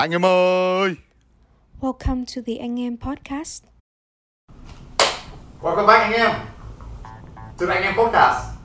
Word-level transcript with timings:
Anh 0.00 0.12
em 0.12 0.24
ơi! 0.24 0.96
Welcome 1.82 2.24
to 2.24 2.40
the 2.46 2.58
Anh 2.58 2.80
Em 2.80 2.96
Podcast. 2.96 3.64
Welcome 5.60 5.86
back 5.86 6.02
anh 6.02 6.12
em 6.12 6.30
to 7.58 7.66
the 7.66 7.74
Anh 7.74 7.82
em 7.82 7.94
Podcast 7.94 8.56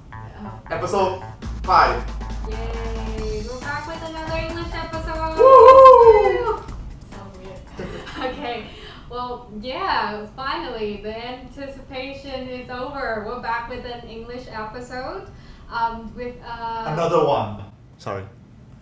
episode 0.70 1.22
5 1.64 2.04
Yay! 2.48 3.44
We're 3.44 3.60
back 3.60 3.86
with 3.86 4.02
another 4.10 4.38
English 4.48 4.74
episode. 4.74 5.38
Woo! 5.38 6.64
So 7.12 7.20
weird. 7.44 8.32
okay. 8.32 8.68
Well, 9.10 9.52
yeah. 9.60 10.26
Finally, 10.38 11.02
the 11.04 11.18
anticipation 11.18 12.48
is 12.48 12.70
over. 12.70 13.26
We're 13.28 13.42
back 13.42 13.70
with 13.70 13.84
an 13.84 14.08
English 14.08 14.48
episode. 14.50 15.28
Um, 15.70 16.16
with 16.16 16.36
uh. 16.48 16.94
Another 16.94 17.26
one 17.28 17.66
Sorry 17.98 18.24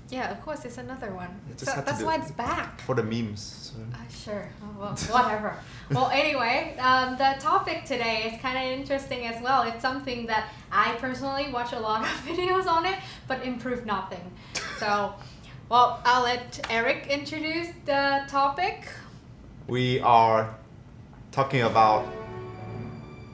Yeah, 0.09 0.31
of 0.31 0.41
course, 0.43 0.65
it's 0.65 0.77
another 0.77 1.11
one. 1.13 1.29
So 1.57 1.71
that's 1.85 2.03
why 2.03 2.15
it's 2.17 2.31
back. 2.31 2.81
for 2.81 2.95
the 2.95 3.03
memes 3.03 3.71
Uh, 3.75 3.97
sure. 4.09 4.47
Oh, 4.61 4.79
well, 4.79 4.95
whatever. 5.09 5.55
well, 5.91 6.09
anyway, 6.09 6.77
um, 6.77 7.17
the 7.17 7.35
topic 7.39 7.85
today 7.85 8.31
is 8.31 8.41
kind 8.41 8.57
of 8.57 8.79
interesting 8.79 9.25
as 9.25 9.41
well. 9.41 9.63
It's 9.63 9.81
something 9.81 10.27
that 10.27 10.49
I 10.71 10.93
personally 10.95 11.51
watch 11.51 11.73
a 11.73 11.79
lot 11.79 12.01
of 12.01 12.07
videos 12.27 12.67
on 12.67 12.85
it, 12.85 12.99
but 13.27 13.43
improve 13.43 13.85
nothing. 13.85 14.31
So, 14.77 15.13
well, 15.69 16.01
I'll 16.05 16.23
let 16.23 16.59
Eric 16.69 17.07
introduce 17.07 17.69
the 17.85 18.23
topic. 18.27 18.87
We 19.67 19.99
are 20.01 20.53
talking 21.31 21.61
about 21.63 22.05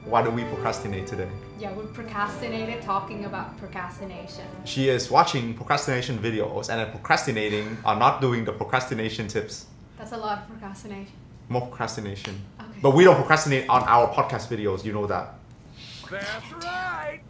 why 0.06 0.22
do 0.22 0.30
we 0.30 0.44
procrastinate 0.44 1.06
today 1.06 1.28
Yeah, 1.60 1.72
we 1.74 1.84
procrastinated 1.92 2.80
talking 2.82 3.26
about 3.26 3.58
procrastination. 3.58 4.46
She 4.64 4.88
is 4.88 5.10
watching 5.10 5.52
procrastination 5.54 6.18
videos 6.18 6.70
and 6.70 6.80
then 6.80 6.90
procrastinating 6.90 7.76
or 7.84 7.96
not 7.96 8.22
doing 8.22 8.46
the 8.46 8.52
procrastination 8.52 9.28
tips 9.28 9.66
That's 9.98 10.12
a 10.12 10.16
lot 10.16 10.38
of 10.38 10.48
procrastination. 10.48 11.12
more 11.50 11.66
procrastination 11.66 12.34
Okay. 12.60 12.78
but 12.80 12.92
we 12.96 13.04
don't 13.04 13.16
procrastinate 13.16 13.68
on 13.68 13.82
our 13.94 14.06
podcast 14.16 14.48
videos 14.54 14.84
you 14.86 14.92
know 14.92 15.06
that 15.06 15.34
That's 16.10 16.52
right. 16.64 17.20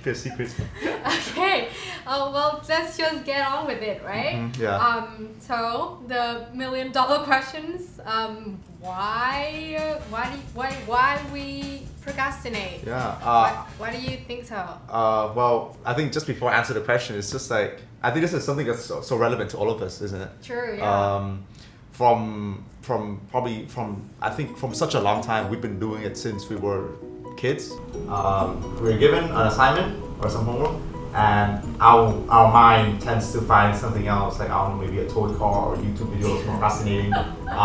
Keep 0.00 0.06
it 0.06 0.10
a 0.10 0.14
secret 0.14 0.54
okay. 0.82 1.68
Oh 2.06 2.32
well, 2.32 2.62
let's 2.68 2.96
just 2.96 3.24
get 3.24 3.46
on 3.46 3.66
with 3.66 3.82
it, 3.82 4.02
right? 4.04 4.36
Mhm, 4.36 4.58
yeah. 4.58 4.76
Um. 4.76 5.28
So 5.40 6.02
the 6.08 6.46
million 6.54 6.92
dollar 6.92 7.24
questions. 7.30 8.00
Um. 8.04 8.58
Why? 8.80 9.76
uh, 9.78 10.00
Why 10.10 10.30
do? 10.32 10.38
Why? 10.54 10.70
Why 10.86 11.20
we 11.32 11.82
procrastinate? 12.00 12.82
yeah 12.86 13.08
uh, 13.22 13.44
why, 13.44 13.66
why 13.78 13.92
do 13.94 14.00
you 14.00 14.16
think 14.26 14.46
so? 14.46 14.56
Uh, 14.56 15.32
well, 15.36 15.76
I 15.84 15.92
think 15.92 16.12
just 16.12 16.26
before 16.26 16.50
I 16.50 16.56
answer 16.56 16.72
the 16.72 16.80
question, 16.80 17.16
it's 17.16 17.30
just 17.30 17.50
like 17.50 17.80
I 18.02 18.10
think 18.10 18.22
this 18.22 18.32
is 18.32 18.42
something 18.44 18.66
that's 18.66 18.84
so, 18.86 19.02
so 19.02 19.16
relevant 19.16 19.50
to 19.50 19.58
all 19.58 19.70
of 19.70 19.82
us, 19.82 20.00
isn't 20.00 20.20
it? 20.20 20.30
True. 20.42 20.76
Yeah. 20.78 21.14
Um, 21.16 21.44
from 21.92 22.64
from 22.80 23.20
probably 23.30 23.66
from 23.66 24.08
I 24.22 24.30
think 24.30 24.56
from 24.56 24.72
such 24.74 24.94
a 24.94 25.00
long 25.00 25.22
time, 25.22 25.50
we've 25.50 25.60
been 25.60 25.78
doing 25.78 26.02
it 26.02 26.16
since 26.16 26.48
we 26.48 26.56
were 26.56 26.88
kids. 27.40 27.72
Um, 28.08 28.60
we're 28.82 28.98
given 28.98 29.24
an 29.24 29.46
assignment 29.46 29.98
or 30.22 30.28
some 30.28 30.44
homework, 30.44 30.76
and 31.14 31.64
our 31.80 32.12
our 32.28 32.52
mind 32.52 33.00
tends 33.00 33.32
to 33.32 33.40
find 33.40 33.76
something 33.76 34.06
else, 34.06 34.38
like 34.38 34.50
I 34.50 34.68
don't 34.68 34.78
know, 34.78 34.86
maybe 34.86 35.00
a 35.00 35.08
toy 35.08 35.32
car 35.34 35.72
or 35.72 35.76
YouTube 35.76 36.14
videos 36.14 36.44
more 36.46 36.60
fascinating. 36.60 37.12
I 37.14 37.24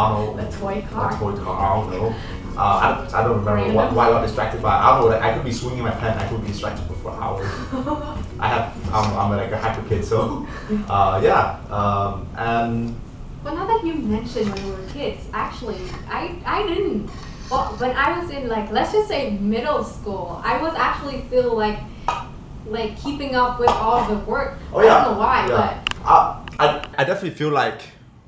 don't 0.10 0.38
know. 0.38 0.48
a 0.48 0.52
toy 0.52 0.82
car. 0.90 1.14
A 1.14 1.20
toy 1.20 1.36
car, 1.44 1.56
I 1.60 1.82
don't 1.82 1.92
know. 1.92 2.16
Uh, 2.58 3.06
I, 3.12 3.20
I 3.20 3.24
don't 3.24 3.44
remember 3.44 3.74
what, 3.74 3.92
why 3.92 4.08
I 4.08 4.12
got 4.12 4.22
distracted 4.26 4.62
by. 4.62 4.78
I 4.78 4.98
don't 4.98 5.12
know. 5.12 5.20
I 5.20 5.34
could 5.34 5.44
be 5.44 5.52
swinging 5.52 5.84
my 5.84 5.92
pen. 5.92 6.18
I 6.18 6.26
could 6.30 6.42
be 6.42 6.48
distracted 6.48 6.88
for, 7.04 7.12
hours. 7.12 7.46
I 8.40 8.48
have. 8.48 8.94
I'm, 8.94 9.12
I'm 9.18 9.30
like 9.38 9.52
a 9.52 9.58
hyper 9.58 9.88
kid, 9.90 10.06
so 10.06 10.48
uh, 10.88 11.20
yeah. 11.22 11.60
Um, 11.70 12.26
and 12.38 12.96
Well, 13.44 13.56
now 13.56 13.68
that 13.68 13.86
you 13.86 13.96
mentioned 13.96 14.54
when 14.54 14.64
we 14.64 14.72
were 14.72 14.88
kids, 14.90 15.28
actually, 15.34 15.82
I 16.08 16.40
I 16.46 16.64
didn't. 16.66 17.10
Well, 17.50 17.66
when 17.78 17.92
I 17.96 18.20
was 18.20 18.30
in 18.32 18.48
like 18.48 18.72
let's 18.72 18.92
just 18.92 19.08
say 19.08 19.38
middle 19.38 19.84
school, 19.84 20.42
I 20.44 20.62
was 20.62 20.74
actually 20.76 21.24
still 21.28 21.56
like 21.56 21.80
like 22.66 22.98
keeping 23.00 23.36
up 23.36 23.60
with 23.60 23.70
all 23.70 24.08
the 24.10 24.18
work. 24.26 24.58
oh 24.74 24.82
yeah. 24.82 24.96
I 24.96 25.04
don't 25.04 25.14
know 25.14 25.20
why, 25.20 25.48
yeah. 25.48 25.84
I, 26.06 26.44
I 26.60 26.88
I 26.98 27.04
definitely 27.04 27.32
feel 27.42 27.50
like 27.52 27.82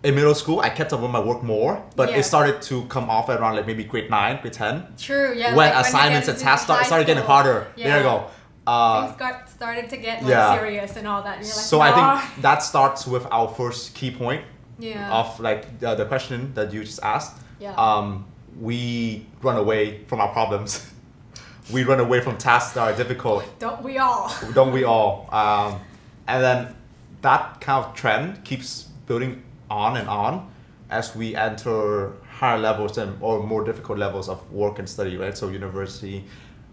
in 0.03 0.13
middle 0.13 0.35
school 0.35 0.59
I 0.59 0.69
kept 0.69 0.93
up 0.93 1.01
with 1.01 1.09
my 1.11 1.19
work 1.19 1.41
more, 1.41 1.83
but 1.95 2.09
Yeah. 2.11 2.17
it 2.17 2.23
started 2.23 2.61
to 2.69 2.83
come 2.85 3.09
off 3.09 3.29
around 3.29 3.55
like 3.55 3.65
maybe 3.65 3.83
grade 3.83 4.09
nine, 4.11 4.39
grade 4.41 4.53
ten, 4.53 4.81
but 4.81 4.97
true, 4.99 5.33
yeah. 5.33 5.55
when 5.55 5.69
like 5.73 5.85
assignments 5.85 6.27
get 6.27 6.35
and 6.35 6.43
tasks 6.43 6.65
start, 6.65 6.85
started 6.85 7.07
getting 7.07 7.23
harder. 7.23 7.67
There 7.75 7.97
you 7.97 8.03
go. 8.03 8.25
Uh, 8.67 9.07
Things 9.07 9.17
got 9.17 9.49
started 9.49 9.89
to 9.89 9.97
get 9.97 10.21
like 10.21 10.29
yeah. 10.29 10.53
serious 10.59 10.95
and 10.97 11.07
all 11.07 11.23
that. 11.23 11.37
And 11.37 11.47
you're 11.47 11.55
like, 11.55 11.65
so 11.65 11.79
I 11.79 11.89
"Ah." 11.91 12.19
think 12.19 12.41
that 12.43 12.61
starts 12.61 13.07
with 13.07 13.25
our 13.31 13.47
first 13.47 13.95
key 13.95 14.11
point 14.11 14.43
yeah. 14.77 15.09
of 15.19 15.39
like 15.39 15.79
the, 15.79 15.95
the 15.95 16.05
question 16.05 16.53
that 16.53 16.71
you 16.73 16.83
just 16.83 17.01
asked. 17.01 17.37
Yeah. 17.59 17.73
Um, 17.75 18.25
we 18.59 19.25
run 19.41 19.57
away 19.57 20.03
from 20.05 20.19
our 20.19 20.29
problems. 20.29 20.89
we 21.71 21.83
run 21.83 21.99
away 21.99 22.21
from 22.21 22.37
tasks 22.37 22.73
that 22.73 22.81
are 22.81 22.95
difficult. 22.95 23.43
Don't 23.59 23.83
we 23.83 23.97
all? 23.97 24.33
Don't 24.53 24.71
we 24.71 24.83
all? 24.83 25.27
Um, 25.31 25.79
and 26.27 26.43
then 26.43 26.75
that 27.21 27.61
kind 27.61 27.83
of 27.85 27.93
trend 27.95 28.43
keeps 28.43 28.83
building 29.05 29.43
on 29.69 29.97
and 29.97 30.07
on 30.07 30.49
as 30.89 31.15
we 31.15 31.35
enter 31.35 32.13
higher 32.29 32.57
levels 32.57 32.97
and 32.97 33.17
or 33.21 33.43
more 33.43 33.63
difficult 33.63 33.97
levels 33.97 34.29
of 34.29 34.51
work 34.51 34.79
and 34.79 34.87
study, 34.87 35.17
right? 35.17 35.37
So 35.37 35.49
university. 35.49 36.23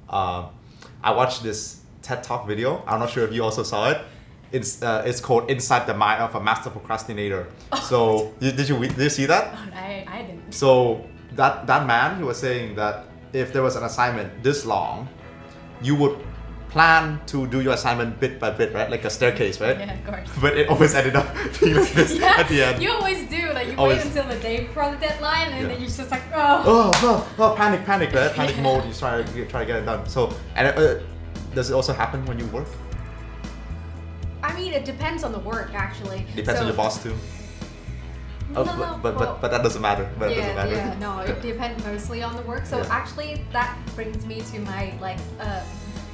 Uh, 0.08 0.46
I 1.02 1.10
watched 1.12 1.42
this 1.42 1.80
TED 2.02 2.22
Talk 2.22 2.46
video. 2.46 2.82
I'm 2.86 3.00
not 3.00 3.10
sure 3.10 3.24
if 3.24 3.32
you 3.32 3.42
also 3.42 3.62
saw 3.62 3.90
it. 3.90 3.98
It's 4.52 4.82
uh, 4.82 5.02
it's 5.04 5.20
called 5.20 5.50
Inside 5.50 5.86
the 5.86 5.94
Mind 5.94 6.22
of 6.22 6.34
a 6.34 6.40
Master 6.40 6.70
Procrastinator. 6.70 7.48
So 7.82 8.32
you- 8.40 8.52
did 8.52 8.68
you 8.68 8.78
did 8.78 8.98
you 8.98 9.10
see 9.10 9.26
that? 9.26 9.54
I, 9.74 10.04
I 10.08 10.22
didn't. 10.22 10.52
So 10.52 11.04
that 11.36 11.66
that 11.66 11.86
man 11.86 12.16
he 12.18 12.24
was 12.24 12.38
saying 12.38 12.76
that 12.76 13.06
if 13.32 13.52
there 13.52 13.62
was 13.62 13.76
an 13.76 13.84
assignment 13.84 14.42
this 14.42 14.64
long, 14.64 15.08
you 15.82 15.94
would 15.96 16.18
plan 16.68 17.20
to 17.26 17.46
do 17.46 17.60
your 17.60 17.74
assignment 17.74 18.18
bit 18.18 18.40
by 18.40 18.50
bit, 18.50 18.72
right? 18.74 18.90
Like 18.90 19.04
a 19.04 19.10
staircase, 19.10 19.60
right? 19.60 19.78
Yeah, 19.78 19.94
of 19.94 20.04
course. 20.06 20.28
But 20.40 20.56
it 20.58 20.68
always 20.68 20.94
ended 20.94 21.14
up 21.14 21.26
being 21.60 21.76
like 21.76 21.92
this 21.92 22.16
Yeah, 22.18 22.34
at 22.38 22.48
the 22.48 22.62
end. 22.62 22.82
you 22.82 22.90
always 22.90 23.28
do. 23.28 23.52
Like 23.52 23.68
you 23.68 23.76
Always. 23.76 23.98
wait 23.98 24.06
until 24.06 24.26
the 24.28 24.38
day 24.40 24.64
before 24.66 24.90
the 24.90 24.96
deadline, 24.98 25.52
and 25.52 25.62
Yeah. 25.62 25.68
then 25.68 25.78
you're 25.80 25.88
just 25.90 26.10
like, 26.10 26.22
oh. 26.34 26.62
oh, 26.66 26.90
oh, 27.02 27.34
oh, 27.38 27.54
panic, 27.56 27.84
panic, 27.84 28.12
right? 28.12 28.32
Panic 28.40 28.58
mode. 28.58 28.84
You 28.86 28.92
try 28.92 29.22
to 29.22 29.46
try 29.46 29.60
to 29.60 29.66
get 29.66 29.76
it 29.76 29.84
done. 29.86 30.06
So 30.08 30.34
and 30.56 30.66
uh, 30.68 31.00
does 31.54 31.70
it 31.70 31.74
also 31.74 31.92
happen 31.92 32.24
when 32.26 32.38
you 32.40 32.46
work? 32.46 32.66
I 34.42 34.54
mean, 34.56 34.72
it 34.72 34.84
depends 34.84 35.22
on 35.24 35.32
the 35.32 35.38
work, 35.38 35.70
actually. 35.74 36.26
Depends 36.34 36.60
on 36.60 36.66
So- 36.66 36.66
your 36.66 36.76
boss 36.76 37.02
too. 37.02 37.14
No, 38.54 38.60
Oh, 38.60 38.64
no, 38.64 38.72
but, 39.02 39.02
but, 39.02 39.18
but 39.18 39.40
but 39.40 39.50
that 39.50 39.62
doesn't 39.62 39.82
matter. 39.82 40.08
But 40.18 40.30
it 40.32 40.36
doesn't 40.36 40.50
yeah, 40.56 40.64
matter. 40.64 40.76
yeah, 40.76 40.98
no, 40.98 41.18
it 41.20 41.42
depends 41.50 41.84
mostly 41.84 42.22
on 42.22 42.36
the 42.36 42.42
work. 42.42 42.66
So 42.66 42.78
Yeah. 42.78 42.88
actually, 42.90 43.44
that 43.52 43.76
brings 43.96 44.24
me 44.26 44.40
to 44.52 44.58
my 44.60 44.92
like 45.00 45.18
uh, 45.40 45.62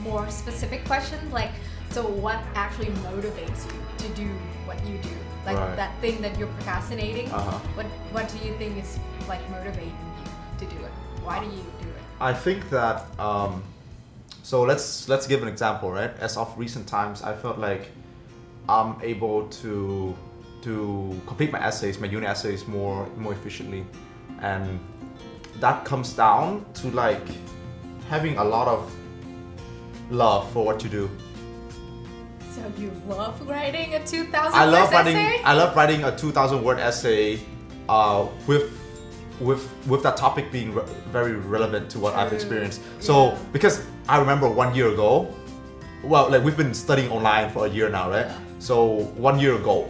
more 0.02 0.28
specific 0.30 0.84
question. 0.86 1.18
Like, 1.30 1.50
so 1.90 2.02
what 2.06 2.38
actually 2.54 2.90
motivates 3.08 3.66
you 3.66 3.78
to 3.98 4.08
do 4.14 4.28
what 4.66 4.78
you 4.86 4.96
do? 4.98 5.14
Like 5.46 5.56
Right. 5.58 5.76
that 5.76 5.92
thing 6.00 6.20
that 6.22 6.38
you're 6.38 6.52
procrastinating. 6.58 7.30
Uh-huh. 7.32 7.58
What 7.76 7.86
What 8.12 8.28
do 8.32 8.38
you 8.46 8.54
think 8.58 8.78
is 8.82 8.98
like 9.28 9.42
motivating 9.50 9.92
you 10.20 10.26
to 10.60 10.64
do 10.74 10.78
it? 10.84 10.92
Why 11.24 11.40
do 11.40 11.46
you 11.46 11.64
do 11.82 11.88
it? 11.88 12.02
I 12.20 12.32
think 12.34 12.68
that 12.70 13.04
um, 13.18 13.62
so 14.42 14.62
let's 14.62 15.08
let's 15.08 15.26
give 15.26 15.42
an 15.42 15.48
example, 15.48 15.90
right? 15.92 16.12
As 16.20 16.36
of 16.36 16.48
recent 16.58 16.86
times, 16.86 17.22
I 17.22 17.34
felt 17.34 17.58
like 17.58 17.88
I'm 18.68 18.96
able 19.02 19.48
to 19.62 20.14
to 20.62 21.20
complete 21.26 21.50
my 21.52 21.58
essays, 21.64 21.98
my 21.98 22.06
uni 22.06 22.26
essays 22.26 22.66
more 22.66 23.06
more 23.16 23.32
efficiently, 23.32 23.84
and 24.40 24.78
that 25.60 25.84
comes 25.84 26.12
down 26.12 26.64
to 26.74 26.88
like 26.90 27.26
having 28.08 28.36
a 28.38 28.44
lot 28.44 28.68
of 28.68 28.90
love 30.10 30.50
for 30.52 30.64
what 30.64 30.82
you 30.84 30.90
do. 30.90 31.10
So 32.52 32.60
you 32.78 32.90
love 33.08 33.40
writing 33.48 33.94
a 33.94 34.04
two 34.06 34.24
thousand 34.24 34.58
I 34.58 34.64
love 34.64 34.90
writing. 34.92 35.16
essay? 35.16 35.42
I 35.44 35.54
love 35.54 35.76
writing 35.76 36.04
a 36.04 36.16
two 36.16 36.32
thousand 36.32 36.62
word 36.62 36.78
essay, 36.78 37.40
uh, 37.88 38.26
with 38.46 38.70
with 39.40 39.62
with 39.86 40.02
that 40.02 40.16
topic 40.16 40.50
being 40.52 40.74
re- 40.74 40.82
very 41.12 41.32
relevant 41.34 41.88
to 41.90 41.98
what 41.98 42.14
I've 42.14 42.32
experienced. 42.32 42.80
So 42.98 43.14
Yeah. 43.32 43.38
because 43.52 43.86
I 44.08 44.18
remember 44.18 44.48
one 44.48 44.74
year 44.74 44.88
ago, 44.88 45.32
well, 46.02 46.28
like 46.28 46.42
we've 46.44 46.56
been 46.56 46.74
studying 46.74 47.10
online 47.10 47.50
for 47.50 47.66
a 47.66 47.68
year 47.70 47.88
now, 47.88 48.10
right? 48.10 48.26
Yeah. 48.26 48.38
So 48.58 49.04
one 49.16 49.38
year 49.38 49.54
ago, 49.54 49.88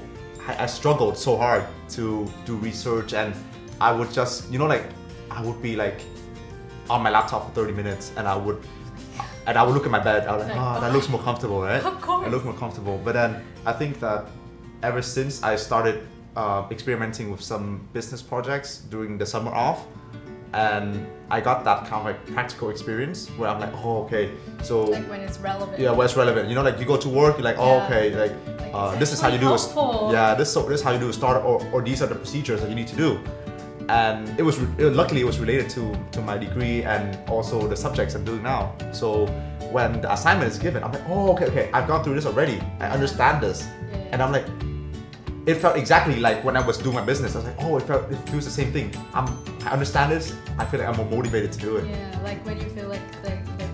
I, 0.58 0.66
struggled 0.66 1.16
so 1.16 1.36
hard 1.36 1.64
to 1.90 2.26
do 2.44 2.56
research, 2.56 3.12
and 3.14 3.34
I 3.80 3.92
would 3.92 4.12
just, 4.12 4.50
you 4.50 4.58
know, 4.58 4.66
like 4.66 4.86
I 5.30 5.42
would 5.42 5.60
be 5.62 5.76
like 5.76 6.00
on 6.88 7.02
my 7.02 7.10
laptop 7.10 7.46
for 7.46 7.52
thirty 7.54 7.72
minutes, 7.72 8.12
and 8.16 8.26
I 8.26 8.36
would. 8.36 8.62
And 9.46 9.56
I 9.58 9.62
would 9.62 9.74
look 9.74 9.84
at 9.86 9.90
my 9.90 9.98
bed. 9.98 10.28
I 10.28 10.36
was 10.36 10.46
like, 10.46 10.56
Like, 10.56 10.76
oh, 10.76 10.80
that 10.80 10.92
looks 10.96 11.08
more 11.08 11.20
comfortable, 11.22 11.62
right? 11.62 11.82
Of 11.82 12.00
course. 12.00 12.26
It 12.26 12.30
looks 12.30 12.44
more 12.44 12.54
comfortable. 12.54 13.00
But 13.02 13.14
then 13.14 13.42
I 13.64 13.72
think 13.72 13.98
that 14.00 14.26
ever 14.82 15.02
since 15.02 15.42
I 15.42 15.56
started 15.56 16.06
uh, 16.36 16.66
experimenting 16.70 17.30
with 17.30 17.40
some 17.40 17.88
business 17.92 18.22
projects 18.22 18.78
during 18.90 19.18
the 19.18 19.26
summer 19.26 19.50
off, 19.52 19.86
and 20.52 21.06
I 21.30 21.40
got 21.40 21.62
that 21.64 21.80
kind 21.86 21.94
of 22.00 22.04
like 22.06 22.26
practical 22.34 22.70
experience 22.70 23.28
where 23.38 23.48
I'm 23.48 23.60
like, 23.60 23.72
oh, 23.84 24.02
okay, 24.04 24.32
so 24.62 24.84
Like 24.84 25.08
when 25.08 25.20
it's 25.20 25.38
relevant. 25.38 25.78
yeah, 25.78 25.92
what's 25.92 26.16
relevant? 26.16 26.48
You 26.48 26.54
know, 26.56 26.62
like 26.62 26.78
you 26.80 26.84
go 26.86 26.96
to 26.96 27.08
work, 27.08 27.36
you're 27.36 27.44
like, 27.44 27.56
oh, 27.58 27.76
Yeah. 27.76 27.84
okay, 27.86 28.04
like 28.16 28.32
Like 28.58 28.74
uh, 28.74 28.98
this 28.98 29.12
is 29.12 29.20
how 29.20 29.28
you 29.28 29.34
actually 29.34 29.46
do 29.46 29.56
helpful. 29.56 30.10
a 30.10 30.12
yeah 30.12 30.34
this 30.34 30.52
so 30.52 30.62
this 30.68 30.80
is 30.80 30.84
how 30.84 30.92
you 30.92 30.98
do 30.98 31.08
a 31.08 31.12
startup 31.12 31.44
or, 31.44 31.56
or 31.72 31.82
these 31.82 32.02
are 32.02 32.06
the 32.06 32.14
procedures 32.14 32.60
that 32.60 32.68
you 32.68 32.76
need 32.76 32.86
to 32.88 32.96
do 32.96 33.18
and 33.88 34.28
it 34.38 34.42
was 34.44 34.58
it- 34.78 34.94
luckily 34.94 35.20
it 35.20 35.24
was 35.26 35.38
related 35.40 35.68
to 35.70 35.82
to 36.12 36.20
my 36.20 36.36
degree 36.38 36.84
and 36.84 37.18
also 37.28 37.66
the 37.66 37.74
subjects 37.76 38.14
i'm 38.14 38.24
doing 38.24 38.42
now 38.42 38.72
so 38.92 39.26
when 39.72 40.00
the 40.00 40.12
assignment 40.12 40.48
is 40.52 40.58
given 40.58 40.84
i'm 40.84 40.92
like 40.92 41.02
oh 41.08 41.32
okay 41.32 41.46
okay 41.46 41.70
i've 41.74 41.88
gone 41.88 42.04
through 42.04 42.14
this 42.14 42.26
already 42.26 42.60
i 42.78 42.86
understand 42.88 43.42
this 43.42 43.66
Yeah. 43.66 43.98
and 44.12 44.22
i'm 44.22 44.30
like 44.30 44.46
it 45.50 45.56
felt 45.64 45.76
exactly 45.76 46.16
like 46.20 46.42
when 46.44 46.56
i 46.56 46.64
was 46.70 46.76
doing 46.78 46.94
my 47.00 47.04
business 47.12 47.34
i 47.34 47.38
was 47.38 47.46
like 47.50 47.60
oh 47.64 47.76
it 47.78 47.82
felt 47.90 48.10
it 48.10 48.16
feels 48.30 48.44
the 48.44 48.50
same 48.60 48.70
thing 48.76 48.88
i'm 49.14 49.26
i 49.66 49.70
understand 49.70 50.12
this 50.12 50.34
i 50.58 50.64
feel 50.64 50.80
like 50.80 50.88
i'm 50.88 50.96
more 50.96 51.10
motivated 51.18 51.50
to 51.52 51.58
do 51.58 51.76
it 51.78 51.84
Yeah, 51.86 52.20
like 52.28 52.44
when 52.46 52.56
you 52.62 52.68
feel 52.76 52.88
like 52.88 53.02
like, 53.24 53.40
like 53.58 53.68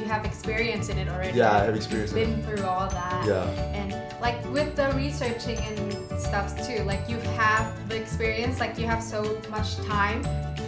you 0.00 0.06
have 0.14 0.24
experience 0.26 0.88
in 0.90 0.98
it 0.98 1.08
already. 1.08 1.38
Yeah, 1.38 1.52
I 1.52 1.64
have 1.64 1.76
experience 1.76 2.12
in 2.12 2.18
You've 2.18 2.28
been 2.36 2.42
through 2.56 2.66
all 2.66 2.88
that. 2.90 3.20
Yeah. 3.26 3.48
And 3.80 3.88
like 4.20 4.38
with 4.52 4.76
the 4.76 4.88
researching 5.04 5.56
and 5.68 5.80
stuff 6.20 6.48
too, 6.66 6.80
like 6.92 7.08
you 7.08 7.16
have 7.42 7.64
the 7.88 7.96
experience, 7.96 8.60
like 8.60 8.78
you 8.78 8.86
have 8.86 9.02
so 9.02 9.20
much 9.50 9.76
time 9.96 10.20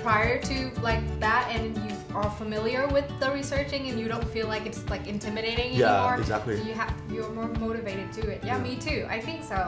prior 0.02 0.40
to 0.50 0.56
like 0.80 1.04
that, 1.20 1.44
and 1.54 1.76
you 1.84 1.92
are 2.14 2.30
familiar 2.42 2.86
with 2.96 3.06
the 3.20 3.30
researching, 3.30 3.82
and 3.90 4.00
you 4.00 4.08
don't 4.08 4.28
feel 4.36 4.46
like 4.54 4.64
it's 4.64 4.82
like 4.88 5.06
intimidating 5.06 5.68
Yeah, 5.74 5.92
anymore. 5.92 6.18
exactly. 6.18 6.56
You 6.68 6.72
have 6.80 6.92
you're 7.12 7.28
more 7.40 7.48
motivated 7.66 8.08
to 8.18 8.22
it. 8.34 8.40
Yeah, 8.42 8.56
Yeah. 8.56 8.62
me 8.68 8.76
too. 8.88 9.00
I 9.16 9.20
think 9.20 9.44
so. 9.44 9.58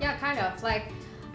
Yeah, 0.00 0.16
kind 0.18 0.38
of. 0.38 0.62
Like 0.62 0.92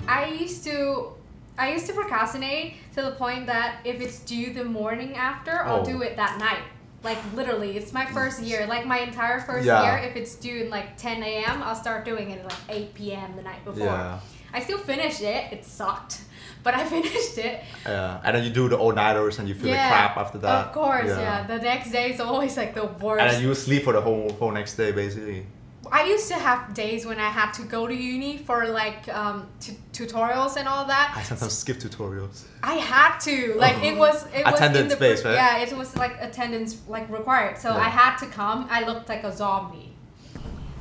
I 0.08 0.26
used 0.26 0.64
to. 0.66 1.14
I 1.58 1.74
used 1.74 1.86
to 1.88 1.94
procrastinate 1.94 2.76
to 2.96 3.02
the 3.02 3.12
point 3.12 3.46
that 3.48 3.80
if 3.84 4.02
it's 4.02 4.20
due 4.20 4.54
the 4.54 4.64
morning 4.64 5.16
after, 5.16 5.64
I'll 5.66 5.82
Oh. 5.82 5.86
do 5.86 6.02
it 6.02 6.16
that 6.16 6.40
night. 6.40 6.64
Like 7.04 7.18
literally, 7.36 7.78
it's 7.78 7.92
my 7.94 8.06
first 8.06 8.42
year. 8.42 8.66
Like 8.68 8.86
my 8.86 9.00
entire 9.00 9.40
first 9.42 9.66
Yeah. 9.66 9.84
year, 9.84 9.98
if 10.10 10.16
it's 10.16 10.36
due 10.36 10.64
in 10.64 10.70
like 10.70 10.98
10 10.98 11.22
a.m., 11.24 11.62
I'll 11.62 11.76
start 11.76 12.06
doing 12.06 12.32
it 12.32 12.40
at 12.40 12.46
like 12.46 12.62
8 12.70 12.94
p.m. 12.94 13.36
the 13.36 13.42
night 13.44 13.64
before. 13.66 13.86
Yeah. 13.88 14.20
I 14.54 14.60
still 14.62 14.78
finished 14.80 15.22
it. 15.22 15.52
It 15.52 15.66
sucked, 15.66 16.22
but 16.64 16.74
I 16.74 16.86
finished 16.96 17.38
it. 17.38 17.64
yeah 17.86 18.22
and 18.24 18.36
then 18.36 18.44
you 18.44 18.50
do 18.50 18.70
the 18.70 18.78
all-nighters 18.78 19.40
and 19.40 19.48
you 19.50 19.56
feel 19.56 19.72
like 19.72 19.88
crap 19.88 20.18
after 20.18 20.38
that 20.40 20.68
Of 20.68 20.74
course, 20.74 21.08
yeah. 21.10 21.46
The 21.48 21.58
next 21.58 21.92
day 21.92 22.12
is 22.14 22.20
always 22.20 22.56
like 22.58 22.74
the 22.76 22.86
worst. 22.86 23.22
and 23.22 23.32
then 23.32 23.42
you 23.44 23.54
sleep 23.56 23.84
for 23.84 23.94
the 23.94 24.02
whole 24.02 24.30
whole 24.40 24.52
next 24.52 24.76
day 24.78 24.92
basically 24.92 25.46
I 25.92 26.04
used 26.04 26.28
to 26.28 26.36
have 26.36 26.74
days 26.74 27.06
when 27.06 27.18
I 27.20 27.30
had 27.30 27.52
to 27.54 27.64
go 27.64 27.88
to 27.88 27.94
uni 27.94 28.38
for 28.38 28.68
like 28.68 29.08
um, 29.10 29.48
t- 29.60 29.78
tutorials 29.94 30.56
and 30.58 30.68
all 30.68 30.86
that. 30.86 31.14
I 31.16 31.24
sometimes 31.24 31.54
skip 31.54 31.78
tutorials. 31.78 32.44
I 32.62 32.76
had 32.76 33.18
to 33.20 33.56
like 33.56 33.84
it 33.84 33.98
was 33.98 34.26
it 34.28 34.46
was 34.46 34.48
in 34.48 34.54
Attendance 34.54 34.94
the 34.94 35.00
based, 35.00 35.26
right? 35.26 35.34
yeah 35.34 35.58
it 35.58 35.74
was 35.76 35.96
like 35.98 36.16
attendance 36.22 36.78
like 36.88 37.10
required 37.10 37.58
so 37.58 37.70
Yeah. 37.70 37.78
I 37.88 37.90
had 37.90 38.18
to 38.18 38.28
come 38.28 38.68
I 38.70 38.86
looked 38.86 39.10
like 39.10 39.24
a 39.24 39.36
zombie 39.36 39.94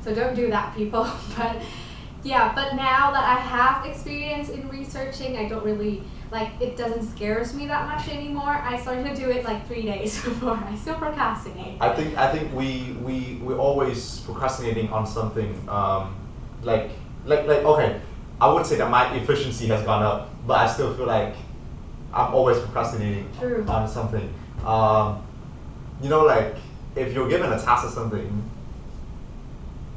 so 0.03 0.13
don't 0.13 0.35
do 0.35 0.49
that 0.51 0.75
people 0.75 1.03
but 1.37 1.55
yeah 2.23 2.53
but 2.53 2.75
now 2.75 3.11
that 3.11 3.23
I 3.23 3.39
have 3.39 3.85
experience 3.85 4.49
in 4.49 4.69
researching 4.69 5.37
I 5.37 5.47
don't 5.49 5.63
really 5.65 6.03
like 6.31 6.49
it 6.61 6.77
doesn't 6.77 7.03
scares 7.03 7.53
me 7.53 7.67
that 7.67 7.87
much 7.87 8.07
anymore 8.07 8.49
I 8.49 8.79
started 8.79 9.03
to 9.03 9.15
do 9.15 9.29
it 9.29 9.43
like 9.43 9.67
three 9.67 9.83
days 9.83 10.23
before 10.23 10.53
I 10.53 10.75
still 10.75 10.95
procrastinate 10.95 11.81
I 11.81 11.93
think 11.93 12.17
I 12.17 12.31
think 12.31 12.53
we 12.53 12.95
we 13.01 13.39
we're 13.41 13.57
always 13.57 14.19
procrastinating 14.21 14.89
on 14.89 15.05
something. 15.05 15.51
Um, 15.67 16.15
like 16.63 16.91
like 17.25 17.47
like 17.47 17.63
okay, 17.63 18.01
I 18.39 18.51
would 18.51 18.65
say 18.65 18.77
that 18.77 18.89
my 18.89 19.13
efficiency 19.15 19.67
has 19.67 19.83
gone 19.83 20.03
up, 20.03 20.29
but 20.47 20.59
I 20.59 20.71
still 20.71 20.93
feel 20.93 21.07
like 21.07 21.35
I'm 22.13 22.33
always 22.33 22.59
procrastinating 22.59 23.29
True. 23.39 23.65
on 23.67 23.87
something. 23.87 24.31
Um, 24.65 25.25
you 26.01 26.09
know, 26.09 26.23
like 26.23 26.55
if 26.95 27.13
you're 27.13 27.29
given 27.29 27.51
a 27.51 27.59
task 27.61 27.85
or 27.85 27.89
something, 27.89 28.49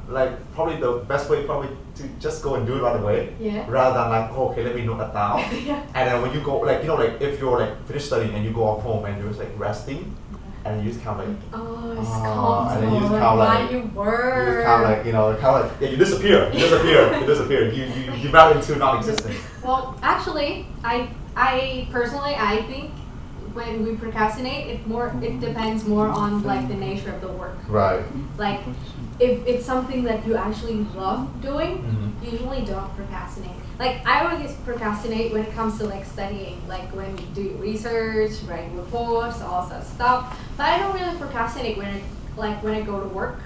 like 0.09 0.33
probably 0.55 0.77
the 0.77 1.05
best 1.09 1.31
way 1.31 1.45
probably 1.45 1.69
to 1.97 2.03
just 2.21 2.43
go 2.43 2.55
and 2.57 2.67
do 2.67 2.77
it 2.77 2.83
right 2.83 3.01
away. 3.01 3.35
Yeah. 3.41 3.65
Rather 3.69 3.95
than 3.99 4.11
like, 4.11 4.31
oh, 4.33 4.51
okay, 4.51 4.63
let 4.65 4.75
me 4.75 4.83
note 4.83 4.99
that 4.99 5.13
down. 5.15 5.39
Yeah. 5.65 5.83
And 5.95 6.09
then 6.11 6.23
when 6.23 6.33
you 6.33 6.41
go, 6.41 6.59
like 6.61 6.83
you 6.83 6.89
know, 6.89 6.97
like 6.97 7.21
if 7.21 7.39
you're 7.41 7.59
like 7.59 7.85
finished 7.87 8.07
studying 8.07 8.35
and 8.35 8.45
you 8.45 8.53
go 8.53 8.65
off 8.65 8.83
home 8.83 9.05
and 9.05 9.19
you're 9.19 9.29
just 9.29 9.41
like 9.41 9.53
resting, 9.59 10.15
and 10.65 10.83
you 10.83 10.91
just 10.93 11.05
kind 11.05 11.21
of 11.21 11.29
like 11.29 11.37
oh 11.53 11.93
it's 11.93 12.09
Ah, 12.11 12.75
and 12.75 12.83
then 12.83 12.95
you 12.95 13.01
just 13.01 13.13
kinda 13.13 13.35
like- 13.35 13.71
you 13.71 13.79
you 13.79 13.85
work 13.95 14.47
just 14.55 14.67
kind 14.67 14.83
of 14.85 14.89
like 14.91 15.07
you 15.07 15.13
know, 15.13 15.37
kind 15.37 15.57
of 15.57 15.71
like 15.71 15.81
yeah, 15.81 15.89
you 15.91 15.97
disappear, 15.97 16.47
you 16.53 16.59
disappear, 16.59 17.21
you 17.21 17.27
disappear. 17.33 17.63
You 17.73 17.85
you 17.85 18.13
you 18.23 18.29
melt 18.31 18.57
into 18.57 18.77
non-existence. 18.77 19.37
Well, 19.63 19.99
actually, 20.03 20.67
I 20.83 21.09
I 21.37 21.89
personally 21.93 22.35
I 22.35 22.63
think 22.63 22.91
when 23.53 23.85
we 23.85 23.95
procrastinate, 23.95 24.67
it 24.73 24.87
more 24.87 25.15
it 25.23 25.39
depends 25.41 25.87
more 25.87 26.09
on 26.09 26.43
like 26.43 26.67
the 26.69 26.75
nature 26.75 27.13
of 27.15 27.21
the 27.21 27.29
work. 27.29 27.57
Right. 27.69 28.03
Like 28.39 28.61
if 29.21 29.47
it's 29.47 29.65
something 29.65 30.03
that 30.05 30.27
you 30.27 30.37
actually 30.37 30.85
love 30.97 31.29
doing, 31.41 31.79
Mhm. 31.83 32.25
you 32.25 32.33
usually 32.33 32.63
don't 32.65 32.95
procrastinate. 32.97 33.53
Like 33.79 34.07
I 34.07 34.25
always 34.27 34.53
procrastinate 34.65 35.33
when 35.33 35.43
it 35.43 35.55
comes 35.55 35.79
to 35.79 35.85
like 35.87 36.05
studying, 36.05 36.61
like 36.69 36.89
when 36.95 37.11
you 37.19 37.27
do 37.35 37.57
research, 37.61 38.33
writing 38.49 38.77
reports, 38.77 39.41
all 39.43 39.67
that 39.67 39.87
stuff. 39.87 40.39
But 40.57 40.67
I 40.67 40.79
don't 40.79 40.95
really 40.95 41.17
procrastinate 41.19 41.77
when 41.79 41.89
it 41.89 42.03
like 42.37 42.61
when 42.65 42.75
I 42.75 42.81
go 42.83 42.99
to 43.01 43.07
work 43.09 43.39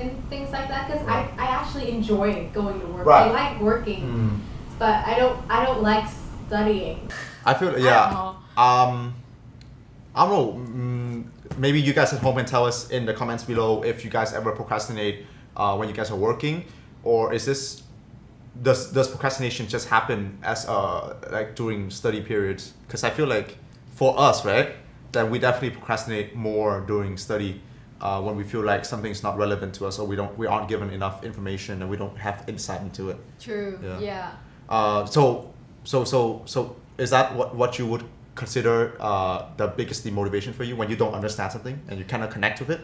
and 0.00 0.10
things 0.30 0.52
like 0.52 0.68
that 0.68 0.86
because 0.86 1.02
Right. 1.04 1.28
I, 1.36 1.44
I 1.44 1.46
actually 1.58 1.90
enjoy 1.90 2.48
going 2.54 2.78
to 2.80 2.86
work. 2.86 3.04
Right. 3.06 3.26
I 3.28 3.30
like 3.32 3.60
working 3.60 4.02
Mm. 4.02 4.38
but 4.78 4.94
I 5.06 5.14
don't 5.18 5.38
I 5.50 5.64
don't 5.66 5.82
like 5.82 6.04
studying. 6.46 7.00
I 7.44 7.54
feel 7.54 7.70
I 7.70 7.78
yeah. 7.78 8.04
don't 8.04 8.14
know. 8.14 8.62
Um, 8.62 9.14
I 10.14 10.26
don't 10.26 10.30
know. 10.32 10.48
Mm, 10.54 11.05
maybe 11.58 11.80
you 11.80 11.92
guys 11.92 12.12
at 12.12 12.20
home 12.20 12.36
can 12.36 12.46
tell 12.46 12.64
us 12.64 12.90
in 12.90 13.06
the 13.06 13.14
comments 13.14 13.44
below 13.44 13.82
if 13.82 14.04
you 14.04 14.10
guys 14.10 14.32
ever 14.32 14.52
procrastinate 14.52 15.26
uh, 15.56 15.76
when 15.76 15.88
you 15.88 15.94
guys 15.94 16.10
are 16.10 16.16
working, 16.16 16.64
or 17.02 17.32
is 17.32 17.44
this 17.46 17.82
does 18.62 18.90
does 18.92 19.08
procrastination 19.08 19.66
just 19.68 19.88
happen 19.88 20.38
as 20.42 20.66
uh 20.66 21.14
like 21.30 21.54
during 21.54 21.90
study 21.90 22.20
periods? 22.20 22.72
Because 22.86 23.04
I 23.04 23.10
feel 23.10 23.26
like 23.26 23.58
for 23.94 24.18
us, 24.18 24.44
right, 24.44 24.76
that 25.12 25.30
we 25.30 25.38
definitely 25.38 25.70
procrastinate 25.70 26.34
more 26.34 26.80
during 26.86 27.16
study. 27.16 27.60
Uh, 27.98 28.20
when 28.20 28.36
we 28.36 28.44
feel 28.44 28.60
like 28.60 28.84
something's 28.84 29.22
not 29.22 29.38
relevant 29.38 29.72
to 29.74 29.86
us 29.86 29.98
or 29.98 30.06
we 30.06 30.14
don't 30.14 30.36
we 30.36 30.46
aren't 30.46 30.68
given 30.68 30.90
enough 30.90 31.24
information 31.24 31.80
and 31.80 31.90
we 31.90 31.96
don't 31.96 32.14
have 32.18 32.44
insight 32.46 32.82
into 32.82 33.08
it 33.08 33.16
True. 33.40 33.78
Yeah. 33.82 33.98
Yeah. 34.00 34.32
uh, 34.68 35.06
so, 35.06 35.50
so, 35.84 36.04
so, 36.04 36.42
so, 36.44 36.76
is 36.98 37.08
that 37.08 37.34
what, 37.34 37.54
what 37.54 37.78
you 37.78 37.86
would 37.86 38.04
consider 38.36 38.92
uh, 39.00 39.46
the 39.56 39.66
biggest 39.66 40.04
demotivation 40.06 40.54
for 40.54 40.62
you 40.62 40.76
when 40.76 40.88
you 40.88 40.96
don't 40.96 41.14
understand 41.14 41.50
something 41.52 41.80
and 41.88 41.98
you 41.98 42.04
cannot 42.04 42.30
connect 42.30 42.60
with 42.60 42.70
it? 42.70 42.80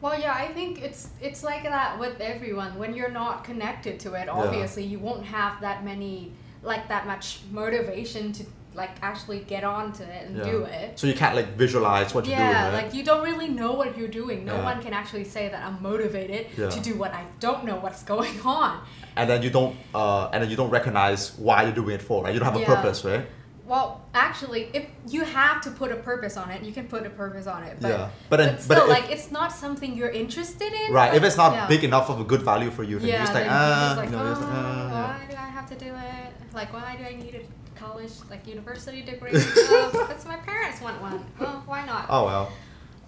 Well, 0.00 0.18
yeah, 0.20 0.34
I 0.34 0.48
think 0.52 0.82
it's 0.82 1.08
it's 1.20 1.42
like 1.42 1.62
that 1.64 1.98
with 1.98 2.20
everyone. 2.20 2.78
When 2.78 2.94
you're 2.94 3.10
not 3.10 3.42
connected 3.42 3.98
to 4.00 4.14
it, 4.14 4.28
obviously 4.28 4.84
you 4.84 4.98
won't 4.98 5.24
have 5.24 5.60
that 5.62 5.82
many 5.84 6.32
like 6.62 6.88
that 6.88 7.06
much 7.06 7.40
motivation 7.50 8.32
to 8.32 8.44
like 8.74 8.90
actually 9.02 9.40
get 9.40 9.64
onto 9.64 10.02
it 10.02 10.26
and 10.26 10.42
do 10.42 10.64
it. 10.64 10.98
So 10.98 11.06
you 11.06 11.14
can't 11.14 11.34
like 11.36 11.56
visualize 11.56 12.12
what 12.14 12.26
you're 12.26 12.36
yeah, 12.36 12.64
doing, 12.64 12.74
right? 12.74 12.84
like 12.84 12.94
you 12.94 13.04
don't 13.04 13.22
really 13.24 13.48
know 13.48 13.72
what 13.72 13.96
you're 13.96 14.08
doing. 14.08 14.44
No 14.44 14.56
Yeah. 14.56 14.64
one 14.64 14.82
can 14.82 14.92
actually 14.92 15.24
say 15.24 15.48
that 15.48 15.64
I'm 15.64 15.80
motivated 15.82 16.46
Yeah. 16.58 16.68
to 16.70 16.80
do 16.80 16.94
what 16.96 17.12
I 17.14 17.24
don't 17.40 17.64
know 17.64 17.76
what's 17.76 18.02
going 18.02 18.40
on. 18.44 18.80
and 19.16 19.30
then 19.30 19.42
you 19.44 19.50
don't, 19.50 19.76
uh, 19.94 20.28
and 20.32 20.42
then 20.42 20.50
you 20.50 20.56
don't 20.56 20.70
recognize 20.70 21.38
why 21.38 21.62
you're 21.62 21.72
doing 21.72 21.94
it 21.94 22.02
for, 22.02 22.24
right? 22.24 22.34
You 22.34 22.40
don't 22.40 22.50
have 22.52 22.56
a 22.56 22.66
Yeah. 22.66 22.74
purpose, 22.74 23.04
right? 23.04 23.24
Well, 23.66 24.02
actually, 24.12 24.68
if 24.74 24.86
you 25.08 25.24
have 25.24 25.62
to 25.62 25.70
put 25.70 25.90
a 25.90 25.96
purpose 25.96 26.36
on 26.36 26.50
it, 26.50 26.62
you 26.62 26.72
can 26.72 26.86
put 26.86 27.06
a 27.06 27.10
purpose 27.10 27.46
on 27.46 27.62
it. 27.62 27.78
But, 27.80 27.88
Yeah. 27.88 28.10
But 28.28 28.36
but 28.36 28.60
still, 28.62 28.76
but 28.76 28.82
if- 28.84 28.88
like 28.90 29.10
it's 29.10 29.30
not 29.30 29.52
something 29.52 29.96
you're 29.96 30.10
interested 30.10 30.72
in. 30.72 30.92
Right. 30.92 31.14
If 31.14 31.22
it's 31.22 31.36
not 31.36 31.52
yeah. 31.54 31.66
big 31.66 31.82
enough 31.82 32.10
of 32.10 32.20
a 32.20 32.24
good 32.24 32.42
value 32.42 32.70
for 32.70 32.82
you, 32.82 32.98
then 32.98 33.08
yeah, 33.08 33.14
you're 33.14 33.22
just 33.22 33.34
like, 33.34 33.46
ah, 33.48 33.94
like, 33.96 34.10
you 34.10 34.16
know, 34.16 34.28
just 34.28 34.42
like, 34.42 34.50
"Oh, 34.50 34.54
ah, 34.54 35.16
why 35.18 35.26
do 35.30 35.36
I 35.36 35.48
have 35.48 35.68
to 35.70 35.76
do 35.76 35.86
it? 35.86 36.32
Like, 36.52 36.72
why 36.74 36.96
do 36.96 37.04
I 37.04 37.14
need 37.16 37.34
a 37.34 37.78
college, 37.78 38.12
like 38.28 38.46
university 38.46 39.02
degree? 39.02 39.32
well, 39.70 39.90
that's 40.08 40.26
my 40.26 40.36
parents 40.36 40.80
want 40.82 41.00
one. 41.00 41.24
Well, 41.40 41.62
why 41.66 41.86
not? 41.86 42.06
oh 42.10 42.24
well. 42.26 42.52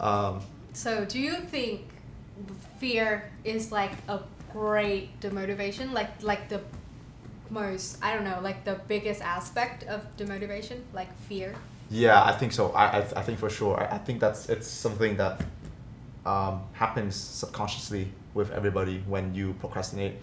Um, 0.01 0.41
So, 0.73 1.05
do 1.05 1.19
you 1.19 1.37
think 1.37 1.83
fear 2.79 3.31
is 3.45 3.73
like 3.73 3.93
a 4.09 4.21
great 4.53 5.21
demotivation? 5.21 5.93
Like, 5.93 6.23
like 6.23 6.49
the 6.49 6.61
most, 7.51 7.99
I 8.03 8.15
don't 8.15 8.25
know, 8.25 8.41
like 8.43 8.65
the 8.65 8.81
biggest 8.89 9.21
aspect 9.23 9.85
of 9.85 10.05
demotivation, 10.17 10.81
like 10.93 11.17
fear. 11.29 11.55
Yeah, 11.91 12.23
I 12.23 12.33
think 12.33 12.53
so. 12.53 12.73
I, 12.73 12.85
I, 12.85 12.99
I 12.99 13.23
think 13.23 13.39
for 13.39 13.51
sure. 13.51 13.81
I, 13.81 13.97
I 13.97 13.99
think 13.99 14.21
that's 14.21 14.49
it's 14.49 14.67
something 14.67 15.17
that 15.17 15.41
um, 16.25 16.63
happens 16.73 17.15
subconsciously 17.15 18.09
with 18.35 18.51
everybody 18.51 19.03
when 19.07 19.35
you 19.35 19.55
procrastinate. 19.61 20.15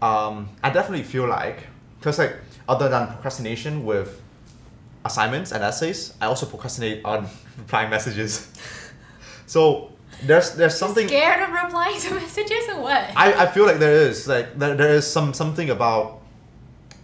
Um, 0.00 0.48
I 0.62 0.70
definitely 0.70 1.04
feel 1.04 1.28
like 1.28 1.66
because 1.98 2.18
like 2.18 2.36
other 2.68 2.88
than 2.88 3.06
procrastination 3.08 3.84
with 3.84 4.20
assignments 5.04 5.52
and 5.52 5.62
essays, 5.62 6.14
I 6.20 6.26
also 6.26 6.46
procrastinate 6.46 7.04
on 7.04 7.28
replying 7.58 7.90
messages. 7.90 8.52
so 9.46 9.91
there's 10.22 10.54
there's 10.54 10.76
something 10.76 11.08
Scared 11.08 11.42
of 11.42 11.50
replying 11.50 11.98
to 12.00 12.14
messages 12.22 12.68
or 12.68 12.80
what? 12.80 13.10
I, 13.16 13.44
I 13.44 13.46
feel 13.46 13.66
like 13.66 13.78
there 13.78 13.92
is 13.92 14.28
like 14.28 14.58
there, 14.58 14.74
there 14.74 14.90
is 14.90 15.06
some 15.06 15.34
something 15.34 15.70
about 15.70 16.20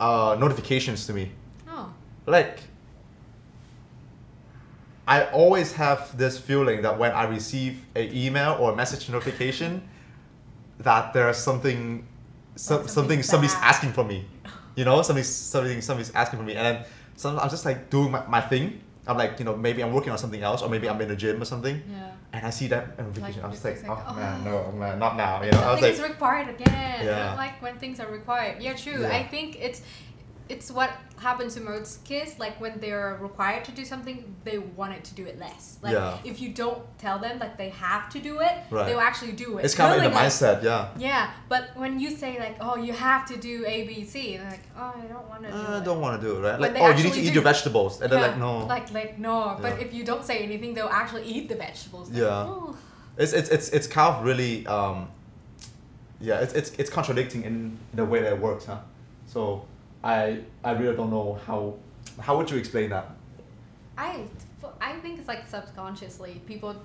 uh, 0.01 0.37
notifications 0.39 1.07
to 1.07 1.13
me 1.13 1.33
oh, 1.69 1.93
like 2.27 2.61
I 5.09 5.25
always 5.31 5.73
have 5.73 6.17
this 6.19 6.39
feeling 6.39 6.83
that 6.83 6.99
when 6.99 7.13
I 7.13 7.25
receive 7.25 7.83
an 7.97 8.15
email 8.15 8.59
or 8.61 8.73
a 8.73 8.77
message 8.77 9.09
notification, 9.09 9.89
that 10.81 11.15
there's 11.15 11.39
something 11.39 12.07
some, 12.57 12.87
something 12.87 13.23
something 13.23 13.23
somebody's 13.23 13.55
asking 13.55 13.93
for 13.95 14.05
me. 14.05 14.27
You 14.77 14.85
know, 14.85 15.01
somebody's 15.01 15.31
something 15.35 15.81
somebody's 15.81 16.13
asking 16.15 16.39
for 16.41 16.45
me, 16.45 16.57
and 16.57 16.67
then 16.67 16.85
sometimes 17.17 17.43
I'm 17.43 17.49
just 17.49 17.65
like 17.65 17.89
doing 17.89 18.11
my, 18.11 18.27
my 18.27 18.43
thing. 18.43 18.83
I'm 19.09 19.17
like, 19.17 19.39
you 19.39 19.45
know, 19.47 19.57
maybe 19.57 19.83
I'm 19.83 19.93
working 19.93 20.13
on 20.13 20.19
something 20.19 20.43
else, 20.43 20.63
or 20.63 20.69
maybe 20.69 20.89
I'm 20.89 21.01
in 21.01 21.09
the 21.09 21.17
gym 21.17 21.41
or 21.41 21.47
something, 21.47 21.83
Yeah. 21.91 22.11
and 22.35 22.47
I 22.47 22.51
see 22.51 22.67
that 22.69 22.99
notification. 22.99 23.43
Like, 23.43 23.45
I 23.45 23.49
was 23.49 23.57
it's 23.57 23.65
like, 23.65 23.75
just 23.75 24.07
oh, 24.09 24.15
man, 24.15 24.47
oh. 24.47 24.51
no, 24.51 24.73
man, 24.73 24.99
not 24.99 25.17
now. 25.17 25.43
You 25.43 25.51
know, 25.51 25.59
I 25.59 25.73
was 25.73 25.81
Something 25.81 25.93
is 25.95 26.03
required 26.03 26.49
again. 26.49 27.07
Yeah. 27.07 27.17
I 27.17 27.27
don't 27.29 27.37
like 27.37 27.63
when 27.63 27.79
things 27.79 28.01
are 28.01 28.11
required. 28.11 28.61
Yeah, 28.63 28.75
true. 28.75 29.01
Yeah. 29.01 29.17
I 29.17 29.23
think 29.27 29.57
it's 29.61 29.81
it's 30.49 30.71
what 30.71 30.91
happens 31.19 31.55
to 31.55 31.61
most 31.61 32.05
kids. 32.05 32.39
Like 32.39 32.59
when 32.61 32.79
they're 32.81 33.19
required 33.21 33.65
to 33.67 33.73
do 33.73 33.85
something, 33.85 34.35
they 34.45 34.59
want 34.59 34.93
it 34.95 35.05
to 35.05 35.15
do 35.15 35.25
it 35.27 35.39
less. 35.39 35.79
Like 35.83 35.93
Yeah. 35.93 36.17
if 36.25 36.41
you 36.41 36.49
don't 36.51 36.83
tell 36.99 37.19
them 37.19 37.39
like 37.39 37.57
they 37.59 37.69
have 37.71 38.09
to 38.15 38.19
do 38.19 38.41
it, 38.41 38.53
Right. 38.71 38.87
they'll 38.87 39.01
actually 39.01 39.33
do 39.33 39.59
it. 39.59 39.65
it's 39.65 39.75
kind 39.75 39.91
of 39.95 40.03
in 40.05 40.11
the 40.11 40.17
mindset, 40.19 40.63
yeah. 40.63 40.89
Yeah, 40.97 41.31
but 41.49 41.71
when 41.77 42.01
you 42.01 42.11
say 42.11 42.39
like, 42.39 42.57
oh, 42.61 42.77
you 42.77 42.93
have 42.93 43.27
to 43.27 43.37
do 43.37 43.65
A, 43.67 43.87
B, 43.87 44.05
C, 44.05 44.37
they're 44.39 44.51
like, 44.51 44.67
oh, 44.79 44.95
I 45.05 45.07
don't 45.07 45.29
want 45.29 45.43
to 45.45 45.51
do 45.51 45.57
Uh, 45.57 45.79
it. 45.79 45.85
don't 45.85 46.01
want 46.01 46.21
to 46.21 46.27
do 46.27 46.37
it, 46.37 46.41
right? 46.41 46.59
When 46.61 46.73
Like, 46.75 46.83
oh, 46.83 46.89
you 46.97 47.05
need 47.05 47.13
to 47.15 47.21
eat 47.21 47.27
do. 47.29 47.33
your 47.35 47.43
vegetables, 47.43 48.01
and 48.01 48.11
they're 48.11 48.21
like, 48.29 48.39
no. 48.39 48.65
Like, 48.67 48.91
like 48.93 49.19
no. 49.19 49.59
But 49.61 49.73
Yeah. 49.79 49.85
if 49.87 49.93
you 49.93 50.05
don't 50.05 50.25
say 50.25 50.39
anything, 50.39 50.73
they'll 50.75 50.89
actually 51.03 51.25
eat 51.25 51.49
the 51.49 51.57
vegetables. 51.57 52.09
Like, 52.11 52.19
Yeah. 52.23 52.45
"Oh." 52.49 52.77
it's, 53.19 53.33
it's, 53.33 53.49
it's, 53.51 53.69
it's 53.71 53.87
kind 53.87 54.15
of 54.15 54.25
really, 54.25 54.67
um, 54.67 55.09
yeah, 56.21 56.41
it's, 56.41 56.53
it's, 56.55 56.71
it's 56.81 56.91
contradicting 56.91 57.43
in 57.45 57.77
the 57.95 58.05
way 58.05 58.21
that 58.23 58.33
it 58.33 58.41
works, 58.41 58.65
huh? 58.67 58.79
So 59.27 59.65
I, 60.03 60.41
I 60.63 60.73
really 60.73 60.97
don't 60.97 61.11
know 61.11 61.39
how, 61.47 61.75
how 62.21 62.37
would 62.37 62.51
you 62.51 62.57
explain 62.57 62.91
that? 62.91 63.11
I, 63.97 64.25
I 64.81 64.93
think 65.01 65.19
it's 65.19 65.29
like 65.29 65.47
subconsciously 65.47 66.41
people 66.47 66.77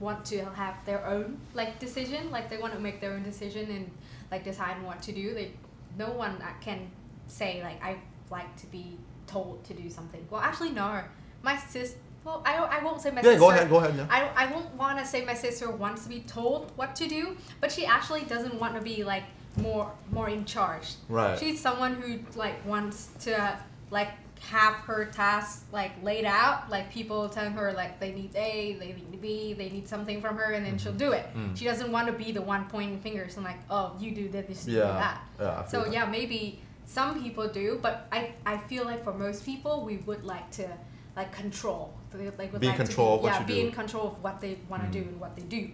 want 0.00 0.24
to 0.26 0.44
have 0.46 0.74
their 0.84 1.06
own 1.06 1.38
like 1.54 1.78
decision, 1.78 2.30
like 2.30 2.50
they 2.50 2.58
want 2.58 2.74
to 2.74 2.80
make 2.80 3.00
their 3.00 3.12
own 3.12 3.22
decision 3.22 3.70
and 3.70 3.90
like 4.30 4.44
decide 4.44 4.82
what 4.82 5.00
to 5.02 5.12
do. 5.12 5.32
They, 5.34 5.52
no 5.96 6.10
one 6.10 6.42
uh, 6.42 6.48
can 6.60 6.90
say 7.28 7.62
like 7.62 7.82
I 7.82 7.98
like 8.30 8.54
to 8.56 8.66
be 8.66 8.98
told 9.26 9.64
to 9.64 9.74
do 9.74 9.88
something. 9.88 10.26
Well, 10.30 10.40
actually, 10.40 10.70
no. 10.70 11.02
My 11.42 11.56
sis, 11.56 11.94
well, 12.24 12.42
I, 12.44 12.56
I 12.56 12.84
won't 12.84 13.00
say 13.00 13.10
my 13.10 13.16
yeah, 13.16 13.22
sister. 13.22 13.38
go 13.38 13.50
ahead, 13.50 13.70
go 13.70 13.76
ahead, 13.76 13.96
yeah. 13.96 14.06
I, 14.10 14.46
I 14.46 14.52
won't 14.52 14.74
want 14.74 14.98
to 14.98 15.06
say 15.06 15.24
my 15.24 15.34
sister 15.34 15.70
wants 15.70 16.02
to 16.04 16.08
be 16.08 16.20
told 16.20 16.72
what 16.76 16.96
to 16.96 17.06
do, 17.06 17.36
but 17.60 17.70
she 17.70 17.86
actually 17.86 18.22
doesn't 18.22 18.58
want 18.58 18.74
to 18.74 18.80
be 18.80 19.04
like 19.04 19.24
more 19.56 19.90
more 20.10 20.28
in 20.28 20.44
charge. 20.44 20.94
Right. 21.08 21.38
She's 21.38 21.60
someone 21.60 21.94
who 21.94 22.18
like 22.38 22.64
wants 22.66 23.08
to 23.20 23.58
like 23.90 24.10
have 24.40 24.74
her 24.74 25.06
tasks 25.06 25.64
like 25.72 25.92
laid 26.02 26.24
out, 26.26 26.68
like 26.70 26.90
people 26.92 27.28
telling 27.28 27.52
her 27.52 27.72
like 27.72 27.98
they 27.98 28.12
need 28.12 28.34
A, 28.36 28.76
they 28.78 28.88
need 28.88 29.20
B, 29.20 29.54
they 29.54 29.70
need 29.70 29.88
something 29.88 30.20
from 30.20 30.36
her, 30.36 30.52
and 30.52 30.64
then 30.64 30.76
she'll 30.78 30.92
do 30.92 31.12
it. 31.12 31.26
Mm. 31.34 31.56
She 31.56 31.64
doesn't 31.64 31.90
want 31.90 32.06
to 32.08 32.12
be 32.12 32.32
the 32.32 32.42
one 32.42 32.66
pointing 32.68 33.00
fingers 33.00 33.36
and 33.36 33.44
like, 33.44 33.58
oh, 33.70 33.96
you 33.98 34.12
do 34.12 34.28
this, 34.28 34.66
you 34.66 34.74
do 34.74 34.80
that. 34.80 35.20
yeah. 35.40 35.64
So 35.64 35.84
that. 35.84 35.92
yeah, 35.92 36.04
maybe 36.04 36.60
some 36.84 37.20
people 37.22 37.48
do, 37.48 37.78
but 37.82 38.06
I, 38.12 38.32
I 38.44 38.58
feel 38.58 38.84
like 38.84 39.02
for 39.02 39.12
most 39.14 39.44
people 39.44 39.84
we 39.84 39.96
would 39.98 40.24
like 40.24 40.50
to 40.52 40.68
like 41.16 41.32
control. 41.32 41.94
They, 42.12 42.30
like 42.38 42.52
would 42.52 42.60
Be 42.60 42.68
in 42.68 42.72
like 42.76 42.86
control 42.86 43.08
to 43.08 43.14
of 43.14 43.20
be, 43.20 43.24
what 43.24 43.40
yeah, 43.40 43.46
be 43.46 43.54
do. 43.62 43.66
in 43.66 43.72
control 43.72 44.08
of 44.08 44.22
what 44.22 44.40
they 44.40 44.58
want 44.68 44.82
to 44.84 44.88
Mm. 44.88 44.92
do 44.92 45.08
and 45.08 45.20
what 45.20 45.34
they 45.34 45.42
do. 45.42 45.70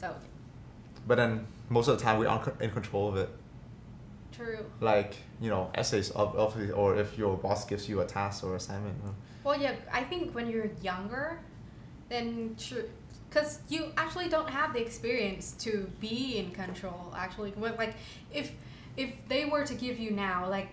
So 0.00 0.14
But 1.06 1.16
then 1.16 1.46
most 1.68 1.88
of 1.88 1.98
the 1.98 2.04
time 2.04 2.18
we 2.18 2.26
aren't 2.26 2.60
in 2.60 2.70
control 2.70 3.08
of 3.08 3.16
it. 3.16 3.28
true. 4.32 4.64
Like, 4.80 5.16
you 5.40 5.48
know, 5.50 5.70
essays, 5.74 6.14
ob- 6.14 6.36
obviously, 6.36 6.72
or 6.72 6.96
if 6.96 7.16
your 7.16 7.36
boss 7.36 7.64
gives 7.64 7.88
you 7.88 8.00
a 8.00 8.04
task 8.04 8.44
or 8.44 8.54
assignment. 8.56 8.96
uh, 9.04 9.10
Well, 9.44 9.60
yeah, 9.60 9.74
I 9.92 10.02
think 10.04 10.34
when 10.34 10.48
you're 10.50 10.70
younger, 10.82 11.38
then 12.08 12.54
true, 12.58 12.84
because 13.28 13.60
you 13.68 13.86
actually 13.96 14.28
don't 14.28 14.50
have 14.50 14.72
the 14.72 14.80
experience 14.80 15.52
to 15.60 15.90
be 16.00 16.38
in 16.38 16.50
control. 16.50 17.12
Actually, 17.16 17.52
like 17.56 17.94
if 18.32 18.52
if 18.96 19.10
they 19.28 19.44
were 19.44 19.64
to 19.64 19.74
give 19.74 19.98
you 19.98 20.10
now 20.10 20.48
like 20.48 20.68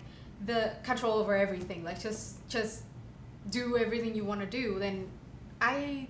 the 0.46 0.72
control 0.84 1.14
over 1.20 1.36
everything, 1.36 1.84
like 1.84 2.00
just 2.02 2.48
just 2.50 2.84
do 3.50 3.78
everything 3.78 4.16
you 4.16 4.24
want 4.26 4.42
to 4.42 4.48
do, 4.48 4.80
then 4.80 5.08
I 5.62 6.08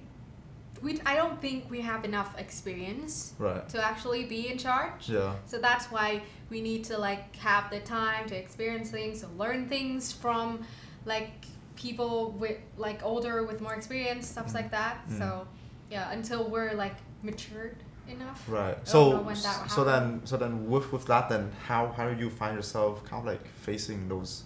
we 0.83 0.99
I 1.05 1.15
don't 1.15 1.39
think 1.41 1.69
we 1.71 1.79
have 1.81 2.03
enough 2.05 2.37
experience 2.37 3.33
Right. 3.39 3.67
to 3.69 3.83
actually 3.83 4.25
be 4.25 4.51
in 4.51 4.57
charge. 4.57 5.09
Yeah. 5.09 5.33
So 5.45 5.57
that's 5.59 5.85
why 5.95 6.23
we 6.49 6.61
need 6.61 6.83
to 6.85 6.97
like 6.97 7.35
have 7.37 7.69
the 7.71 7.79
time 7.79 8.27
to 8.29 8.35
experience 8.35 8.91
things, 8.91 9.21
to 9.21 9.27
learn 9.43 9.69
things 9.69 10.11
from 10.11 10.65
like 11.05 11.31
people 11.75 12.31
with 12.31 12.57
like 12.77 12.99
older 13.03 13.43
with 13.43 13.59
more 13.61 13.73
experience, 13.75 14.27
stuff 14.27 14.49
Mm. 14.51 14.55
like 14.59 14.71
that. 14.71 14.95
Mm. 15.09 15.17
So 15.19 15.47
yeah, 15.89 16.11
until 16.11 16.41
we're 16.49 16.73
like 16.73 16.95
matured 17.23 17.77
enough. 18.07 18.43
Right. 18.49 18.77
So 18.87 18.99
know 19.11 19.21
when 19.21 19.35
that 19.47 19.71
so 19.71 19.83
then 19.85 20.21
so 20.25 20.35
then 20.37 20.53
with 20.69 20.91
with 20.91 21.05
that 21.05 21.29
then 21.29 21.51
how 21.67 21.87
how 21.97 22.05
do 22.09 22.15
you 22.23 22.29
find 22.29 22.53
yourself 22.55 23.03
kind 23.09 23.19
of 23.21 23.25
like 23.33 23.45
facing 23.67 24.09
those 24.09 24.43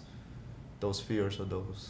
those 0.80 1.00
fears 1.00 1.40
or 1.40 1.44
those 1.44 1.80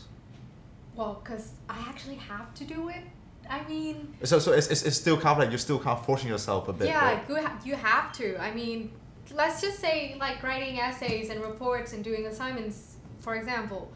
Well, 0.97 1.21
because 1.23 1.53
I 1.69 1.79
actually 1.91 2.17
have 2.33 2.49
to 2.55 2.65
do 2.65 2.89
it. 2.89 3.05
I 3.51 3.63
mean, 3.69 4.15
so 4.25 4.39
so 4.39 4.53
it's, 4.53 4.69
it's, 4.69 4.83
it's 4.83 4.97
still 4.97 5.17
kind 5.17 5.33
of 5.33 5.39
like 5.39 5.51
you're 5.51 5.59
still 5.59 5.79
kind 5.79 5.99
of 5.99 6.05
forcing 6.05 6.29
yourself 6.29 6.69
a 6.69 6.73
bit. 6.73 6.89
yeah, 6.89 7.05
right? 7.05 7.29
you, 7.29 7.37
ha- 7.37 7.59
you 7.65 7.75
have 7.77 8.13
to. 8.15 8.37
I 8.41 8.53
mean, 8.53 8.93
let's 9.35 9.61
just 9.61 9.79
say 9.79 10.17
like 10.21 10.43
writing 10.43 10.79
essays 10.79 11.31
and 11.31 11.41
reports 11.43 11.93
and 11.93 12.05
doing 12.05 12.27
assignments, 12.27 12.97
for 13.21 13.37
example. 13.37 13.91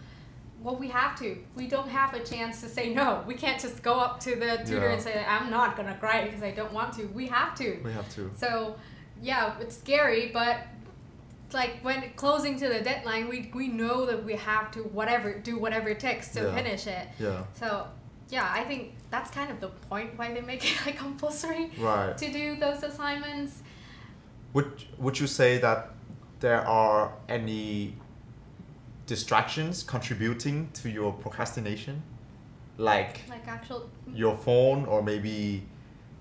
Well, 0.62 0.76
we 0.76 0.88
have 0.88 1.18
to. 1.18 1.36
We 1.56 1.66
don't 1.66 1.88
have 1.88 2.14
a 2.14 2.20
chance 2.24 2.60
to 2.60 2.68
say 2.68 2.94
no. 2.94 3.24
We 3.26 3.34
can't 3.34 3.60
just 3.60 3.82
go 3.82 3.94
up 3.98 4.20
to 4.20 4.36
the 4.36 4.58
tutor 4.64 4.86
Yeah. 4.86 4.92
and 4.92 5.02
say, 5.02 5.24
I'm 5.28 5.50
not 5.50 5.76
going 5.76 5.88
to 5.92 5.98
write 6.00 6.26
because 6.26 6.42
I 6.44 6.52
don't 6.52 6.72
want 6.72 6.92
to. 6.94 7.06
We 7.06 7.26
have 7.26 7.56
to. 7.56 7.80
We 7.84 7.92
have 7.92 8.08
to. 8.14 8.30
So, 8.36 8.76
yeah, 9.20 9.54
it's 9.60 9.76
scary, 9.76 10.30
but 10.32 10.58
like 11.52 11.80
when 11.82 12.02
closing 12.16 12.56
to 12.60 12.68
the 12.68 12.80
deadline, 12.80 13.28
we, 13.28 13.50
we 13.52 13.68
know 13.68 14.06
that 14.06 14.24
we 14.24 14.34
have 14.34 14.70
to 14.70 14.80
whatever 14.80 15.34
do 15.34 15.58
whatever 15.58 15.88
it 15.90 15.98
takes 16.00 16.28
to 16.34 16.42
Yeah. 16.42 16.54
finish 16.54 16.86
it. 16.86 17.08
Yeah. 17.18 17.42
So, 17.54 17.88
yeah, 18.30 18.48
I 18.54 18.62
think 18.62 18.92
that's 19.12 19.30
kind 19.30 19.50
of 19.50 19.60
the 19.60 19.68
point 19.90 20.18
why 20.18 20.32
they 20.34 20.40
make 20.40 20.64
it 20.64 20.76
like 20.86 20.96
compulsory 20.96 21.70
Right. 21.78 22.16
to 22.18 22.32
do 22.32 22.56
those 22.56 22.82
assignments. 22.82 23.62
Would 24.54 24.72
would 24.98 25.16
you 25.20 25.26
say 25.26 25.58
that 25.58 25.90
there 26.40 26.66
are 26.66 27.12
any 27.28 27.94
distractions 29.06 29.82
contributing 29.82 30.70
to 30.80 30.88
your 30.88 31.12
procrastination? 31.12 32.02
Like 32.78 33.20
Like 33.28 33.46
actual 33.46 33.90
your 34.22 34.36
phone 34.36 34.86
or 34.86 35.02
maybe 35.02 35.62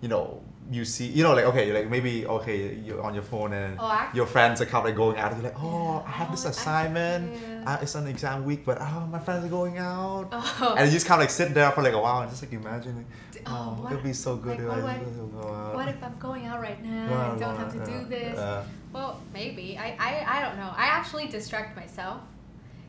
you 0.02 0.10
know 0.10 0.42
you 0.72 0.86
see 0.86 1.06
you 1.08 1.22
know 1.24 1.34
like 1.34 1.44
okay 1.46 1.74
like 1.74 1.90
maybe 1.90 2.25
okay 2.25 2.75
you're 2.86 3.01
on 3.04 3.13
your 3.13 3.24
phone 3.24 3.51
and 3.51 3.78
Oh, 3.80 4.10
your 4.13 4.25
friends 4.25 4.62
are 4.62 4.66
kind 4.66 4.78
of 4.84 4.86
like 4.86 4.96
going 4.96 5.18
out 5.18 5.34
you're 5.34 5.44
like 5.44 5.62
oh 5.62 6.01
i 6.08 6.12
have 6.12 6.30
Oh, 6.30 6.32
this 6.32 6.46
assignment 6.46 7.24
yeah. 7.34 7.63
uh, 7.75 7.82
it's 7.82 7.94
an 7.96 8.08
exam 8.08 8.46
week 8.46 8.62
but 8.66 8.78
oh 8.80 9.06
my 9.12 9.20
friends 9.20 9.44
are 9.46 9.50
going 9.50 9.78
out 9.80 10.30
Oh. 10.32 10.75
and 10.78 10.86
you 10.88 10.94
just 10.94 11.06
kind 11.08 11.20
of 11.20 11.24
like 11.25 11.30
sit 11.42 11.54
there 11.54 11.70
for 11.72 11.82
like 11.82 11.94
a 11.94 12.00
while 12.00 12.22
and 12.22 12.30
just 12.32 12.42
like 12.44 12.54
imagine 12.54 12.96
like, 12.96 13.06
Oh, 13.48 13.75
oh, 13.80 13.84
what- 13.84 13.92
it'd 13.92 14.04
be 14.04 14.13
so 14.13 14.36
good 14.38 14.60
like, 14.60 14.78
if 14.78 14.84
what 14.84 14.94
I 14.96 14.98
do 14.98 15.01
I- 15.01 15.04
just 15.04 15.32
go 15.34 15.54
out. 15.54 15.75
what 15.75 15.88
if 15.90 16.04
I'm 16.04 16.18
going 16.20 16.46
out 16.46 16.62
right 16.62 16.82
now? 16.84 17.34
I 17.36 17.40
don't 17.40 17.58
have 17.58 17.74
to 17.74 17.82
out, 17.82 17.88
do 17.88 18.06
this. 18.06 18.38
yeah. 18.38 18.63
Well, 18.94 19.20
maybe. 19.34 19.78
I, 19.80 19.88
I, 20.00 20.38
I 20.38 20.42
don't 20.44 20.58
know. 20.58 20.72
I 20.78 20.86
actually 20.86 21.28
distract 21.28 21.75
myself 21.75 22.22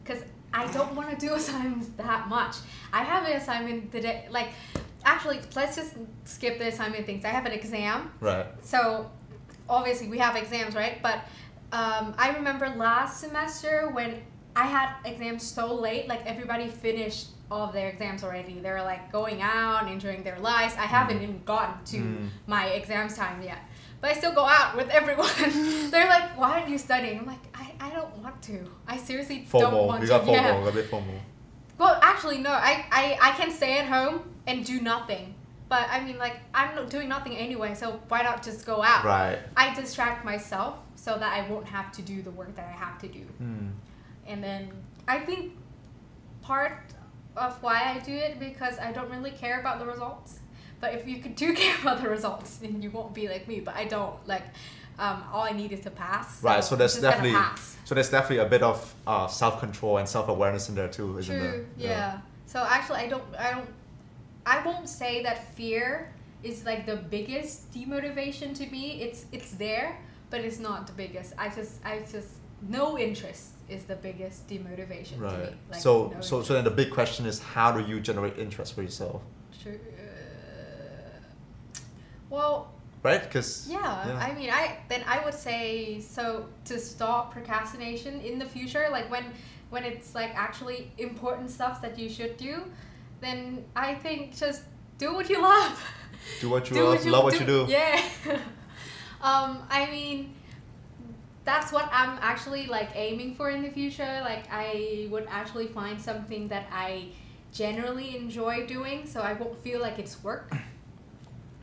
because 0.04 0.22
I 0.52 0.66
don't 0.72 0.94
want 0.94 1.08
to 1.10 1.16
do 1.26 1.32
assignments 1.40 1.88
that 1.96 2.28
much. 2.28 2.56
I 2.92 3.02
have 3.02 3.24
an 3.24 3.32
assignment 3.32 3.90
today. 3.92 4.26
Like, 4.30 4.50
actually, 5.04 5.40
let's 5.56 5.76
just 5.76 5.94
skip 6.24 6.58
the 6.58 6.68
assignment 6.68 7.06
things. 7.06 7.24
I 7.24 7.28
have 7.28 7.46
an 7.46 7.52
exam. 7.52 8.12
right 8.20 8.46
So, 8.62 9.10
obviously, 9.68 10.08
we 10.08 10.18
have 10.18 10.36
exams, 10.36 10.74
right? 10.74 11.02
But 11.02 11.16
um, 11.72 12.14
I 12.18 12.32
remember 12.34 12.68
last 12.68 13.20
semester 13.20 13.90
when 13.92 14.22
I 14.54 14.66
had 14.66 14.94
exams 15.04 15.42
so 15.42 15.74
late, 15.74 16.08
like 16.08 16.24
everybody 16.26 16.68
finished 16.68 17.28
all 17.50 17.66
of 17.68 17.72
their 17.72 17.88
exams 17.88 18.22
already. 18.24 18.58
They 18.60 18.70
were 18.70 18.82
like 18.82 19.10
going 19.12 19.42
out, 19.42 19.90
enjoying 19.90 20.22
their 20.22 20.38
lives. 20.38 20.74
I 20.74 20.82
haven't 20.86 21.22
even 21.22 21.42
gotten 21.44 21.84
to 21.86 21.96
Mm. 21.98 22.28
my 22.46 22.66
exams 22.68 23.16
time 23.16 23.42
yet. 23.42 23.58
But 24.00 24.10
I 24.10 24.14
still 24.14 24.32
go 24.34 24.44
out 24.46 24.76
with 24.76 24.88
everyone. 24.88 25.28
They're 25.90 26.08
like, 26.08 26.36
why 26.38 26.52
aren't 26.58 26.68
you 26.70 26.76
studying? 26.78 27.20
I'm 27.20 27.26
like, 27.26 27.38
I, 27.54 27.72
I 27.80 27.90
don't 27.90 28.14
want 28.18 28.42
to. 28.42 28.64
I 28.88 28.96
seriously 28.96 29.46
don't 29.50 29.62
FOMO. 29.72 29.86
want 29.86 30.00
You 30.02 30.08
to. 30.08 30.12
got 30.14 30.22
FOMO, 30.24 30.32
Yeah. 30.32 30.68
a 30.68 30.72
bit 30.72 30.90
FOMO. 30.90 31.18
Well, 31.78 31.98
actually, 32.02 32.38
no. 32.38 32.50
I, 32.50 32.84
I, 32.90 33.18
I 33.22 33.30
can 33.32 33.50
stay 33.52 33.78
at 33.78 33.86
home 33.86 34.22
and 34.46 34.64
do 34.64 34.80
nothing. 34.80 35.34
But 35.68 35.88
I 35.90 36.04
mean, 36.04 36.18
like, 36.18 36.36
I'm 36.52 36.74
not 36.74 36.90
doing 36.90 37.08
nothing 37.08 37.36
anyway, 37.36 37.74
so 37.74 38.00
why 38.08 38.22
not 38.22 38.42
just 38.42 38.66
go 38.66 38.82
out? 38.82 39.04
Right. 39.04 39.38
I 39.56 39.74
distract 39.74 40.24
myself 40.24 40.78
so 40.96 41.16
that 41.18 41.32
I 41.32 41.50
won't 41.50 41.66
have 41.66 41.90
to 41.92 42.02
do 42.02 42.22
the 42.22 42.30
work 42.30 42.54
that 42.56 42.66
I 42.66 42.72
have 42.72 42.98
to 43.00 43.08
do. 43.08 43.20
Hmm. 43.20 43.68
And 44.26 44.44
then 44.44 44.70
I 45.08 45.18
think 45.20 45.54
part 46.42 46.78
of 47.36 47.62
why 47.62 47.94
I 47.94 47.98
do 48.00 48.12
it 48.12 48.38
because 48.38 48.78
I 48.78 48.92
don't 48.92 49.10
really 49.10 49.30
care 49.30 49.60
about 49.60 49.78
the 49.78 49.86
results. 49.86 50.40
But 50.80 50.94
if 50.94 51.06
you 51.06 51.22
do 51.22 51.54
care 51.62 51.76
about 51.80 52.02
the 52.02 52.08
results, 52.08 52.56
then 52.56 52.82
you 52.82 52.90
won't 52.90 53.14
be 53.14 53.28
like 53.28 53.48
me. 53.48 53.60
But 53.60 53.76
I 53.76 53.84
don't 53.84 54.16
like. 54.26 54.44
Um, 54.98 55.24
all 55.32 55.42
I 55.42 55.52
need 55.52 55.72
is 55.72 55.80
to 55.80 55.90
pass. 55.90 56.42
Right, 56.42 56.62
so 56.62 56.76
there's 56.76 56.96
I'm 56.96 57.02
just 57.02 57.18
gonna 57.18 57.32
definitely 57.32 57.72
so 57.84 57.94
there's 57.94 58.10
definitely 58.10 58.38
a 58.38 58.48
bit 58.48 58.62
of 58.62 58.94
uh, 59.06 59.26
self 59.26 59.58
control 59.60 59.98
and 59.98 60.08
self 60.08 60.28
awareness 60.28 60.68
in 60.68 60.74
there 60.74 60.88
too, 60.88 61.18
isn't 61.18 61.38
there? 61.38 61.52
True. 61.52 61.66
Yeah. 61.76 62.20
So 62.46 62.60
actually, 62.60 63.00
I 63.00 63.08
don't. 63.08 63.24
I 63.38 63.50
don't. 63.52 63.68
I 64.44 64.64
won't 64.64 64.88
say 64.88 65.22
that 65.22 65.54
fear 65.54 66.12
is 66.42 66.64
like 66.64 66.86
the 66.86 66.96
biggest 66.96 67.72
demotivation 67.72 68.54
to 68.54 68.66
me. 68.66 69.02
It's 69.02 69.26
it's 69.32 69.52
there, 69.52 69.98
but 70.30 70.40
it's 70.40 70.58
not 70.58 70.86
the 70.86 70.92
biggest. 70.92 71.34
I 71.38 71.48
just 71.48 71.84
I 71.84 72.00
just 72.00 72.30
no 72.68 72.98
interest 72.98 73.50
is 73.68 73.84
the 73.84 73.96
biggest 73.96 74.48
demotivation 74.48 75.16
to 75.16 75.20
me. 75.20 75.26
Right. 75.26 75.54
Like, 75.70 75.80
so 75.80 76.08
no 76.14 76.20
so 76.20 76.42
so 76.42 76.54
then 76.54 76.64
the 76.64 76.70
big 76.70 76.90
question 76.90 77.26
is 77.26 77.40
how 77.40 77.72
do 77.72 77.80
you 77.88 78.00
generate 78.00 78.38
interest 78.38 78.74
for 78.74 78.82
yourself? 78.82 79.22
Sure. 79.62 79.74
Uh, 79.74 79.78
well, 82.30 82.72
Right? 83.02 83.20
Because 83.20 83.66
yeah, 83.68 84.16
I 84.20 84.32
mean, 84.34 84.48
I 84.48 84.78
then 84.88 85.02
I 85.08 85.24
would 85.24 85.34
say 85.34 86.00
so 86.00 86.46
to 86.66 86.78
stop 86.78 87.32
procrastination 87.32 88.20
in 88.20 88.38
the 88.38 88.44
future, 88.44 88.86
like 88.92 89.10
when 89.10 89.24
when 89.70 89.82
it's 89.82 90.14
like 90.14 90.30
actually 90.36 90.92
important 90.98 91.50
stuff 91.50 91.82
that 91.82 91.98
you 91.98 92.08
should 92.08 92.36
do, 92.36 92.62
then 93.22 93.64
I 93.74 93.94
think 93.94 94.36
just 94.36 94.62
do 94.98 95.14
what 95.14 95.30
you 95.30 95.40
love. 95.40 95.80
do 96.40 96.50
what 96.50 96.68
you 96.68 96.76
Do 96.76 96.84
love, 96.84 97.06
love 97.06 97.24
what 97.24 97.40
you 97.40 97.46
do. 97.46 97.66
Yeah. 97.68 98.02
um, 99.22 99.62
I 99.70 99.88
mean, 99.90 100.34
that's 101.44 101.72
what 101.72 101.88
I'm 101.92 102.18
actually 102.20 102.66
like 102.66 102.90
aiming 102.94 103.34
for 103.36 103.50
in 103.50 103.62
the 103.62 103.70
future. 103.70 104.20
Like, 104.22 104.44
I 104.50 105.08
would 105.10 105.26
actually 105.30 105.68
find 105.68 106.00
something 106.00 106.48
that 106.48 106.66
I 106.70 107.08
generally 107.52 108.16
enjoy 108.16 108.66
doing, 108.66 109.06
so 109.06 109.20
I 109.20 109.32
won't 109.34 109.56
feel 109.62 109.80
like 109.80 109.98
it's 109.98 110.22
work. 110.22 110.52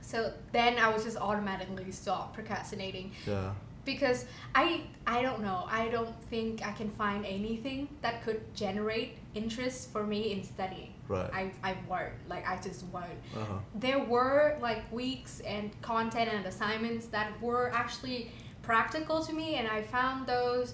So 0.01 0.33
then 0.53 0.79
I 0.79 0.89
would 0.89 1.03
just 1.03 1.17
automatically 1.17 1.91
stop 1.91 2.33
procrastinating 2.33 3.11
Yeah. 3.27 3.51
Because 3.93 4.25
I 4.55 4.65
I 5.15 5.22
don't 5.25 5.41
know 5.48 5.60
I 5.81 5.84
don't 5.96 6.15
think 6.31 6.51
I 6.65 6.72
can 6.79 6.89
find 7.03 7.25
anything 7.25 7.79
that 8.03 8.15
could 8.24 8.41
generate 8.63 9.10
interest 9.41 9.91
for 9.93 10.03
me 10.13 10.22
in 10.34 10.43
studying. 10.43 10.91
Right. 11.08 11.29
I, 11.41 11.43
I 11.69 11.72
won't 11.89 12.13
like 12.34 12.43
I 12.53 12.55
just 12.67 12.81
won't 12.93 13.19
Uh-huh. 13.36 13.58
there 13.86 14.01
were 14.15 14.58
like 14.67 14.84
weeks 15.01 15.34
and 15.53 15.65
content 15.81 16.29
and 16.36 16.46
assignments 16.46 17.05
that 17.15 17.27
were 17.41 17.67
actually 17.84 18.19
practical 18.62 19.17
to 19.27 19.34
me 19.41 19.50
and 19.60 19.65
i 19.77 19.79
found 19.81 20.17
those 20.27 20.67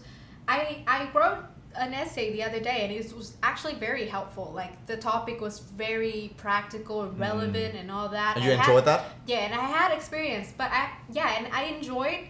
i 0.57 0.59
i 0.95 0.99
wrote 1.15 1.41
an 1.85 1.93
essay 1.93 2.27
the 2.37 2.43
other 2.47 2.59
day 2.71 2.79
and 2.83 2.91
it 2.91 3.13
was 3.21 3.27
actually 3.49 3.75
very 3.87 4.05
helpful 4.15 4.47
like 4.61 4.73
the 4.91 4.97
topic 5.11 5.37
was 5.47 5.55
very 5.85 6.33
practical 6.45 6.97
and 7.05 7.13
relevant 7.27 7.71
and 7.79 7.87
all 7.95 8.09
that 8.19 8.31
Mm. 8.35 8.37
And 8.37 8.45
you 8.45 8.51
I 8.51 8.55
had- 8.55 8.67
enjoyed 8.69 8.85
that? 8.91 9.01
yeah 9.31 9.41
and 9.47 9.53
i 9.53 9.65
had 9.77 9.89
experience 9.99 10.47
but 10.61 10.69
i 10.71 10.83
yeah 11.19 11.29
and 11.37 11.45
i 11.59 11.61
enjoyed 11.75 12.21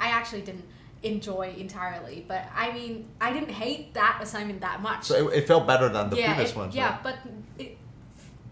i 0.00 0.08
actually 0.08 0.40
didn't 0.42 0.64
enjoy 1.02 1.54
entirely 1.56 2.24
but 2.28 2.42
i 2.54 2.72
mean 2.72 3.06
i 3.20 3.32
didn't 3.32 3.50
hate 3.50 3.94
that 3.94 4.18
assignment 4.20 4.60
that 4.60 4.82
much 4.82 5.04
So 5.04 5.28
it, 5.28 5.38
it 5.38 5.46
felt 5.46 5.66
better 5.66 5.88
than 5.88 6.10
the 6.10 6.16
yeah, 6.16 6.34
previous 6.34 6.50
it- 6.50 6.56
ones. 6.56 6.74
Yeah, 6.74 6.90
right? 6.90 7.02
but 7.02 7.16
it, 7.58 7.78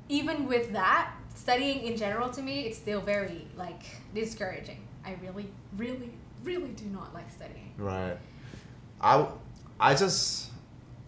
even 0.09 0.47
with 0.47 0.73
that, 0.73 1.11
studying 1.35 1.81
in 1.85 1.95
general 1.97 2.31
to 2.31 2.41
me, 2.41 2.63
it's 2.67 2.79
still 2.79 3.03
very 3.03 3.47
like 3.57 3.83
discouraging. 4.15 4.81
I 5.05 5.17
really, 5.23 5.47
really, 5.77 6.11
really 6.43 6.71
do 6.71 6.87
not 6.87 7.13
like 7.13 7.31
studying. 7.31 7.73
Right. 7.77 8.17
I, 9.03 9.27
I 9.79 9.95
just, 9.95 10.49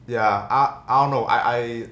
yeah, 0.07 0.29
I, 0.51 0.83
I 0.87 1.03
don't 1.03 1.11
know. 1.11 1.25
I, 1.25 1.57
I, 1.57 1.89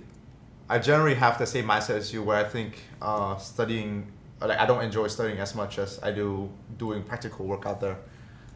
I 0.68 0.78
generally 0.78 1.14
have 1.14 1.38
the 1.38 1.46
same 1.46 1.64
mindset 1.64 1.96
as 1.96 2.12
you 2.12 2.22
where 2.22 2.36
I 2.36 2.44
think 2.44 2.78
uh, 3.00 3.36
studying, 3.38 4.06
like 4.40 4.58
I 4.58 4.66
don't 4.66 4.84
enjoy 4.84 5.08
studying 5.08 5.38
as 5.38 5.54
much 5.54 5.78
as 5.78 5.98
I 6.02 6.10
do 6.12 6.50
doing 6.76 7.02
practical 7.02 7.46
work 7.46 7.64
out 7.64 7.80
there. 7.80 7.96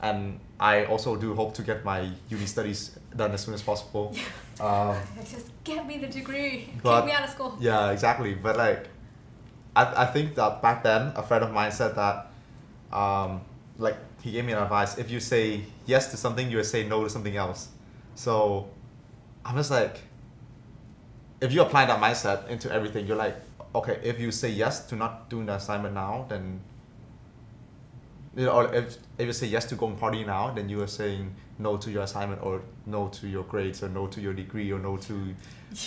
And 0.02 0.40
I 0.59 0.85
also 0.85 1.16
do 1.16 1.35
hope 1.35 1.54
to 1.54 1.62
get 1.62 1.85
my 1.85 2.11
uni 2.28 2.47
studies 2.47 2.99
done 3.16 3.30
as 3.32 3.42
soon 3.44 3.54
as 3.54 3.62
possible. 3.62 4.14
Um, 4.61 4.94
Just 5.25 5.50
get 5.64 5.87
me 5.87 5.97
the 5.99 6.06
degree. 6.06 6.68
But- 6.82 7.06
me 7.06 7.12
out 7.12 7.25
of 7.25 7.30
school. 7.30 7.56
Yeah, 7.59 7.90
exactly. 7.90 8.35
But 8.35 8.56
like, 8.56 8.87
I, 9.75 10.02
I 10.04 10.06
think 10.06 10.35
that 10.35 10.61
back 10.61 10.85
then 10.85 11.11
a 11.16 11.23
friend 11.23 11.42
of 11.42 11.50
mine 11.52 11.73
said 11.73 11.97
that, 11.97 12.30
um, 12.92 13.40
like 13.78 13.97
he 14.23 14.30
gave 14.32 14.44
me 14.44 14.52
an 14.52 14.59
advice. 14.62 14.99
If 14.99 15.11
you 15.11 15.18
say 15.21 15.64
yes 15.87 16.11
to 16.11 16.16
something, 16.18 16.50
you 16.50 16.59
will 16.59 16.64
say 16.64 16.87
no 16.87 17.02
to 17.02 17.11
something 17.11 17.35
else. 17.35 17.71
So, 18.14 18.68
I'm 19.44 19.56
just 19.56 19.71
like, 19.71 19.97
if 21.40 21.50
you 21.53 21.62
apply 21.62 21.87
that 21.87 22.00
mindset 22.00 22.46
into 22.48 22.70
everything, 22.70 23.07
you're 23.07 23.16
like, 23.16 23.37
okay, 23.74 23.98
if 24.05 24.20
you 24.20 24.31
say 24.31 24.50
yes 24.50 24.87
to 24.88 24.96
not 24.96 25.31
doing 25.31 25.46
the 25.46 25.55
assignment 25.55 25.94
now, 25.94 26.27
then. 26.29 26.61
You 28.35 28.47
know, 28.47 28.53
or 28.53 28.75
if, 28.75 28.97
if 29.18 29.27
you 29.27 29.33
say 29.33 29.47
yes 29.47 29.66
to 29.66 29.75
going 29.75 29.97
party 29.97 30.25
now, 30.25 30.51
then 30.53 30.68
you 30.68 30.81
are 30.83 30.87
saying 30.87 31.35
no 31.59 31.77
to 31.77 31.90
your 31.90 32.03
assignment 32.03 32.42
or 32.42 32.62
no 32.87 33.09
to 33.09 33.29
your 33.29 33.45
grades 33.45 33.83
or 33.83 33.88
no 33.90 34.07
to 34.07 34.21
your 34.21 34.33
degree 34.33 34.73
or 34.73 34.79
no 34.79 34.97
to 34.97 35.35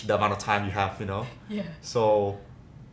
the 0.06 0.16
amount 0.16 0.34
of 0.34 0.38
time 0.40 0.64
you 0.66 0.72
have, 0.72 1.00
you 1.00 1.08
know. 1.08 1.26
Yeah. 1.50 1.64
So 1.82 2.38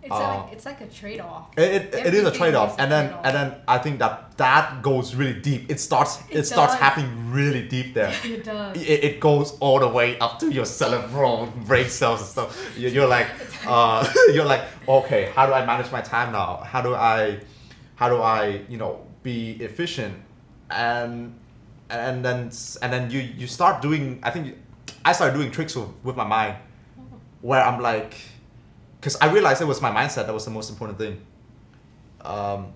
It's 0.03 0.11
Uh, 0.11 0.19
like 0.19 0.53
it's 0.55 0.65
like 0.67 0.81
a 0.81 0.87
trade 0.89 1.21
off. 1.21 1.47
it, 1.57 1.95
it, 1.95 2.07
it 2.09 2.15
is 2.15 2.25
a 2.25 2.33
trade 2.33 2.55
off, 2.57 2.75
and 2.81 2.91
then 2.91 3.05
trade-off. 3.11 3.27
and 3.27 3.35
then 3.37 3.49
I 3.69 3.79
think 3.79 3.99
that 4.01 4.37
that 4.37 4.83
goes 4.83 5.15
really 5.15 5.39
deep. 5.41 5.71
It 5.71 5.79
starts 5.79 6.19
it, 6.29 6.39
It 6.39 6.45
starts 6.45 6.75
happening 6.75 7.11
really 7.31 7.69
deep 7.69 7.95
there. 7.95 8.13
It 8.25 8.43
does. 8.43 8.77
It, 8.83 9.05
it 9.09 9.21
goes 9.21 9.57
all 9.61 9.79
the 9.79 9.87
way 9.99 10.19
up 10.19 10.39
to 10.41 10.47
your 10.51 10.65
cerebral 10.67 11.47
brain 11.69 11.89
cells 11.89 12.21
and 12.21 12.29
stuff. 12.31 12.51
You- 12.77 12.89
You're 12.89 13.07
like, 13.19 13.29
uh, 13.67 14.01
you're 14.35 14.45
like, 14.55 14.63
okay, 14.89 15.31
how 15.37 15.47
do 15.47 15.53
I 15.53 15.65
manage 15.65 15.93
my 15.93 16.01
time 16.01 16.33
now? 16.33 16.57
How 16.73 16.81
do 16.83 16.95
I, 16.97 17.39
how 17.95 18.09
do 18.09 18.17
I, 18.21 18.63
you 18.69 18.79
know, 18.79 19.07
be 19.23 19.53
efficient? 19.61 20.17
And 20.71 21.39
and 21.91 22.25
then 22.25 22.51
and 22.83 22.93
then 22.93 23.11
you 23.11 23.21
you 23.21 23.47
start 23.47 23.83
doing. 23.83 24.19
I 24.23 24.31
think 24.31 24.57
I 25.05 25.13
started 25.13 25.35
doing 25.35 25.51
tricks 25.51 25.75
with, 25.77 25.89
with 26.03 26.17
my 26.17 26.25
mind, 26.25 26.57
where 27.41 27.63
I'm 27.63 27.81
like, 27.81 28.15
because 29.01 29.17
I 29.17 29.31
realized 29.33 29.61
it 29.61 29.67
was 29.67 29.83
my 29.83 29.91
mindset 29.91 30.27
that 30.27 30.35
was 30.35 30.45
the 30.45 30.51
most 30.51 30.71
important 30.71 30.99
thing. 30.99 31.21
Um, 32.23 32.73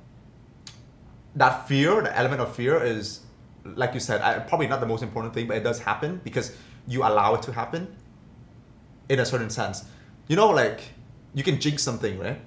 that 1.37 1.69
fear, 1.69 2.03
the 2.03 2.17
element 2.17 2.41
of 2.41 2.55
fear 2.57 2.83
is, 2.83 3.21
like 3.65 3.95
you 3.95 4.01
said, 4.01 4.21
I, 4.23 4.41
probably 4.41 4.67
not 4.67 4.81
the 4.81 4.87
most 4.87 5.03
important 5.03 5.35
thing, 5.35 5.47
but 5.47 5.57
it 5.57 5.63
does 5.63 5.79
happen 5.79 6.21
because 6.25 6.57
you 6.89 7.03
allow 7.03 7.35
it 7.35 7.43
to 7.43 7.53
happen 7.53 7.95
in 9.09 9.21
a 9.21 9.27
certain 9.27 9.51
sense. 9.51 9.85
You 10.29 10.37
know, 10.37 10.51
like 10.51 10.81
you 11.35 11.45
can 11.45 11.61
jinx 11.61 11.83
something, 11.83 12.19
right? 12.19 12.41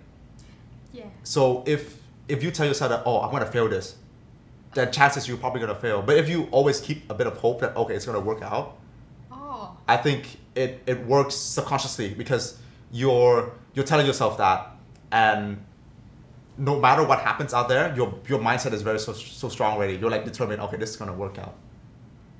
Yeah. 0.91 1.05
So 1.23 1.63
if 1.65 1.98
if 2.29 2.43
you 2.43 2.51
tell 2.51 2.65
yourself 2.65 2.91
that, 2.91 3.03
oh, 3.05 3.21
I'm 3.21 3.31
gonna 3.31 3.45
fail 3.45 3.67
this, 3.67 3.95
then 4.73 4.91
chances 4.91 5.27
you're 5.27 5.37
probably 5.37 5.59
gonna 5.59 5.75
fail. 5.75 6.01
But 6.01 6.17
if 6.17 6.29
you 6.29 6.47
always 6.51 6.79
keep 6.79 7.09
a 7.09 7.13
bit 7.13 7.27
of 7.27 7.37
hope 7.37 7.59
that 7.61 7.75
okay, 7.75 7.95
it's 7.95 8.05
gonna 8.05 8.19
work 8.19 8.41
out, 8.41 8.77
Oh. 9.31 9.75
I 9.87 9.97
think 9.97 10.37
it, 10.55 10.81
it 10.85 11.05
works 11.05 11.35
subconsciously 11.35 12.13
because 12.13 12.59
you're 12.91 13.51
you're 13.73 13.85
telling 13.85 14.05
yourself 14.05 14.37
that 14.37 14.75
and 15.11 15.63
no 16.57 16.79
matter 16.79 17.03
what 17.03 17.19
happens 17.19 17.53
out 17.53 17.69
there, 17.69 17.95
your 17.95 18.13
your 18.27 18.39
mindset 18.39 18.73
is 18.73 18.81
very 18.81 18.99
so, 18.99 19.13
so 19.13 19.49
strong 19.49 19.75
already. 19.75 19.95
You're 19.95 20.11
like 20.11 20.25
determined, 20.25 20.61
okay, 20.61 20.77
this 20.77 20.91
is 20.91 20.97
gonna 20.97 21.13
work 21.13 21.39
out. 21.39 21.55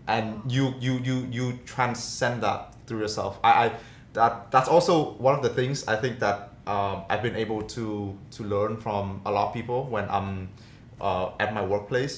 And 0.08 0.36
oh. 0.36 0.44
you 0.48 0.74
you 0.80 1.00
you 1.00 1.28
you 1.32 1.60
transcend 1.66 2.44
that 2.44 2.76
through 2.86 3.00
yourself. 3.00 3.40
I, 3.44 3.66
I 3.66 3.72
that 4.14 4.52
that's 4.52 4.70
also 4.70 5.12
one 5.14 5.36
of 5.36 5.42
the 5.42 5.50
things 5.50 5.88
I 5.88 5.96
think 5.96 6.20
that 6.20 6.49
um, 6.74 6.96
I've 7.10 7.24
been 7.28 7.36
able 7.46 7.62
to 7.76 7.86
to 8.36 8.42
learn 8.54 8.78
from 8.86 9.04
a 9.26 9.32
lot 9.36 9.46
of 9.48 9.54
people 9.60 9.80
when 9.96 10.06
I'm 10.18 10.32
uh, 11.02 11.32
at 11.44 11.50
my 11.58 11.64
workplace. 11.74 12.16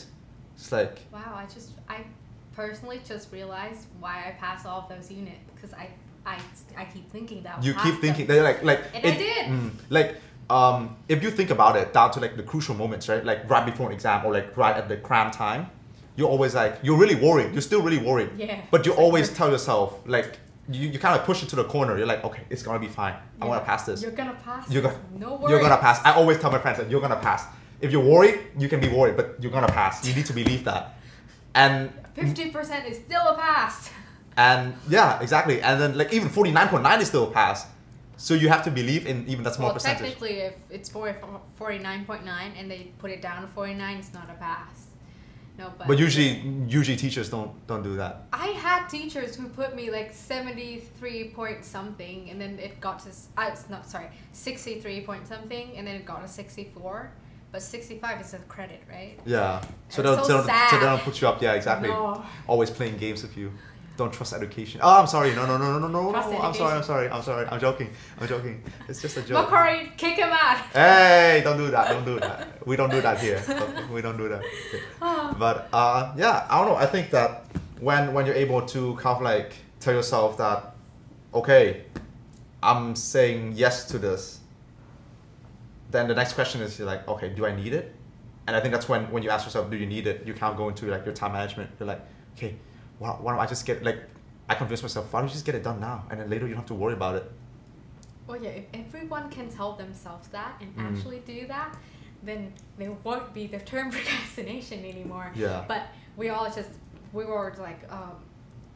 It's 0.55 0.71
like 0.71 0.95
Wow. 1.15 1.33
I 1.43 1.45
just 1.55 1.69
I 1.95 1.97
personally 2.55 2.99
just 3.11 3.25
realized 3.31 3.83
why 4.03 4.15
I 4.27 4.31
pass 4.45 4.65
all 4.65 4.79
of 4.83 4.87
those 4.93 5.07
units 5.21 5.45
because 5.55 5.73
I 5.73 5.85
I 6.25 6.35
I 6.81 6.85
keep 6.93 7.05
thinking 7.15 7.39
that. 7.43 7.55
You 7.63 7.73
keep 7.83 7.95
thinking 8.05 8.27
they're 8.27 8.43
like 8.51 8.59
like 8.71 8.81
And 8.95 9.03
I 9.05 9.13
did. 9.25 9.43
mm, 9.47 9.69
like 9.89 10.09
um 10.57 10.97
if 11.07 11.23
you 11.23 11.31
think 11.39 11.49
about 11.57 11.75
it 11.81 11.87
down 11.97 12.09
to 12.15 12.19
like 12.25 12.35
the 12.41 12.43
crucial 12.51 12.75
moments 12.75 13.07
right 13.11 13.23
like 13.31 13.49
right 13.49 13.65
before 13.71 13.85
an 13.89 13.93
exam 13.99 14.25
or 14.25 14.31
like 14.33 14.47
right 14.63 14.75
at 14.81 14.89
the 14.89 14.97
cram 14.97 15.31
time 15.31 15.61
you're 16.17 16.27
always 16.35 16.53
like 16.61 16.73
you're 16.85 16.97
really 17.03 17.15
worried 17.27 17.49
you're 17.53 17.67
still 17.71 17.81
really 17.87 18.03
worried 18.09 18.29
Yeah. 18.35 18.59
but 18.73 18.85
you 18.85 18.91
It's 18.91 18.97
like 18.99 19.05
always 19.05 19.25
you're- 19.27 19.37
tell 19.39 19.49
yourself 19.55 19.87
like 20.15 20.31
you, 20.69 20.89
you 20.89 20.99
kind 20.99 21.19
of 21.19 21.25
push 21.25 21.41
it 21.43 21.49
to 21.49 21.55
the 21.55 21.63
corner. 21.63 21.97
You're 21.97 22.07
like 22.07 22.23
okay 22.23 22.43
it's 22.49 22.63
gonna 22.63 22.79
be 22.79 22.87
fine. 22.87 23.15
I'm 23.41 23.47
gonna 23.47 23.61
pass 23.61 23.85
this. 23.85 24.01
You're 24.01 24.11
gonna 24.11 24.37
pass. 24.43 24.69
you're 24.69 24.81
gonna 24.83 24.99
No 25.17 25.35
worries. 25.35 25.49
you're 25.51 25.61
gonna 25.61 25.77
pass. 25.77 25.99
I 26.05 26.11
always 26.13 26.39
tell 26.39 26.51
my 26.51 26.59
friends 26.59 26.77
that 26.77 26.89
you're 26.89 27.01
gonna 27.01 27.15
pass. 27.15 27.45
If 27.81 27.91
you're 27.91 28.03
worried 28.03 28.39
you 28.57 28.69
can 28.69 28.79
be 28.79 28.87
worried 28.89 29.17
but 29.17 29.35
you're 29.41 29.51
gonna 29.51 29.67
pass. 29.67 30.07
You 30.07 30.13
need 30.13 30.25
to 30.27 30.33
believe 30.33 30.63
that. 30.65 30.97
And 31.55 31.91
Fifty 32.13 32.51
percent 32.51 32.85
is 32.87 32.97
still 32.97 33.25
a 33.27 33.35
pass. 33.37 33.89
and 34.37 34.73
yeah 34.89 35.19
exactly. 35.21 35.61
And 35.61 35.79
then 35.81 35.97
like 35.97 36.13
even 36.13 36.29
49.9 36.29 37.01
is 37.01 37.07
still 37.07 37.27
a 37.27 37.31
pass. 37.31 37.67
So 38.17 38.35
you 38.35 38.49
have 38.49 38.63
to 38.65 38.71
believe 38.71 39.07
in 39.07 39.27
even 39.27 39.43
that 39.45 39.55
small 39.55 39.69
well, 39.69 39.73
percentage. 39.73 40.01
technically, 40.01 40.41
if 40.41 40.53
it's 40.69 40.89
49.9 40.91 42.51
and 42.55 42.69
they 42.69 42.91
put 42.99 43.09
it 43.09 43.19
down 43.19 43.41
to 43.41 43.47
49, 43.47 43.97
it's 43.97 44.13
not 44.13 44.29
a 44.29 44.33
pass. 44.33 44.90
No, 45.57 45.71
but. 45.77 45.87
But 45.87 45.99
usually, 45.99 46.39
usually 46.67 46.97
teachers 46.97 47.29
don't 47.29 47.51
don't 47.67 47.83
do 47.83 47.95
that. 47.97 48.23
I 48.33 48.47
had 48.47 48.87
teachers 48.87 49.35
who 49.35 49.47
put 49.49 49.75
me 49.75 49.91
like 49.91 50.13
73 50.13 51.29
point 51.35 51.63
something, 51.65 52.29
and 52.29 52.39
then 52.39 52.57
it 52.59 52.79
got 52.81 52.99
to. 52.99 53.09
Uh, 53.37 53.49
it's 53.51 53.69
not, 53.69 53.87
sorry, 53.89 54.07
63 54.33 55.01
point 55.01 55.27
something, 55.27 55.75
and 55.75 55.85
then 55.85 55.95
it 55.95 56.05
got 56.05 56.21
to 56.21 56.27
64. 56.27 57.11
But 57.51 57.61
65 57.61 58.21
is 58.21 58.33
a 58.33 58.37
credit, 58.47 58.81
right? 58.89 59.19
Yeah. 59.25 59.61
So 59.89 60.01
they'll, 60.01 60.15
so 60.15 60.23
so, 60.23 60.27
they'll- 60.43 60.69
so 60.69 60.79
they 60.79 60.85
don't 60.85 61.01
put 61.01 61.19
you 61.19 61.27
up. 61.27 61.41
Yeah, 61.41 61.53
exactly. 61.53 61.89
No. 61.89 62.23
Always 62.47 62.69
playing 62.69 62.95
games 62.97 63.23
with 63.23 63.35
you. 63.35 63.51
Don't 64.01 64.11
trust 64.11 64.33
education. 64.33 64.81
Oh, 64.83 64.99
I'm 64.99 65.05
sorry. 65.05 65.35
No, 65.35 65.45
no, 65.45 65.59
no, 65.59 65.77
no, 65.77 65.87
no, 65.87 65.87
no. 65.87 66.15
I'm 66.15 66.55
sorry. 66.55 66.73
I'm 66.73 66.83
sorry. 66.83 67.07
I'm 67.07 67.21
sorry. 67.21 67.47
I'm 67.51 67.59
joking. 67.59 67.91
I'm 68.19 68.27
joking. 68.27 68.63
It's 68.89 68.99
just 68.99 69.15
a 69.17 69.21
joke. 69.21 69.47
Macquarie, 69.47 69.91
kick 69.95 70.15
him 70.15 70.29
out. 70.31 70.57
Hey, 70.73 71.41
don't 71.43 71.57
do 71.57 71.69
that. 71.69 71.87
Don't 71.89 72.03
do 72.03 72.19
that. 72.19 72.65
We 72.65 72.75
don't 72.75 72.89
do 72.89 72.99
that 72.99 73.19
here. 73.19 73.39
We 73.93 74.01
don't 74.01 74.17
do 74.17 74.27
that. 74.27 74.39
Okay. 74.39 74.81
But 75.37 75.69
uh, 75.71 76.13
yeah, 76.17 76.47
I 76.49 76.57
don't 76.57 76.69
know. 76.69 76.77
I 76.77 76.87
think 76.87 77.11
that 77.11 77.45
when 77.79 78.11
when 78.11 78.25
you're 78.25 78.41
able 78.47 78.63
to 78.73 78.95
kind 78.95 79.17
of 79.17 79.21
like 79.21 79.53
tell 79.79 79.93
yourself 79.93 80.35
that, 80.39 80.73
okay, 81.35 81.83
I'm 82.63 82.95
saying 82.95 83.53
yes 83.55 83.85
to 83.91 83.99
this. 83.99 84.39
Then 85.91 86.07
the 86.07 86.15
next 86.15 86.33
question 86.33 86.61
is 86.61 86.79
you're 86.79 86.87
like, 86.87 87.07
okay, 87.07 87.29
do 87.29 87.45
I 87.45 87.55
need 87.55 87.73
it? 87.73 87.93
And 88.47 88.55
I 88.55 88.61
think 88.61 88.73
that's 88.73 88.89
when 88.89 89.11
when 89.11 89.21
you 89.21 89.29
ask 89.29 89.45
yourself, 89.45 89.69
do 89.69 89.77
you 89.77 89.85
need 89.85 90.07
it? 90.07 90.25
You 90.25 90.33
kind 90.33 90.51
of 90.51 90.57
go 90.57 90.69
into 90.69 90.87
like 90.87 91.05
your 91.05 91.13
time 91.13 91.33
management. 91.33 91.69
You're 91.79 91.91
like, 91.93 92.01
okay, 92.35 92.55
why, 93.01 93.09
why 93.19 93.31
don't 93.31 93.41
I 93.41 93.47
just 93.47 93.65
get 93.65 93.83
like, 93.83 93.99
I 94.47 94.53
convince 94.55 94.81
myself, 94.83 95.11
why 95.11 95.19
don't 95.21 95.29
you 95.29 95.33
just 95.33 95.45
get 95.45 95.55
it 95.55 95.63
done 95.63 95.79
now, 95.79 96.05
and 96.09 96.19
then 96.19 96.29
later 96.29 96.45
you 96.45 96.53
don't 96.53 96.61
have 96.61 96.67
to 96.67 96.75
worry 96.75 96.93
about 96.93 97.15
it. 97.15 97.25
Well, 98.27 98.41
yeah, 98.41 98.51
if 98.51 98.67
everyone 98.73 99.29
can 99.31 99.49
tell 99.49 99.73
themselves 99.73 100.27
that 100.29 100.61
and 100.61 100.69
Mm. 100.77 100.95
actually 100.95 101.19
do 101.25 101.47
that, 101.47 101.75
then 102.23 102.53
there 102.77 102.91
won't 103.03 103.33
be 103.33 103.47
the 103.47 103.59
term 103.59 103.89
procrastination 103.95 104.85
anymore. 104.85 105.31
Yeah. 105.35 105.65
But 105.67 105.87
we 106.15 106.29
all 106.29 106.45
just, 106.45 106.69
we 107.11 107.25
were 107.25 107.53
like, 107.59 107.81
um, 107.91 108.13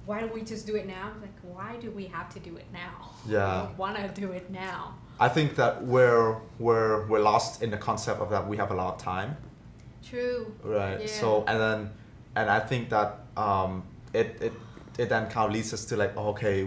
why 0.07 0.19
don't 0.21 0.33
we 0.33 0.41
just 0.41 0.65
do 0.65 0.75
it 0.75 0.87
now? 0.87 1.11
Like, 1.21 1.37
why 1.43 1.75
do 1.79 1.91
we 1.91 2.05
have 2.07 2.29
to 2.33 2.39
do 2.39 2.57
it 2.57 2.65
now? 2.73 3.11
Yeah. 3.27 3.67
We 3.67 3.75
want 3.75 3.95
to 3.97 4.07
do 4.21 4.31
it 4.31 4.49
now. 4.49 4.95
I 5.19 5.29
think 5.29 5.55
that 5.55 5.83
we're 5.85 6.35
we're 6.59 7.07
we're 7.07 7.21
lost 7.31 7.63
in 7.63 7.69
the 7.71 7.77
concept 7.77 8.19
of 8.19 8.29
that 8.31 8.45
we 8.51 8.57
have 8.57 8.71
a 8.71 8.75
lot 8.75 8.95
of 8.95 9.01
time. 9.01 9.37
True. 10.03 10.53
Right. 10.61 10.99
Yeah. 11.01 11.07
So 11.07 11.43
and 11.47 11.57
then 11.59 11.79
and 12.35 12.49
I 12.49 12.59
think 12.59 12.89
that 12.89 13.09
um, 13.37 13.83
it 14.21 14.41
it 14.41 14.53
it 14.97 15.09
then 15.09 15.29
kind 15.29 15.47
of 15.47 15.51
leads 15.51 15.73
us 15.73 15.85
to 15.85 15.97
like 15.97 16.13
oh, 16.15 16.29
okay 16.29 16.57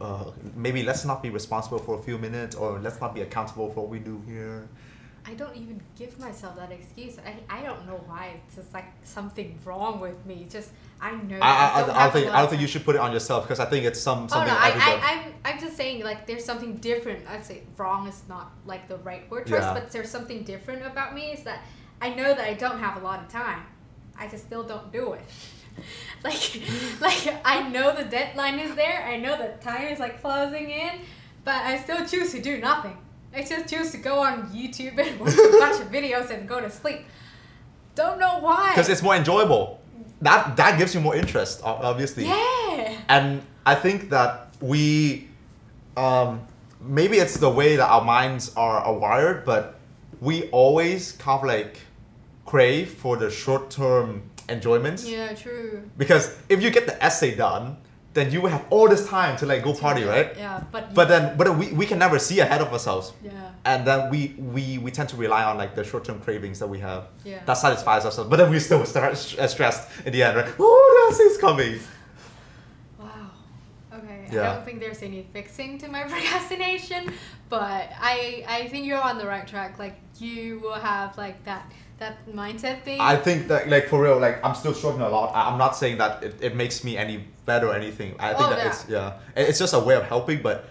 uh, 0.00 0.24
maybe 0.54 0.82
let's 0.82 1.04
not 1.04 1.22
be 1.22 1.30
responsible 1.30 1.78
for 1.78 1.98
a 1.98 2.02
few 2.02 2.18
minutes 2.18 2.54
or 2.54 2.78
let's 2.78 3.00
not 3.00 3.14
be 3.14 3.22
accountable 3.22 3.70
for 3.72 3.80
what 3.82 3.90
we 3.90 3.98
do 3.98 4.22
here. 4.26 4.68
I 5.30 5.34
don't 5.34 5.54
even 5.56 5.78
give 5.98 6.18
myself 6.18 6.56
that 6.56 6.72
excuse. 6.72 7.18
I, 7.18 7.58
I 7.58 7.62
don't 7.62 7.86
know 7.86 8.00
why. 8.06 8.40
It's 8.46 8.56
just 8.56 8.72
like 8.72 8.86
something 9.02 9.58
wrong 9.62 10.00
with 10.00 10.24
me. 10.24 10.46
Just 10.48 10.70
I 11.02 11.10
know. 11.12 11.38
I, 11.42 11.50
I, 11.50 11.82
I, 11.82 11.86
don't 11.86 11.90
I 11.90 12.02
don't 12.04 12.12
think 12.12 12.26
I 12.34 12.40
don't 12.40 12.50
think 12.50 12.62
you 12.62 12.66
should 12.66 12.84
put 12.84 12.94
it 12.94 13.00
on 13.00 13.12
yourself 13.12 13.44
because 13.44 13.60
I 13.60 13.66
think 13.66 13.84
it's 13.84 14.00
some 14.00 14.24
Oh 14.24 14.28
something 14.28 14.54
no, 14.54 14.58
I. 14.58 14.70
I, 14.70 15.00
I'm, 15.10 15.34
I'm 15.44 15.60
just 15.60 15.76
saying 15.76 16.02
like 16.02 16.26
there's 16.26 16.44
something 16.44 16.76
different. 16.76 17.28
I'd 17.28 17.44
say 17.44 17.62
wrong 17.76 18.08
is 18.08 18.22
not 18.28 18.52
like 18.64 18.88
the 18.88 18.96
right 18.98 19.30
word 19.30 19.46
choice, 19.46 19.60
Yeah. 19.60 19.74
but 19.74 19.90
there's 19.92 20.08
something 20.08 20.44
different 20.44 20.86
about 20.86 21.14
me 21.14 21.32
is 21.32 21.42
that 21.44 21.60
I 22.00 22.08
know 22.14 22.34
that 22.34 22.46
I 22.52 22.54
don't 22.54 22.78
have 22.78 22.96
a 23.00 23.04
lot 23.04 23.20
of 23.20 23.28
time. 23.28 23.62
I 24.18 24.28
just 24.28 24.44
still 24.44 24.62
don't 24.62 24.90
do 24.92 25.12
it. 25.12 25.22
like, 26.24 26.62
like 27.00 27.40
I 27.44 27.68
know 27.68 27.94
the 27.94 28.04
deadline 28.04 28.58
is 28.58 28.74
there. 28.74 29.04
I 29.04 29.16
know 29.16 29.36
the 29.36 29.52
time 29.64 29.88
is 29.88 29.98
like 29.98 30.20
closing 30.20 30.70
in, 30.70 31.00
but 31.44 31.54
I 31.54 31.78
still 31.78 32.04
choose 32.06 32.32
to 32.32 32.42
do 32.42 32.58
nothing. 32.58 32.96
I 33.34 33.42
just 33.42 33.68
choose 33.68 33.90
to 33.92 33.98
go 33.98 34.20
on 34.20 34.48
YouTube 34.50 34.98
and 34.98 35.20
watch 35.20 35.34
a 35.34 35.58
bunch 35.58 35.80
of 35.80 35.90
videos 35.92 36.30
and 36.30 36.48
go 36.48 36.60
to 36.60 36.70
sleep. 36.70 37.00
Don't 37.94 38.18
know 38.18 38.38
why. 38.40 38.70
because 38.70 38.88
it's 38.88 39.02
more 39.02 39.16
enjoyable. 39.16 39.80
That 40.20 40.56
that 40.56 40.78
gives 40.78 40.94
you 40.94 41.00
more 41.00 41.14
interest, 41.14 41.60
obviously. 41.64 42.26
yeah. 42.26 42.96
And 43.08 43.42
I 43.64 43.74
think 43.74 44.10
that 44.10 44.54
we, 44.60 45.28
um, 45.96 46.46
maybe 46.80 47.18
it's 47.18 47.36
the 47.36 47.50
way 47.50 47.76
that 47.76 47.88
our 47.88 48.04
minds 48.04 48.52
are, 48.56 48.78
are 48.78 48.94
wired, 48.94 49.44
but 49.44 49.78
we 50.20 50.48
always 50.50 51.12
kind 51.12 51.40
of 51.40 51.46
like 51.46 51.80
crave 52.46 52.90
for 52.90 53.16
the 53.16 53.30
short 53.30 53.70
term 53.70 54.22
enjoyments. 54.48 55.06
Yeah, 55.08 55.34
true. 55.34 55.82
Because 55.96 56.36
if 56.48 56.62
you 56.62 56.70
get 56.70 56.86
the 56.86 57.02
essay 57.02 57.34
done, 57.34 57.76
then 58.14 58.32
you 58.32 58.40
will 58.40 58.50
have 58.50 58.64
all 58.70 58.88
this 58.88 59.06
time 59.06 59.36
to 59.36 59.46
like 59.46 59.62
go 59.62 59.74
party, 59.74 60.02
right? 60.04 60.34
Yeah, 60.36 60.62
but 60.72 60.94
But 60.94 61.08
then, 61.08 61.36
but 61.36 61.56
we, 61.56 61.72
we 61.72 61.86
can 61.86 61.98
never 61.98 62.18
see 62.18 62.40
ahead 62.40 62.60
of 62.60 62.72
ourselves. 62.72 63.12
yeah. 63.22 63.52
And 63.64 63.86
then 63.86 64.08
we, 64.10 64.34
we, 64.38 64.78
we 64.78 64.90
tend 64.90 65.10
to 65.10 65.16
rely 65.16 65.44
on 65.44 65.58
like 65.58 65.74
the 65.74 65.84
short 65.84 66.04
term 66.04 66.20
cravings 66.20 66.58
that 66.58 66.66
we 66.68 66.78
have. 66.78 67.08
Yeah. 67.24 67.40
That 67.44 67.54
satisfies 67.54 68.04
ourselves. 68.06 68.30
But 68.30 68.36
then 68.36 68.50
we 68.50 68.58
still 68.60 68.84
start 68.86 69.16
st- 69.16 69.38
uh, 69.40 69.46
stressed 69.46 69.88
in 70.06 70.12
the 70.12 70.22
end, 70.22 70.36
right? 70.38 70.48
Oh, 70.58 71.06
the 71.08 71.14
essay's 71.14 71.36
coming. 71.38 71.78
Wow. 72.98 73.30
Okay. 73.94 74.28
Yeah. 74.32 74.50
I 74.52 74.54
don't 74.54 74.64
think 74.64 74.80
there's 74.80 75.02
any 75.02 75.26
fixing 75.32 75.76
to 75.78 75.88
my 75.88 76.02
procrastination, 76.12 77.12
but 77.48 77.90
I 78.00 78.44
I 78.48 78.68
think 78.68 78.86
you're 78.86 79.00
on 79.02 79.18
the 79.18 79.26
right 79.26 79.46
track. 79.46 79.78
Like 79.78 79.96
you 80.18 80.60
will 80.60 80.74
have 80.92 81.16
like 81.18 81.44
that 81.44 81.70
that 81.98 82.16
mindset 82.32 82.82
thing. 82.84 83.00
I 83.00 83.16
think 83.16 83.48
that 83.48 83.68
like 83.68 83.88
for 83.88 84.02
real, 84.02 84.18
like 84.18 84.44
I'm 84.44 84.54
still 84.54 84.74
struggling 84.74 85.02
a 85.02 85.08
lot. 85.08 85.34
I- 85.34 85.50
I'm 85.50 85.58
not 85.58 85.76
saying 85.76 85.98
that 85.98 86.22
it, 86.22 86.34
it 86.40 86.56
makes 86.56 86.84
me 86.84 86.96
any 86.96 87.24
better 87.44 87.68
or 87.68 87.74
anything. 87.74 88.14
I 88.18 88.34
think 88.34 88.46
Oh, 88.46 88.50
that 88.50 88.58
yeah. 88.58 88.68
it's 88.68 88.88
yeah, 88.88 89.12
It- 89.36 89.48
it's 89.50 89.58
just 89.58 89.74
a 89.74 89.78
way 89.80 89.94
of 89.94 90.04
helping. 90.04 90.40
But 90.42 90.68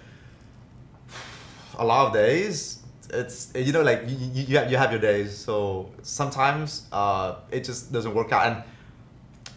a 1.77 1.85
lot 1.85 2.07
of 2.07 2.13
days, 2.13 2.79
it's 3.09 3.51
you 3.55 3.71
know 3.73 3.81
like 3.83 4.03
you, 4.07 4.15
you, 4.17 4.43
you 4.43 4.57
have 4.57 4.71
you 4.71 4.77
have 4.77 4.91
your 4.91 5.01
days. 5.01 5.35
So 5.37 5.91
sometimes 6.01 6.87
uh, 6.91 7.35
it 7.51 7.63
just 7.63 7.91
doesn't 7.91 8.13
work 8.13 8.31
out. 8.31 8.45
And 8.47 8.55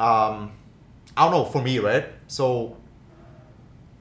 um, 0.01 0.53
I 1.17 1.23
don't 1.25 1.33
know 1.33 1.45
for 1.45 1.63
me, 1.63 1.79
right? 1.79 2.07
So 2.27 2.77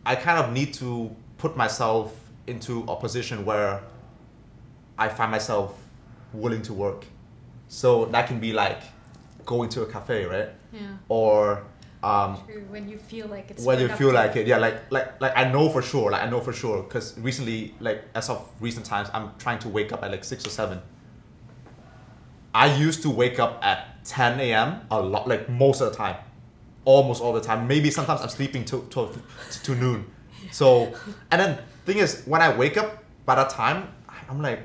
I 0.06 0.16
kind 0.16 0.40
of 0.40 0.52
need 0.54 0.74
to 0.76 1.14
put 1.38 1.56
myself 1.56 2.16
into 2.48 2.84
a 2.88 2.96
position 2.96 3.46
where 3.46 3.82
I 4.98 5.08
find 5.08 5.30
myself 5.32 5.76
willing 6.34 6.62
to 6.64 6.74
work. 6.74 7.06
So 7.70 8.06
that 8.06 8.28
can 8.28 8.40
be 8.40 8.52
like 8.52 8.82
going 9.46 9.70
to 9.70 9.84
a 9.84 9.86
cafe, 9.86 10.26
right? 10.26 10.50
yeah. 10.74 10.98
Or 11.08 11.64
um, 12.04 12.42
True. 12.46 12.66
When 12.70 12.88
you 12.88 12.98
feel 12.98 13.28
like 13.28 13.52
it's 13.52 13.64
when 13.64 13.80
you 13.80 13.90
feel 13.90 14.14
like 14.14 14.36
it, 14.36 14.48
yeah, 14.48 14.58
like 14.58 14.90
like 14.92 15.20
like 15.22 15.34
I 15.36 15.52
know 15.52 15.70
for 15.70 15.82
sure, 15.82 16.12
like 16.12 16.24
I 16.24 16.30
know 16.30 16.40
for 16.40 16.54
sure, 16.54 16.82
because 16.84 17.18
recently, 17.20 17.76
like 17.80 18.04
as 18.16 18.30
of 18.30 18.48
recent 18.60 18.86
times, 18.86 19.10
I'm 19.14 19.32
trying 19.38 19.60
to 19.60 19.70
wake 19.70 19.92
up 19.92 20.04
at 20.04 20.12
like 20.12 20.24
six 20.24 20.46
or 20.46 20.50
seven. 20.50 20.82
I 22.54 22.74
used 22.76 23.02
to 23.04 23.10
wake 23.10 23.38
up 23.38 23.64
at 23.64 24.04
10 24.06 24.40
a.m. 24.40 24.82
a 24.90 25.00
lot, 25.00 25.28
like 25.28 25.50
most 25.50 25.82
of 25.82 25.92
the 25.92 25.96
time, 25.96 26.16
almost 26.84 27.22
all 27.22 27.34
the 27.34 27.42
time. 27.42 27.68
Maybe 27.68 27.92
sometimes 27.92 28.22
I'm 28.22 28.30
sleeping 28.30 28.66
till 28.66 28.82
till 28.84 29.14
to 29.64 29.76
noon. 29.76 30.10
So 30.52 30.94
and 31.32 31.42
then 31.42 31.60
thing 31.86 31.98
is, 31.98 32.24
when 32.26 32.42
I 32.42 32.56
wake 32.56 32.78
up 32.78 33.04
by 33.26 33.36
that 33.36 33.50
time, 33.50 33.90
I'm 34.30 34.42
like, 34.42 34.62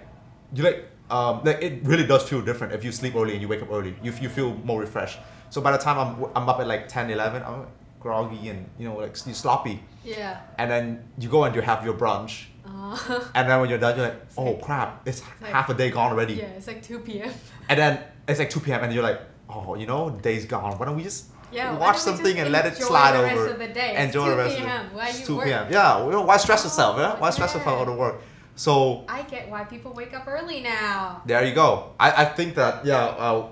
you 0.55 0.63
like 0.63 0.89
um 1.15 1.35
like 1.47 1.61
it 1.67 1.75
really 1.91 2.07
does 2.13 2.23
feel 2.31 2.43
different 2.51 2.73
if 2.77 2.83
you 2.87 2.93
sleep 3.01 3.15
early 3.21 3.33
and 3.35 3.41
you 3.43 3.49
wake 3.53 3.63
up 3.67 3.71
early. 3.77 3.93
You 4.07 4.13
you 4.25 4.29
feel 4.39 4.51
more 4.71 4.81
refreshed. 4.87 5.19
So 5.55 5.61
by 5.67 5.73
the 5.77 5.83
time 5.87 5.97
I'm 6.03 6.11
I'm 6.37 6.47
up 6.53 6.59
at 6.63 6.67
like 6.75 6.83
10, 6.89 7.11
11, 7.11 7.43
I'm 7.49 7.67
groggy 8.05 8.49
and 8.53 8.61
you 8.79 8.85
know 8.89 8.97
like 9.05 9.15
you 9.27 9.35
sloppy. 9.45 9.77
Yeah. 10.05 10.41
And 10.61 10.67
then 10.73 10.85
you 11.23 11.29
go 11.37 11.45
and 11.45 11.55
you 11.57 11.63
have 11.71 11.81
your 11.89 11.95
brunch. 12.03 12.35
Uh, 12.67 12.97
And 13.37 13.45
then 13.49 13.57
when 13.61 13.69
you're 13.71 13.79
done, 13.87 13.97
you're 13.97 14.09
like, 14.11 14.21
oh 14.37 14.45
like- 14.45 14.63
crap, 14.67 14.91
it's 15.09 15.21
like- 15.43 15.53
half 15.57 15.69
a 15.71 15.75
day 15.75 15.89
gone 15.91 16.11
already. 16.13 16.35
yeah. 16.35 16.57
It's 16.59 16.67
like 16.73 16.83
2 16.83 16.99
p.m. 17.07 17.31
And 17.69 17.77
then 17.81 17.93
it's 18.29 18.39
like 18.43 18.51
2 18.51 18.61
p.m. 18.61 18.81
and 18.85 18.93
you're 18.95 19.03
like, 19.11 19.21
oh, 19.55 19.75
you 19.81 19.87
know, 19.87 20.03
day's 20.27 20.45
gone. 20.55 20.73
Why 20.79 20.85
don't 20.87 20.97
we 21.01 21.05
just 21.11 21.21
Yeah. 21.53 21.79
watch 21.85 21.99
something 22.09 22.37
and 22.41 22.49
let 22.57 22.65
it 22.67 22.77
slide 22.77 23.15
over. 23.17 23.27
enjoy 23.29 23.37
the? 23.37 23.49
Rest 23.49 23.53
of 23.55 23.59
the 23.69 23.75
day. 23.81 23.91
Enjoy 24.05 24.25
2 24.25 24.31
the 24.31 24.37
rest 24.45 24.57
of 24.59 24.65
p.m. 24.65 24.87
it. 24.87 24.93
Why 24.99 25.09
you 25.19 25.27
2 25.27 25.37
work? 25.37 25.45
p.m. 25.47 25.65
Yeah, 25.77 26.05
you 26.05 26.11
know, 26.15 26.23
why 26.29 26.37
stress 26.45 26.65
yourself? 26.65 26.93
Yeah? 26.99 27.21
Why 27.23 27.31
stress 27.31 27.55
yourself 27.55 27.75
yeah. 27.77 27.81
out 27.83 27.89
of 27.93 27.97
work? 28.05 28.17
So 28.57 29.05
I 29.09 29.23
get 29.23 29.51
why 29.51 29.65
people 29.65 29.93
wake 29.93 30.15
up 30.15 30.27
early 30.29 30.61
now. 30.61 31.23
there 31.27 31.45
you 31.45 31.55
go. 31.55 31.93
I, 31.99 32.23
I 32.23 32.25
think 32.25 32.55
that 32.55 32.87
yeah, 32.87 33.05
uh, 33.05 33.49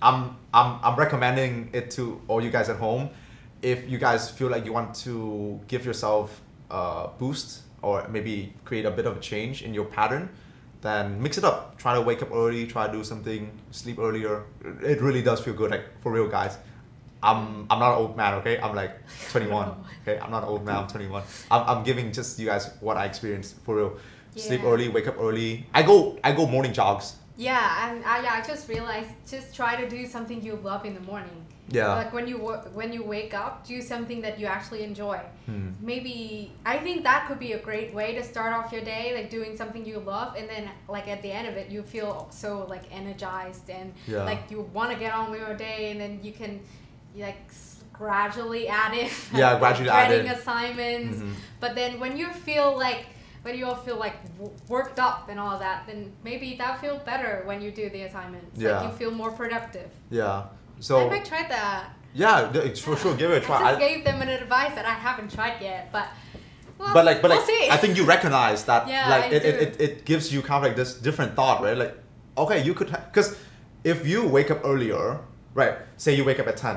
I'm 0.00 0.36
I'm 0.54 0.78
I'm 0.82 0.96
recommending 0.96 1.70
it 1.72 1.90
to 1.92 2.20
all 2.28 2.42
you 2.42 2.50
guys 2.50 2.68
at 2.68 2.76
home. 2.76 3.10
If 3.62 3.88
you 3.90 3.98
guys 3.98 4.30
feel 4.30 4.48
like 4.48 4.64
you 4.64 4.72
want 4.72 4.94
to 5.06 5.60
give 5.68 5.84
yourself 5.84 6.40
a 6.70 7.08
boost 7.18 7.62
or 7.82 8.06
maybe 8.08 8.54
create 8.64 8.86
a 8.86 8.90
bit 8.90 9.06
of 9.06 9.16
a 9.16 9.20
change 9.20 9.62
in 9.62 9.74
your 9.74 9.84
pattern, 9.84 10.30
then 10.82 11.20
mix 11.20 11.36
it 11.36 11.44
up. 11.44 11.76
Try 11.76 11.94
to 11.94 12.00
wake 12.00 12.22
up 12.22 12.30
early. 12.32 12.66
Try 12.66 12.86
to 12.86 12.92
do 12.92 13.04
something. 13.04 13.50
Sleep 13.70 13.98
earlier. 13.98 14.44
It 14.82 15.00
really 15.00 15.22
does 15.22 15.40
feel 15.40 15.54
good. 15.54 15.70
Like 15.70 15.84
for 16.00 16.12
real, 16.12 16.28
guys. 16.28 16.56
I'm 17.22 17.66
I'm 17.70 17.78
not 17.78 17.92
an 17.94 17.98
old 17.98 18.16
man. 18.16 18.34
Okay, 18.34 18.58
I'm 18.58 18.74
like 18.74 18.92
21. 19.30 19.74
Okay, 20.02 20.18
I'm 20.18 20.30
not 20.30 20.42
an 20.44 20.48
old 20.48 20.64
man. 20.64 20.76
I'm 20.76 20.86
21. 20.88 21.22
I'm, 21.50 21.62
I'm 21.68 21.84
giving 21.84 22.10
just 22.12 22.38
you 22.38 22.46
guys 22.46 22.70
what 22.80 22.96
I 22.96 23.04
experienced 23.04 23.56
for 23.64 23.76
real. 23.76 23.98
Sleep 24.36 24.62
early, 24.64 24.88
wake 24.88 25.08
up 25.08 25.16
early. 25.20 25.66
I 25.74 25.82
go 25.82 26.18
I 26.24 26.32
go 26.32 26.46
morning 26.46 26.72
jogs. 26.72 27.16
Yeah, 27.36 27.90
and 27.90 28.04
I, 28.04 28.22
yeah, 28.22 28.34
I 28.34 28.46
just 28.46 28.68
realized 28.68 29.08
just 29.30 29.54
try 29.54 29.74
to 29.80 29.88
do 29.88 30.06
something 30.06 30.42
you 30.42 30.56
love 30.56 30.84
in 30.84 30.94
the 30.94 31.00
morning. 31.00 31.46
Yeah. 31.68 31.94
Like 31.94 32.12
when 32.12 32.26
you 32.28 32.36
wo- 32.38 32.62
when 32.74 32.92
you 32.92 33.02
wake 33.02 33.32
up, 33.32 33.66
do 33.66 33.80
something 33.80 34.20
that 34.22 34.38
you 34.38 34.46
actually 34.46 34.82
enjoy. 34.82 35.18
Hmm. 35.46 35.70
Maybe 35.80 36.52
I 36.66 36.78
think 36.78 37.02
that 37.04 37.26
could 37.28 37.38
be 37.38 37.52
a 37.52 37.58
great 37.58 37.94
way 37.94 38.14
to 38.14 38.22
start 38.22 38.52
off 38.52 38.72
your 38.72 38.82
day, 38.82 39.14
like 39.14 39.30
doing 39.30 39.56
something 39.56 39.84
you 39.86 39.98
love, 40.00 40.36
and 40.36 40.48
then 40.48 40.68
like 40.88 41.08
at 41.08 41.22
the 41.22 41.30
end 41.32 41.46
of 41.48 41.54
it, 41.56 41.70
you 41.70 41.82
feel 41.82 42.28
so 42.30 42.66
like 42.68 42.82
energized 42.92 43.70
and 43.70 43.92
Yeah. 44.06 44.24
like 44.24 44.50
you 44.50 44.60
want 44.74 44.92
to 44.92 44.98
get 44.98 45.12
on 45.14 45.30
with 45.30 45.40
your 45.40 45.54
day, 45.54 45.90
and 45.92 46.00
then 46.00 46.20
you 46.22 46.32
can 46.32 46.60
like 47.16 47.50
gradually 47.92 48.68
add 48.68 48.94
in. 48.96 49.08
Yeah, 49.34 49.58
gradually 49.58 49.90
add 49.90 50.08
grading 50.08 50.26
in. 50.26 50.32
assignments. 50.32 51.18
Mhm. 51.18 51.32
But 51.60 51.74
then 51.74 52.00
when 52.00 52.16
you 52.16 52.28
feel 52.30 52.76
like 52.78 53.06
when 53.42 53.56
you 53.58 53.64
all 53.66 53.74
feel 53.76 53.96
like 53.96 54.16
worked 54.68 54.98
up 54.98 55.28
and 55.30 55.40
all 55.40 55.58
that, 55.58 55.84
then 55.86 56.12
maybe 56.24 56.56
that 56.56 56.80
feel 56.80 56.98
better 56.98 57.42
when 57.46 57.60
you 57.62 57.70
do 57.70 57.88
the 57.90 58.02
assignments. 58.02 58.58
Yeah. 58.60 58.80
Like 58.80 58.92
you 58.92 58.96
feel 58.98 59.10
more 59.10 59.30
productive. 59.32 59.88
Yeah. 60.10 60.44
So 60.80 61.06
I 61.06 61.08
might 61.10 61.24
try 61.24 61.42
that. 61.48 61.90
yeah, 62.14 62.50
it's 62.54 62.80
for 62.80 62.96
sure 62.96 63.14
give 63.16 63.30
it 63.30 63.38
a 63.42 63.46
try. 63.46 63.58
just 63.60 63.76
I- 63.76 63.88
gave 63.88 64.04
them 64.04 64.20
an 64.22 64.28
advice 64.28 64.74
that 64.74 64.84
I 64.86 64.94
haven't 65.06 65.30
tried 65.34 65.60
yet, 65.60 65.90
but 65.92 66.06
well, 66.78 66.94
but 66.94 67.04
like 67.04 67.20
but 67.22 67.30
we'll 67.30 67.38
like 67.40 67.46
see. 67.46 67.68
I 67.70 67.76
think 67.76 67.96
you 67.98 68.04
recognize 68.04 68.64
that 68.64 68.88
Yeah, 68.88 69.08
like 69.10 69.24
I 69.24 69.36
it, 69.36 69.44
it, 69.44 69.52
do. 69.78 69.84
it, 69.84 69.90
it 69.90 70.04
gives 70.06 70.32
you 70.32 70.40
kind 70.42 70.58
of 70.64 70.68
like 70.68 70.76
this 70.76 70.94
different 70.94 71.34
thought, 71.36 71.62
right? 71.62 71.76
Like 71.76 71.94
okay, 72.38 72.62
you 72.62 72.72
could 72.74 72.88
because 73.08 73.36
if 73.84 74.06
you 74.06 74.26
wake 74.26 74.50
up 74.50 74.60
earlier, 74.64 75.18
right? 75.54 75.74
Say 75.98 76.14
you 76.14 76.24
wake 76.24 76.40
up 76.40 76.46
at 76.48 76.56
10 76.56 76.76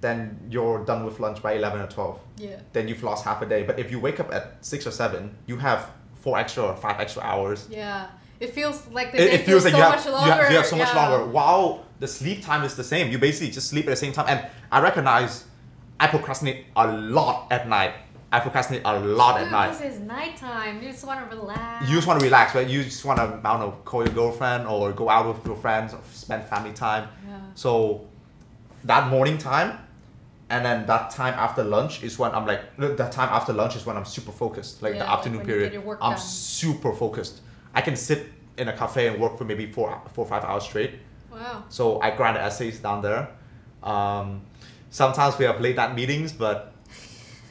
then 0.00 0.38
you're 0.50 0.84
done 0.84 1.04
with 1.04 1.18
lunch 1.20 1.42
by 1.42 1.52
11 1.54 1.80
or 1.80 1.86
12 1.86 2.20
Yeah. 2.36 2.56
then 2.72 2.86
you've 2.88 3.02
lost 3.02 3.24
half 3.24 3.42
a 3.42 3.46
day 3.46 3.62
but 3.64 3.78
if 3.78 3.90
you 3.90 3.98
wake 4.00 4.20
up 4.20 4.32
at 4.32 4.64
6 4.64 4.86
or 4.86 4.90
7 4.92 5.34
you 5.46 5.56
have 5.56 5.90
four 6.14 6.38
extra 6.38 6.62
or 6.64 6.76
five 6.76 7.00
extra 7.00 7.22
hours 7.22 7.66
Yeah. 7.70 8.06
It 8.40 8.50
feels 8.54 8.86
like 8.92 9.10
the 9.12 9.18
it, 9.18 9.26
day 9.28 9.32
it 9.34 9.46
feels 9.46 9.64
like 9.64 9.72
so 9.72 9.78
you 9.78 9.82
have, 9.82 9.94
much 9.96 10.06
you 10.06 10.12
longer. 10.12 10.32
have 10.34 10.50
you 10.52 10.56
have 10.58 10.66
so 10.66 10.76
much 10.76 10.88
yeah. 10.94 11.08
longer 11.08 11.26
while 11.32 11.84
the 11.98 12.06
sleep 12.06 12.42
time 12.44 12.62
is 12.64 12.76
the 12.76 12.84
same 12.84 13.10
you 13.10 13.18
basically 13.18 13.50
just 13.50 13.68
sleep 13.68 13.84
at 13.86 13.90
the 13.90 13.96
same 13.96 14.12
time 14.12 14.26
and 14.28 14.46
i 14.70 14.80
recognize 14.80 15.44
i 15.98 16.06
procrastinate 16.06 16.66
a 16.76 16.86
lot 17.18 17.50
at 17.50 17.66
night 17.68 17.94
i 18.30 18.38
procrastinate 18.38 18.82
a 18.84 19.00
lot 19.00 19.40
at 19.40 19.50
night 19.50 19.72
This 19.76 19.94
is 19.94 19.98
nighttime. 20.00 20.80
You 20.82 20.90
just 20.92 21.04
want 21.04 21.18
to 21.28 21.36
relax. 21.36 21.88
you 21.88 21.96
just 21.96 22.06
want 22.06 22.20
to 22.20 22.24
relax, 22.24 22.54
right? 22.54 22.68
You 22.68 22.84
just 22.84 23.04
want 23.04 23.18
to, 23.18 23.24
I 23.24 23.52
don't 23.52 23.60
know, 23.64 23.72
call 23.84 24.04
your 24.04 24.12
girlfriend 24.14 24.66
or 24.68 24.92
go 24.92 25.08
out 25.08 25.26
with 25.34 25.44
your 25.46 25.56
friends 25.56 25.94
or 25.94 26.00
spend 26.12 26.44
family 26.44 26.72
time. 26.74 27.08
Yeah. 27.26 27.40
So 27.54 28.06
that 28.84 29.08
morning 29.08 29.38
time 29.38 29.78
and 30.50 30.64
then 30.64 30.86
that 30.86 31.10
time 31.10 31.34
after 31.34 31.62
lunch 31.62 32.02
is 32.02 32.18
when 32.18 32.32
I'm 32.32 32.46
like, 32.46 32.60
that 32.78 33.12
time 33.12 33.28
after 33.30 33.52
lunch 33.52 33.76
is 33.76 33.84
when 33.86 33.96
I'm 33.96 34.04
super 34.04 34.32
focused. 34.32 34.82
Like 34.82 34.94
Yeah, 34.94 35.00
the 35.00 35.10
afternoon 35.10 35.38
get 35.38 35.46
period, 35.46 35.74
I'm 36.00 36.12
done. 36.12 36.18
super 36.18 36.92
focused. 36.94 37.40
I 37.74 37.80
can 37.82 37.96
sit 37.96 38.26
in 38.56 38.68
a 38.68 38.76
cafe 38.76 39.08
and 39.08 39.20
work 39.20 39.36
for 39.38 39.44
maybe 39.44 39.70
four, 39.70 40.00
four 40.14 40.24
five 40.26 40.44
hours 40.44 40.64
straight. 40.64 40.92
Wow. 41.30 41.64
So 41.68 42.00
I 42.00 42.10
grind 42.16 42.36
essays 42.38 42.80
down 42.80 43.02
there. 43.02 43.28
Um, 43.82 44.42
sometimes 44.90 45.38
we 45.38 45.44
have 45.44 45.60
late 45.60 45.76
night 45.76 45.94
meetings, 45.94 46.32
but 46.32 46.72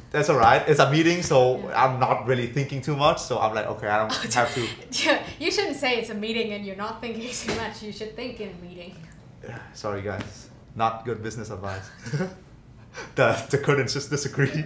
that's 0.09 0.29
alright. 0.29 0.67
It's 0.67 0.79
a 0.79 0.89
meeting, 0.91 1.21
so 1.21 1.59
Yeah. 1.59 1.83
I'm 1.85 1.99
not 1.99 2.25
really 2.27 2.47
thinking 2.47 2.81
too 2.81 2.95
much. 2.95 3.19
So 3.21 3.39
I'm 3.39 3.53
like, 3.53 3.67
okay, 3.67 3.87
I 3.87 3.97
don't 3.99 4.33
have 4.33 4.53
to. 4.55 4.67
Yeah, 5.05 5.21
you 5.39 5.51
shouldn't 5.51 5.77
say 5.77 5.97
it's 5.99 6.09
a 6.09 6.15
meeting 6.15 6.51
and 6.53 6.65
you're 6.65 6.75
not 6.75 6.99
thinking 6.99 7.29
too 7.29 7.55
much. 7.55 7.83
You 7.83 7.91
should 7.93 8.15
think 8.15 8.41
in 8.41 8.49
a 8.49 8.65
meeting. 8.65 8.95
Sorry, 9.73 10.01
guys. 10.01 10.49
Not 10.75 11.05
good 11.05 11.21
business 11.21 11.49
advice. 11.51 11.89
the 13.15 13.45
the 13.49 13.57
curtains 13.57 13.93
just 13.93 14.09
disagree. 14.09 14.65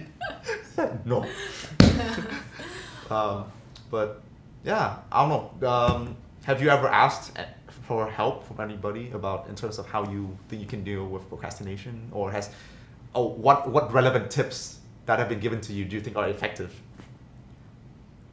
no. 1.04 1.26
um, 3.10 3.50
but 3.90 4.22
yeah, 4.64 4.96
I 5.10 5.28
don't 5.28 5.60
know. 5.62 5.68
Um, 5.68 6.16
have 6.44 6.62
you 6.62 6.70
ever 6.70 6.88
asked 6.88 7.38
eh, 7.38 7.44
for 7.86 8.08
help 8.10 8.46
from 8.46 8.60
anybody 8.60 9.10
about 9.12 9.48
in 9.48 9.54
terms 9.54 9.78
of 9.78 9.86
how 9.86 10.08
you 10.10 10.36
think 10.48 10.62
you 10.62 10.68
can 10.68 10.82
deal 10.84 11.06
with 11.06 11.28
procrastination, 11.28 12.08
or 12.12 12.30
has 12.30 12.50
oh 13.14 13.28
what 13.28 13.68
what 13.68 13.92
relevant 13.92 14.30
tips 14.30 14.78
that 15.06 15.18
have 15.18 15.28
been 15.28 15.40
given 15.40 15.60
to 15.60 15.72
you 15.72 15.84
do 15.84 15.96
you 15.96 16.02
think 16.02 16.16
are 16.16 16.28
effective? 16.28 16.72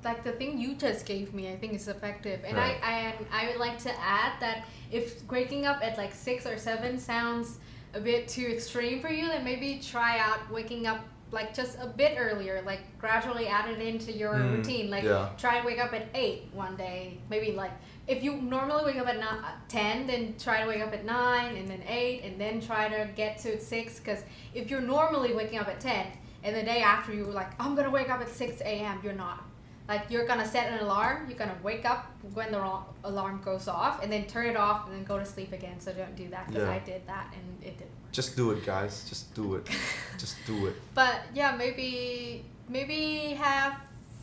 like 0.03 0.23
the 0.23 0.31
thing 0.31 0.57
you 0.57 0.75
just 0.75 1.05
gave 1.05 1.33
me, 1.33 1.51
I 1.51 1.57
think 1.57 1.73
is 1.73 1.87
effective. 1.87 2.41
And 2.45 2.55
Right. 2.57 2.77
I, 2.81 3.15
I 3.31 3.43
I 3.43 3.47
would 3.49 3.57
like 3.57 3.77
to 3.79 3.91
add 3.99 4.39
that 4.39 4.65
if 4.91 5.29
waking 5.29 5.65
up 5.65 5.83
at 5.83 5.97
like 5.97 6.13
six 6.13 6.45
or 6.45 6.57
seven 6.57 6.97
sounds 6.97 7.59
a 7.93 7.99
bit 7.99 8.27
too 8.27 8.45
extreme 8.47 9.01
for 9.01 9.09
you, 9.09 9.27
then 9.27 9.43
maybe 9.43 9.79
try 9.83 10.19
out 10.19 10.51
waking 10.51 10.87
up 10.87 10.99
like 11.31 11.53
just 11.53 11.77
a 11.79 11.85
bit 11.85 12.15
earlier, 12.17 12.63
like 12.65 12.79
gradually 12.99 13.47
add 13.47 13.69
it 13.69 13.79
into 13.79 14.11
your 14.11 14.33
Mm, 14.33 14.57
routine. 14.57 14.89
Like 14.89 15.03
yeah. 15.03 15.29
try 15.37 15.57
and 15.57 15.65
wake 15.65 15.77
up 15.79 15.93
at 15.93 16.07
eight 16.15 16.49
one 16.53 16.75
day. 16.75 17.19
Maybe 17.29 17.51
like 17.51 17.71
if 18.07 18.23
you 18.23 18.33
normally 18.37 18.85
wake 18.85 18.97
up 19.01 19.07
at 19.07 19.17
ni- 19.17 19.49
ten, 19.67 20.07
then 20.07 20.33
try 20.39 20.61
to 20.63 20.67
wake 20.67 20.81
up 20.81 20.91
at 20.93 21.05
nine, 21.05 21.55
and 21.55 21.67
then 21.67 21.83
eight, 21.87 22.23
and 22.23 22.41
then 22.41 22.59
try 22.59 22.89
to 22.89 23.09
get 23.15 23.37
to 23.39 23.59
six. 23.59 23.99
Because 23.99 24.23
if 24.55 24.71
you're 24.71 24.81
normally 24.81 25.33
waking 25.33 25.59
up 25.59 25.67
at 25.67 25.79
ten, 25.79 26.07
and 26.43 26.55
the 26.55 26.63
day 26.63 26.81
after 26.81 27.13
you 27.13 27.25
were 27.25 27.31
like, 27.33 27.51
I'm 27.61 27.75
gonna 27.75 27.91
wake 27.91 28.09
up 28.09 28.21
at 28.21 28.29
six 28.29 28.59
a.m., 28.61 28.99
you're 29.03 29.13
not. 29.13 29.43
Like 29.89 30.03
you're 30.11 30.27
gonna 30.27 30.47
set 30.47 30.71
an 30.71 30.79
alarm. 30.85 31.25
You're 31.27 31.37
gonna 31.43 31.57
wake 31.63 31.83
up 31.93 32.01
when 32.35 32.51
the 32.51 32.63
alarm 33.03 33.41
goes 33.43 33.67
off, 33.67 34.03
and 34.03 34.11
then 34.13 34.23
turn 34.27 34.45
it 34.45 34.55
off, 34.55 34.85
and 34.85 34.95
then 34.95 35.03
go 35.03 35.17
to 35.17 35.25
sleep 35.25 35.51
again. 35.51 35.79
So 35.79 35.91
don't 35.91 36.15
do 36.15 36.27
that 36.29 36.47
because 36.47 36.63
Yeah. 36.67 36.71
I 36.77 36.79
did 36.79 37.01
that 37.07 37.33
and 37.33 37.43
it 37.63 37.75
didn't. 37.79 37.89
work. 37.91 38.11
Just 38.11 38.35
do 38.37 38.51
it, 38.51 38.63
guys. 38.65 38.93
Just 39.09 39.33
do 39.33 39.55
it. 39.55 39.67
Just 40.23 40.35
do 40.45 40.67
it. 40.67 40.75
But 40.93 41.17
yeah, 41.33 41.55
maybe 41.57 42.45
maybe 42.69 43.33
have 43.47 43.73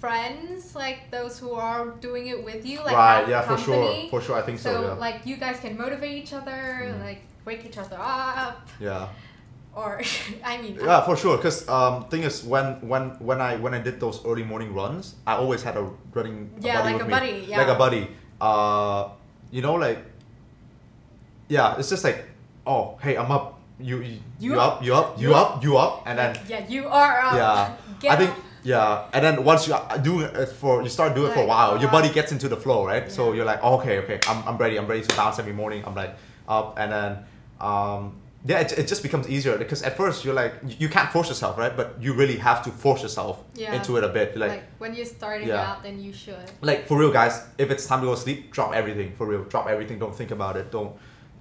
friends 0.01 0.75
like 0.77 1.11
those 1.11 1.39
who 1.39 1.53
are 1.53 1.91
doing 2.07 2.29
it 2.29 2.45
with 2.45 2.65
you, 2.65 2.79
like 2.85 2.95
right. 2.97 3.29
Yeah. 3.29 3.43
For 3.43 3.59
sure. 3.59 4.09
For 4.11 4.21
sure. 4.21 4.37
I 4.37 4.43
think 4.43 4.59
so. 4.61 4.73
So 4.73 4.83
yeah. 4.83 4.93
like 4.95 5.27
you 5.27 5.37
guys 5.37 5.59
can 5.59 5.77
motivate 5.77 6.15
each 6.23 6.33
other, 6.33 6.61
Mm. 6.95 7.01
like 7.05 7.23
wake 7.45 7.65
each 7.65 7.79
other 7.79 7.97
up, 7.99 8.69
yeah. 8.81 9.09
Or 9.77 10.01
I 10.45 10.57
mean, 10.59 10.81
Yeah, 10.81 11.05
for 11.05 11.15
sure. 11.17 11.37
Cause 11.39 11.69
um, 11.69 12.09
thing 12.09 12.25
is, 12.25 12.43
when 12.43 12.81
when 12.89 13.11
when 13.21 13.41
I 13.45 13.57
when 13.61 13.75
I 13.77 13.79
did 13.79 14.01
those 14.01 14.25
early 14.25 14.43
morning 14.43 14.73
runs, 14.75 15.15
I 15.29 15.37
always 15.37 15.63
had 15.63 15.77
a 15.77 15.85
running 16.17 16.49
a 16.57 16.67
Yeah, 16.67 16.81
buddy 16.81 16.89
like 16.89 16.95
with 16.97 17.03
a 17.03 17.07
me. 17.07 17.13
buddy, 17.15 17.35
yeah. 17.47 17.59
Like 17.61 17.69
a 17.69 17.79
buddy. 17.79 18.03
Uh, 18.41 19.09
you 19.53 19.61
know, 19.63 19.75
like. 19.77 20.01
Yeah, 21.49 21.79
it's 21.79 21.91
just 21.91 22.03
like, 22.03 22.25
oh, 22.67 22.99
hey, 23.01 23.17
I'm 23.17 23.31
up. 23.31 23.61
You 23.79 24.01
you, 24.01 24.19
You 24.41 24.53
you 24.55 24.61
up? 24.61 24.83
You 24.83 24.95
up? 24.95 25.21
You 25.21 25.35
up? 25.35 25.63
You 25.63 25.77
up? 25.77 26.03
And 26.07 26.19
then 26.19 26.35
yeah, 26.49 26.67
you 26.67 26.89
are 26.89 27.21
up. 27.21 27.35
yeah, 27.37 27.77
Get 28.01 28.11
I 28.13 28.17
think 28.17 28.31
up. 28.33 28.39
yeah, 28.65 29.05
and 29.13 29.23
then 29.23 29.45
once 29.45 29.69
you 29.69 29.75
uh, 29.75 29.97
do 29.99 30.21
it 30.27 30.49
for 30.49 30.83
you 30.83 30.89
start 30.89 31.15
doing 31.15 31.31
it 31.31 31.35
for 31.35 31.41
a 31.41 31.47
Like, 31.47 31.49
while, 31.71 31.79
your 31.79 31.91
uh, 31.91 31.93
body 31.93 32.09
gets 32.11 32.33
into 32.33 32.49
the 32.49 32.57
flow, 32.57 32.87
right? 32.87 33.13
So 33.13 33.33
you're 33.35 33.45
like, 33.45 33.61
oh, 33.63 33.79
okay, 33.79 33.99
okay, 34.01 34.19
I'm, 34.27 34.43
I'm 34.49 34.57
ready, 34.57 34.79
I'm 34.79 34.87
ready 34.89 35.03
to 35.07 35.15
bounce 35.15 35.39
every 35.39 35.53
morning. 35.53 35.85
I'm 35.87 35.95
like 35.95 36.17
up, 36.49 36.79
and 36.81 36.91
then 36.91 37.19
um, 37.61 38.17
yeah, 38.47 38.61
it, 38.61 38.73
it 38.79 38.87
just 38.87 39.03
becomes 39.03 39.29
easier 39.29 39.59
because 39.59 39.83
at 39.83 39.97
first 39.97 40.25
you're 40.25 40.35
like 40.35 40.55
you, 40.79 40.89
can't 40.89 41.11
force 41.11 41.29
yourself, 41.29 41.59
right? 41.59 41.77
But 41.77 41.97
you 42.01 42.15
really 42.15 42.37
have 42.37 42.63
to 42.65 42.71
force 42.71 43.03
yourself 43.03 43.43
Yeah. 43.55 43.75
into 43.75 43.97
it 43.97 44.05
a 44.05 44.09
bit, 44.09 44.37
Like, 44.37 44.51
like. 44.51 44.63
when 44.79 44.95
you're 44.95 45.05
starting 45.19 45.49
Yeah. 45.49 45.71
out, 45.71 45.83
then 45.83 45.99
you 46.01 46.13
should. 46.13 46.51
like 46.63 46.87
for 46.87 46.97
real 46.99 47.13
guys 47.13 47.35
if 47.59 47.71
it's 47.71 47.87
time 47.87 48.01
to 48.01 48.07
go 48.07 48.15
to 48.15 48.21
sleep 48.21 48.53
drop 48.53 48.73
everything 48.75 49.13
for 49.17 49.27
real 49.27 49.45
drop 49.45 49.67
everything 49.69 49.99
don't 49.99 50.15
think 50.21 50.31
about 50.31 50.57
it 50.57 50.71
don't 50.71 50.93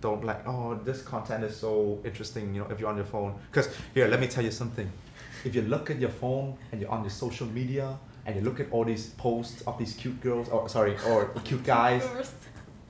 don't 0.02 0.24
like 0.30 0.42
oh 0.48 0.76
this 0.84 1.02
content 1.02 1.44
is 1.44 1.56
so 1.56 2.00
interesting 2.10 2.54
you 2.54 2.62
know 2.62 2.68
if 2.72 2.80
you're 2.80 2.90
on 2.90 2.98
your 2.98 3.06
phone 3.16 3.32
because 3.52 3.68
here 3.94 4.08
let 4.08 4.20
me 4.20 4.28
tell 4.28 4.44
you 4.44 4.52
something 4.52 4.88
if 5.48 5.54
you 5.56 5.62
look 5.64 5.90
at 5.90 5.98
your 6.00 6.10
phone 6.22 6.58
and 6.72 6.82
you're 6.82 6.92
on 6.92 7.02
your 7.02 7.10
social 7.26 7.48
media 7.48 7.88
and 8.26 8.36
you 8.36 8.42
look 8.42 8.60
at 8.60 8.68
all 8.72 8.84
these 8.84 9.06
posts 9.26 9.62
of 9.68 9.78
these 9.78 9.94
cute 9.94 10.20
girls 10.22 10.50
or 10.50 10.68
sorry 10.70 10.96
or 11.10 11.26
cute 11.44 11.64
guys 11.78 12.04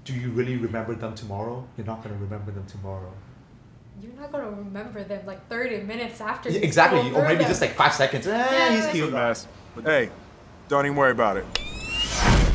do 0.04 0.13
you 0.13 0.30
really 0.32 0.56
remember 0.58 0.93
them 0.95 1.13
tomorrow 1.15 1.58
you're 1.78 1.88
not 1.93 2.01
going 2.04 2.13
to 2.15 2.21
remember 2.21 2.51
them 2.51 2.65
tomorrow 2.65 3.12
you're 4.01 4.13
not 4.13 4.31
gonna 4.31 4.49
remember 4.49 5.03
them 5.03 5.25
like 5.25 5.47
30 5.49 5.84
minutes 5.84 6.21
after. 6.21 6.49
Yeah, 6.49 6.60
exactly 6.62 6.99
scroll 7.10 7.21
or 7.23 7.27
maybe 7.27 7.39
them. 7.43 7.47
just 7.49 7.62
like 7.62 7.73
five 7.75 7.93
seconds 7.93 8.27
eh, 8.27 8.31
Yeah, 8.31 8.69
he's 8.75 8.84
like- 8.84 8.91
cute 8.93 9.12
Mess. 9.12 9.47
But 9.75 9.86
hey, 9.86 10.10
don't 10.67 10.86
even 10.86 10.97
worry 10.97 11.12
about 11.12 11.38
it. 11.38 11.45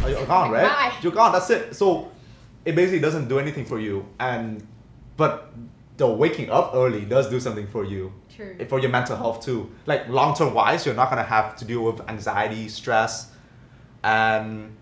Oh, 0.02 0.06
you're 0.08 0.26
gone, 0.26 0.50
right? 0.50 0.64
Bye. 0.66 0.92
You're 1.02 1.12
gone. 1.12 1.32
That's 1.32 1.50
it. 1.50 1.76
So 1.76 2.10
it 2.64 2.74
basically 2.74 3.00
doesn't 3.00 3.28
do 3.28 3.38
anything 3.38 3.64
for 3.66 3.78
you, 3.78 4.06
and 4.18 4.66
but 5.16 5.52
the 5.98 6.06
waking 6.06 6.48
up 6.50 6.72
early 6.74 7.02
does 7.02 7.28
do 7.28 7.38
something 7.38 7.66
for 7.66 7.84
you, 7.84 8.10
True. 8.34 8.56
for 8.68 8.78
your 8.78 8.90
mental 8.90 9.16
health 9.16 9.44
too. 9.44 9.70
Like 9.86 10.08
long 10.08 10.34
term 10.34 10.54
wise, 10.54 10.86
you're 10.86 10.94
not 10.94 11.10
gonna 11.10 11.22
have 11.22 11.56
to 11.56 11.64
deal 11.66 11.82
with 11.84 12.00
anxiety, 12.08 12.68
stress, 12.68 13.30
and 14.02 14.74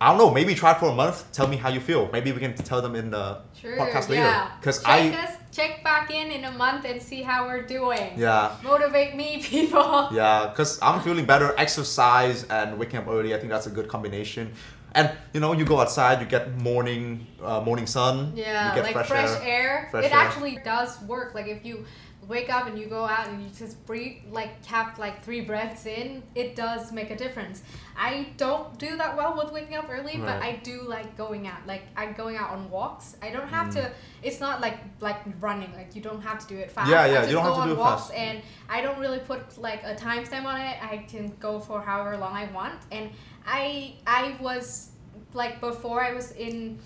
I 0.00 0.08
don't 0.08 0.18
know. 0.18 0.30
Maybe 0.32 0.54
try 0.54 0.72
for 0.74 0.88
a 0.90 0.94
month. 0.94 1.30
Tell 1.32 1.46
me 1.46 1.56
how 1.56 1.68
you 1.68 1.80
feel. 1.80 2.08
Maybe 2.10 2.32
we 2.32 2.40
can 2.40 2.54
tell 2.54 2.80
them 2.80 2.94
in 2.94 3.10
the 3.10 3.38
True. 3.60 3.76
podcast 3.76 4.08
later. 4.08 4.22
yeah. 4.22 4.50
Because 4.58 4.78
check 4.82 4.88
I 4.88 5.24
us, 5.24 5.34
check 5.52 5.84
back 5.84 6.10
in 6.10 6.30
in 6.30 6.44
a 6.44 6.52
month 6.52 6.86
and 6.86 7.02
see 7.02 7.20
how 7.22 7.46
we're 7.46 7.66
doing. 7.66 8.12
yeah. 8.16 8.56
Motivate 8.64 9.14
me, 9.14 9.42
people. 9.42 10.08
Yeah, 10.12 10.46
because 10.48 10.78
I'm 10.80 11.00
feeling 11.02 11.26
better. 11.26 11.54
Exercise 11.58 12.44
and 12.44 12.78
waking 12.78 12.98
up 13.00 13.08
early, 13.08 13.34
I 13.34 13.38
think 13.38 13.50
that's 13.50 13.66
a 13.66 13.70
good 13.70 13.88
combination. 13.88 14.52
And 14.92 15.12
you 15.34 15.38
know, 15.40 15.52
you 15.52 15.64
go 15.64 15.78
outside, 15.80 16.20
you 16.20 16.26
get 16.26 16.56
morning, 16.58 17.26
uh, 17.42 17.60
morning 17.60 17.86
sun. 17.86 18.32
Yeah, 18.34 18.74
you 18.74 18.82
get 18.82 18.94
like 18.96 19.06
fresh, 19.06 19.30
air. 19.44 19.86
Fresh 19.90 20.06
it 20.06 20.12
air. 20.12 20.18
actually 20.18 20.58
does 20.64 21.00
work. 21.02 21.34
Like 21.34 21.46
if 21.46 21.64
you 21.64 21.84
wake 22.30 22.48
up 22.56 22.66
and 22.68 22.78
you 22.78 22.86
go 22.86 23.04
out 23.04 23.28
and 23.28 23.42
you 23.42 23.50
just 23.58 23.84
breathe, 23.86 24.18
like 24.30 24.64
have 24.66 24.98
like 24.98 25.22
three 25.24 25.40
breaths 25.42 25.84
in, 25.84 26.22
it 26.34 26.54
does 26.56 26.92
make 26.92 27.10
a 27.10 27.16
difference. 27.16 27.62
I 27.98 28.28
don't 28.38 28.78
do 28.78 28.96
that 28.96 29.16
well 29.16 29.36
with 29.36 29.52
waking 29.52 29.76
up 29.76 29.88
early, 29.90 30.16
but 30.16 30.40
I 30.40 30.60
do 30.62 30.76
like 30.82 31.16
going 31.18 31.46
out. 31.48 31.66
Like 31.66 31.82
I'm 31.96 32.12
going 32.14 32.36
out 32.36 32.50
on 32.50 32.70
walks. 32.70 33.16
I 33.20 33.28
don't 33.30 33.48
have 33.48 33.66
Mm. 33.68 33.74
to. 33.74 33.92
It's 34.22 34.40
not 34.40 34.60
like 34.62 34.78
like 35.00 35.20
running. 35.40 35.72
Like 35.74 35.94
you 35.96 36.00
don't 36.08 36.22
have 36.22 36.38
to 36.38 36.46
do 36.54 36.56
it 36.64 36.70
fast. 36.70 36.88
Yeah, 36.90 37.02
I 37.02 37.06
yeah, 37.08 37.14
just 37.16 37.28
you 37.30 37.34
don't 37.36 37.44
go 37.44 37.54
have 37.54 37.56
to 37.56 37.62
on 37.62 37.68
do 37.68 37.74
it 37.74 37.78
walks 37.78 38.02
fast. 38.08 38.14
and 38.14 38.42
I 38.70 38.80
don't 38.80 38.98
really 38.98 39.18
put 39.30 39.58
like 39.58 39.82
a 39.84 39.94
timestamp 40.06 40.44
on 40.44 40.58
it. 40.60 40.76
I 40.82 40.98
can 41.12 41.24
go 41.40 41.58
for 41.60 41.82
however 41.82 42.16
long 42.16 42.32
I 42.34 42.46
want. 42.52 42.78
And 42.92 43.10
I 43.46 43.94
I 44.06 44.36
was 44.40 44.90
like 45.34 45.60
before 45.60 46.02
I 46.02 46.12
was 46.14 46.32
in 46.32 46.78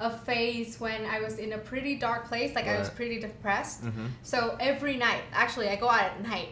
a 0.00 0.10
phase 0.10 0.80
when 0.80 1.04
I 1.04 1.20
was 1.20 1.38
in 1.38 1.52
a 1.52 1.58
pretty 1.58 1.94
dark 1.96 2.26
place. 2.26 2.54
Like 2.54 2.66
I 2.66 2.78
was 2.78 2.88
pretty 2.90 3.20
depressed. 3.20 3.82
hmm 3.84 4.06
So 4.22 4.56
every 4.58 4.96
night, 4.96 5.22
actually, 5.32 5.68
I 5.68 5.76
go 5.76 5.88
out 5.88 6.02
at 6.02 6.22
night. 6.22 6.48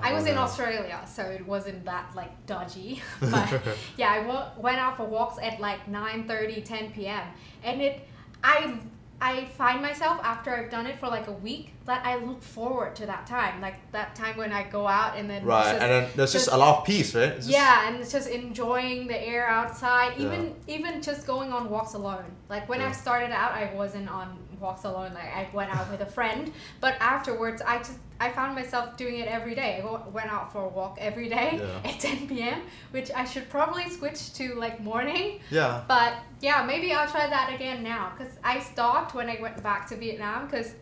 I 0.00 0.12
Oh, 0.12 0.14
was 0.16 0.26
in. 0.26 0.36
Australia, 0.38 1.00
so 1.06 1.22
it 1.24 1.44
wasn't 1.46 1.84
that 1.86 2.06
like 2.14 2.32
dodgy. 2.46 3.02
but 3.20 3.60
yeah, 3.96 4.10
I 4.12 4.60
went 4.60 4.78
out 4.78 4.96
for 4.96 5.04
walks 5.04 5.38
at 5.42 5.58
like 5.60 5.88
9 5.88 6.26
30, 6.28 6.60
10 6.62 6.92
p.m. 6.92 7.26
And 7.64 7.80
it, 7.82 8.06
I, 8.44 8.78
I 9.20 9.46
find 9.56 9.82
myself 9.82 10.20
after 10.22 10.54
I've 10.54 10.70
done 10.70 10.86
it 10.86 10.98
for 11.00 11.08
like 11.08 11.26
a 11.26 11.32
week 11.32 11.72
that 11.88 12.04
I 12.04 12.16
look 12.16 12.42
forward 12.42 12.94
to 12.96 13.06
that 13.06 13.26
time, 13.26 13.60
like 13.62 13.76
that 13.92 14.14
time 14.14 14.36
when 14.36 14.52
I 14.52 14.62
go 14.68 14.86
out 14.86 15.16
and 15.16 15.28
then 15.28 15.42
Right, 15.44 15.64
just- 15.64 15.82
and 15.82 15.90
then 15.90 16.10
there's 16.16 16.32
just, 16.32 16.44
just- 16.44 16.54
a 16.54 16.58
lot 16.58 16.78
of 16.78 16.84
peace, 16.84 17.14
right? 17.14 17.34
Just- 17.34 17.48
yeah, 17.48 17.88
and 17.88 17.96
it's 17.96 18.12
just 18.12 18.28
enjoying 18.28 19.06
the 19.08 19.18
air 19.20 19.48
outside. 19.48 20.12
Yeah. 20.18 20.26
Even 20.26 20.54
even 20.66 21.02
just 21.02 21.26
going 21.26 21.50
on 21.52 21.70
walks 21.70 21.94
alone. 21.94 22.24
Like 22.48 22.68
when 22.68 22.80
I 22.82 22.92
started 22.92 23.30
out, 23.32 23.52
I 23.52 23.72
wasn't 23.74 24.08
on 24.10 24.38
walks 24.60 24.84
alone. 24.84 25.14
Like 25.14 25.30
I 25.34 25.48
went 25.54 25.74
out 25.74 25.90
with 25.90 26.00
a 26.02 26.06
friend, 26.18 26.52
but 26.80 26.94
afterwards 27.00 27.62
I 27.62 27.78
just 27.78 27.98
I 28.20 28.30
found 28.32 28.54
myself 28.56 28.96
doing 28.96 29.20
it 29.20 29.28
every 29.28 29.54
day. 29.54 29.80
I 29.82 30.08
went 30.10 30.30
out 30.30 30.52
for 30.52 30.64
a 30.64 30.68
walk 30.68 30.98
every 31.00 31.28
day 31.28 31.50
Yeah. 31.62 31.88
at 31.90 32.00
10 32.00 32.26
p.m., 32.28 32.62
which 32.90 33.10
I 33.12 33.24
should 33.24 33.48
probably 33.48 33.88
switch 33.88 34.32
to 34.34 34.54
like 34.56 34.80
morning. 34.80 35.40
Yeah. 35.50 35.82
But 35.88 36.14
yeah, 36.40 36.64
maybe 36.66 36.92
I'll 36.92 37.08
try 37.08 37.26
that 37.28 37.54
again 37.54 37.82
now 37.82 38.12
because 38.14 38.34
I 38.42 38.58
stopped 38.60 39.14
when 39.14 39.30
I 39.30 39.38
went 39.40 39.62
back 39.62 39.88
to 39.90 39.96
Vietnam 39.96 40.46
because 40.48 40.72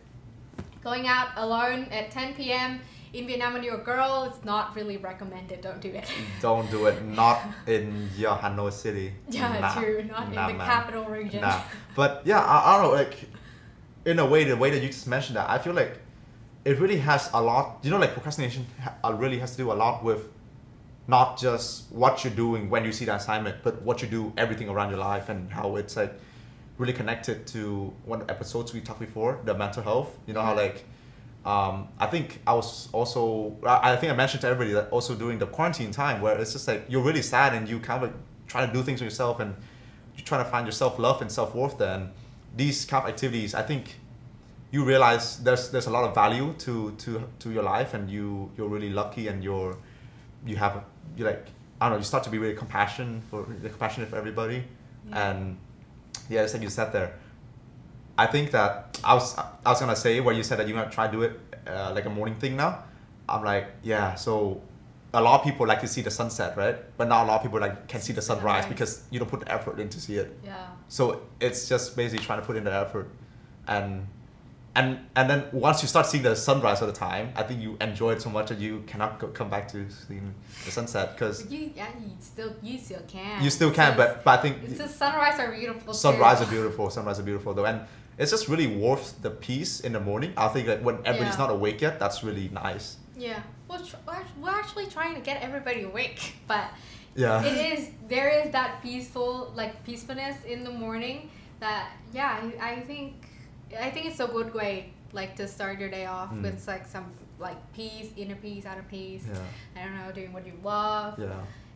going 0.87 1.05
out 1.07 1.29
alone 1.35 1.81
at 1.91 2.11
10 2.11 2.33
p.m. 2.35 2.79
in 3.13 3.27
Vietnam 3.27 3.51
when 3.53 3.63
you're 3.63 3.81
a 3.81 3.83
girl, 3.83 4.23
it's 4.29 4.43
not 4.45 4.73
really 4.77 4.95
recommended. 4.95 5.59
Don't 5.61 5.81
do 5.81 5.89
it. 5.89 6.07
Don't 6.41 6.69
do 6.71 6.85
it. 6.85 7.03
Not 7.03 7.39
in 7.67 8.09
your 8.17 8.35
Hanoi 8.43 8.71
city. 8.71 9.07
yeah, 9.29 9.59
Nah. 9.59 9.73
true. 9.81 9.97
Not 10.09 10.31
Nah, 10.33 10.47
in 10.47 10.53
the 10.53 10.57
man. 10.59 10.67
capital 10.75 11.03
region. 11.19 11.41
Nah. 11.41 11.59
But 11.93 12.21
yeah, 12.23 12.39
I, 12.39 12.55
I 12.69 12.69
don't 12.77 12.83
know. 12.91 12.97
Like, 13.03 13.15
in 14.05 14.19
a 14.19 14.25
way, 14.25 14.45
the 14.45 14.55
way 14.55 14.69
that 14.73 14.81
you 14.81 14.87
just 14.87 15.07
mentioned 15.07 15.35
that, 15.35 15.49
I 15.49 15.57
feel 15.57 15.73
like 15.73 15.93
it 16.63 16.79
really 16.79 16.99
has 16.99 17.29
a 17.33 17.41
lot. 17.41 17.79
You 17.83 17.91
know, 17.91 17.97
like 18.05 18.13
procrastination 18.13 18.65
uh, 19.03 19.13
really 19.23 19.39
has 19.39 19.51
to 19.51 19.57
do 19.57 19.71
a 19.73 19.77
lot 19.83 20.05
with 20.05 20.21
not 21.15 21.37
just 21.37 21.91
what 21.91 22.23
you're 22.23 22.33
doing 22.45 22.69
when 22.69 22.85
you 22.85 22.93
see 22.93 23.03
the 23.09 23.15
assignment, 23.15 23.55
but 23.65 23.81
what 23.81 24.01
you 24.01 24.07
do 24.07 24.31
everything 24.37 24.69
around 24.69 24.89
your 24.93 24.99
life 24.99 25.27
and 25.27 25.51
how 25.51 25.75
it's 25.75 25.97
like 25.97 26.13
really 26.77 26.93
connected 26.93 27.47
to 27.47 27.93
one 28.05 28.21
of 28.21 28.27
the 28.27 28.33
episodes 28.33 28.73
we 28.73 28.81
talked 28.81 28.99
before, 28.99 29.39
the 29.45 29.53
mental 29.53 29.83
health. 29.83 30.17
You 30.27 30.33
know 30.33 30.41
how 30.41 30.55
like. 30.55 30.85
Um, 31.45 31.87
I 31.97 32.07
think 32.07 32.41
I 32.45 32.53
was 32.53 32.89
also. 32.91 33.55
I 33.65 33.93
I 33.93 33.95
think 33.95 34.11
I 34.11 34.15
mentioned 34.15 34.41
to 34.41 34.47
everybody 34.47 34.73
that 34.73 34.89
also 34.89 35.15
during 35.15 35.39
the 35.39 35.47
quarantine 35.47 35.91
time 35.91 36.21
where 36.21 36.37
it's 36.37 36.51
just 36.51 36.67
like 36.67 36.85
you're 36.89 37.03
really 37.03 37.21
sad 37.21 37.53
and 37.53 37.69
you 37.69 37.79
kind 37.79 38.03
of 38.03 38.09
like 38.09 38.19
try 38.47 38.65
to 38.65 38.73
do 38.73 38.83
things 38.83 38.99
for 38.99 39.05
yourself 39.05 39.39
and 39.39 39.55
you're 40.15 40.25
trying 40.25 40.43
to 40.43 40.49
find 40.49 40.65
your 40.65 40.73
self 40.73 40.99
love 40.99 41.21
and 41.21 41.31
self 41.31 41.55
worth. 41.55 41.77
Then 41.77 42.11
these 42.55 42.83
kind 42.85 43.03
of 43.05 43.09
activities, 43.09 43.55
I 43.55 43.61
think 43.61 43.95
you 44.71 44.83
realize 44.83 45.37
there's 45.39 45.69
there's 45.71 45.87
a 45.87 45.89
lot 45.89 46.03
of 46.03 46.13
value 46.13 46.53
to 46.59 46.91
to 46.97 47.23
to 47.39 47.51
your 47.51 47.63
life 47.63 47.93
and 47.93 48.09
you 48.09 48.51
you're 48.57 48.67
really 48.67 48.89
lucky 48.89 49.29
and 49.29 49.41
you're 49.41 49.77
you 50.45 50.57
have 50.57 50.83
you 51.15 51.23
like 51.23 51.47
I 51.79 51.85
don't 51.85 51.91
know 51.93 51.97
you 51.99 52.03
start 52.03 52.23
to 52.25 52.29
be 52.29 52.39
really 52.39 52.55
compassionate 52.55 53.23
for 53.29 53.43
compassionate 53.43 54.09
for 54.09 54.17
everybody 54.17 54.63
Yeah. 55.09 55.29
and 55.31 55.57
yeah 56.29 56.41
just 56.43 56.53
like 56.53 56.63
you 56.63 56.69
said 56.69 56.91
there. 56.91 57.13
I 58.17 58.25
think 58.25 58.51
that 58.51 58.97
I 59.03 59.13
was 59.13 59.37
I 59.37 59.69
was 59.69 59.79
gonna 59.79 59.95
say 59.95 60.19
where 60.19 60.33
you 60.33 60.43
said 60.43 60.57
that 60.59 60.67
you're 60.67 60.77
gonna 60.77 60.91
try 60.91 61.05
to 61.07 61.11
do 61.11 61.21
it 61.23 61.39
uh, 61.67 61.91
like 61.93 62.05
a 62.05 62.09
morning 62.09 62.35
thing 62.35 62.55
now. 62.55 62.83
I'm 63.29 63.43
like 63.43 63.67
yeah 63.83 64.15
so 64.15 64.61
a 65.13 65.21
lot 65.21 65.39
of 65.39 65.43
people 65.45 65.65
like 65.67 65.81
to 65.81 65.87
see 65.87 66.01
the 66.01 66.11
sunset 66.11 66.57
right? 66.57 66.75
But 66.97 67.07
not 67.07 67.23
a 67.23 67.27
lot 67.27 67.35
of 67.37 67.43
people 67.43 67.59
like 67.59 67.87
can 67.87 68.01
see 68.01 68.13
the 68.13 68.21
sunrise 68.21 68.63
Sunrise. 68.63 68.65
because 68.69 69.03
you 69.11 69.19
don't 69.19 69.29
put 69.29 69.41
the 69.41 69.51
effort 69.51 69.79
in 69.79 69.89
to 69.89 69.99
see 70.01 70.15
it. 70.17 70.37
Yeah. 70.43 70.67
so 70.87 71.21
it's 71.39 71.69
just 71.69 71.95
basically 71.95 72.25
trying 72.25 72.39
to 72.39 72.45
put 72.45 72.55
in 72.55 72.63
the 72.63 72.73
effort, 72.73 73.07
and 73.67 74.07
and 74.77 74.99
and 75.15 75.25
then 75.29 75.39
once 75.51 75.81
you 75.81 75.87
start 75.87 76.05
seeing 76.05 76.23
the 76.23 76.35
sunrise 76.35 76.79
all 76.81 76.87
the 76.87 76.93
time, 77.09 77.25
I 77.35 77.43
think 77.43 77.61
you 77.61 77.71
enjoy 77.81 78.11
it 78.15 78.21
so 78.21 78.29
much 78.29 78.47
that 78.49 78.59
you 78.59 78.83
cannot 78.91 79.19
go, 79.19 79.27
come 79.39 79.49
back 79.49 79.67
to 79.73 79.77
seeing 79.89 80.33
the 80.65 80.71
sunset 80.71 81.05
because 81.13 81.35
you, 81.51 81.71
yeah, 81.75 81.87
you 81.99 82.11
still, 82.19 82.51
you 82.61 82.77
still 82.77 83.01
can. 83.07 83.43
you 83.43 83.49
still 83.49 83.71
can. 83.71 83.97
But 83.97 84.23
but 84.23 84.39
I 84.39 84.41
think 84.43 84.57
it's 84.63 84.77
the 84.77 84.87
sunrise 84.87 85.39
are 85.39 85.51
beautiful. 85.51 85.93
too. 85.93 85.99
sunrise 85.99 86.41
are 86.43 86.45
beautiful. 86.57 86.89
Sunrise 86.89 87.19
are 87.19 87.23
beautiful 87.23 87.53
though, 87.55 87.65
and 87.65 87.81
it's 88.19 88.31
just 88.31 88.47
really 88.47 88.67
worth 88.67 89.19
the 89.21 89.31
peace 89.31 89.79
in 89.81 89.91
the 89.93 89.99
morning. 89.99 90.31
I 90.37 90.47
think 90.49 90.67
that 90.67 90.83
when 90.83 90.95
everybody's 91.05 91.33
Yeah. 91.37 91.45
not 91.45 91.49
awake 91.51 91.81
yet, 91.81 91.99
that's 91.99 92.23
really 92.23 92.49
nice. 92.53 92.97
Yeah. 93.17 93.41
Well, 93.67 93.81
we're 94.07 94.13
act- 94.13 94.37
we're 94.39 94.49
actually 94.61 94.87
trying 94.87 95.15
to 95.15 95.21
get 95.21 95.41
everybody 95.41 95.83
awake, 95.83 96.35
but 96.47 96.65
Yeah. 97.15 97.41
it 97.43 97.57
is 97.73 97.89
there 98.07 98.29
is 98.29 98.51
that 98.51 98.81
peaceful 98.83 99.51
like 99.55 99.83
peacefulness 99.85 100.37
in 100.45 100.63
the 100.63 100.71
morning 100.71 101.29
that 101.59 101.89
yeah 102.13 102.39
I, 102.61 102.73
I 102.73 102.79
think 102.81 103.13
I 103.79 103.89
think 103.89 104.05
it's 104.05 104.19
a 104.19 104.27
good 104.27 104.53
way 104.53 104.93
like 105.13 105.35
to 105.37 105.47
start 105.47 105.79
your 105.79 105.89
day 105.89 106.05
off 106.05 106.31
Mm. 106.31 106.41
with 106.43 106.67
like 106.67 106.85
some 106.85 107.05
like 107.39 107.57
peace 107.73 108.09
inner 108.17 108.35
peace 108.35 108.65
outer 108.65 108.85
peace 108.89 109.25
Yeah. 109.27 109.81
I 109.81 109.85
don't 109.85 109.97
know 109.97 110.11
doing 110.11 110.33
what 110.33 110.45
you 110.45 110.53
love 110.63 111.17
Yeah. 111.19 111.27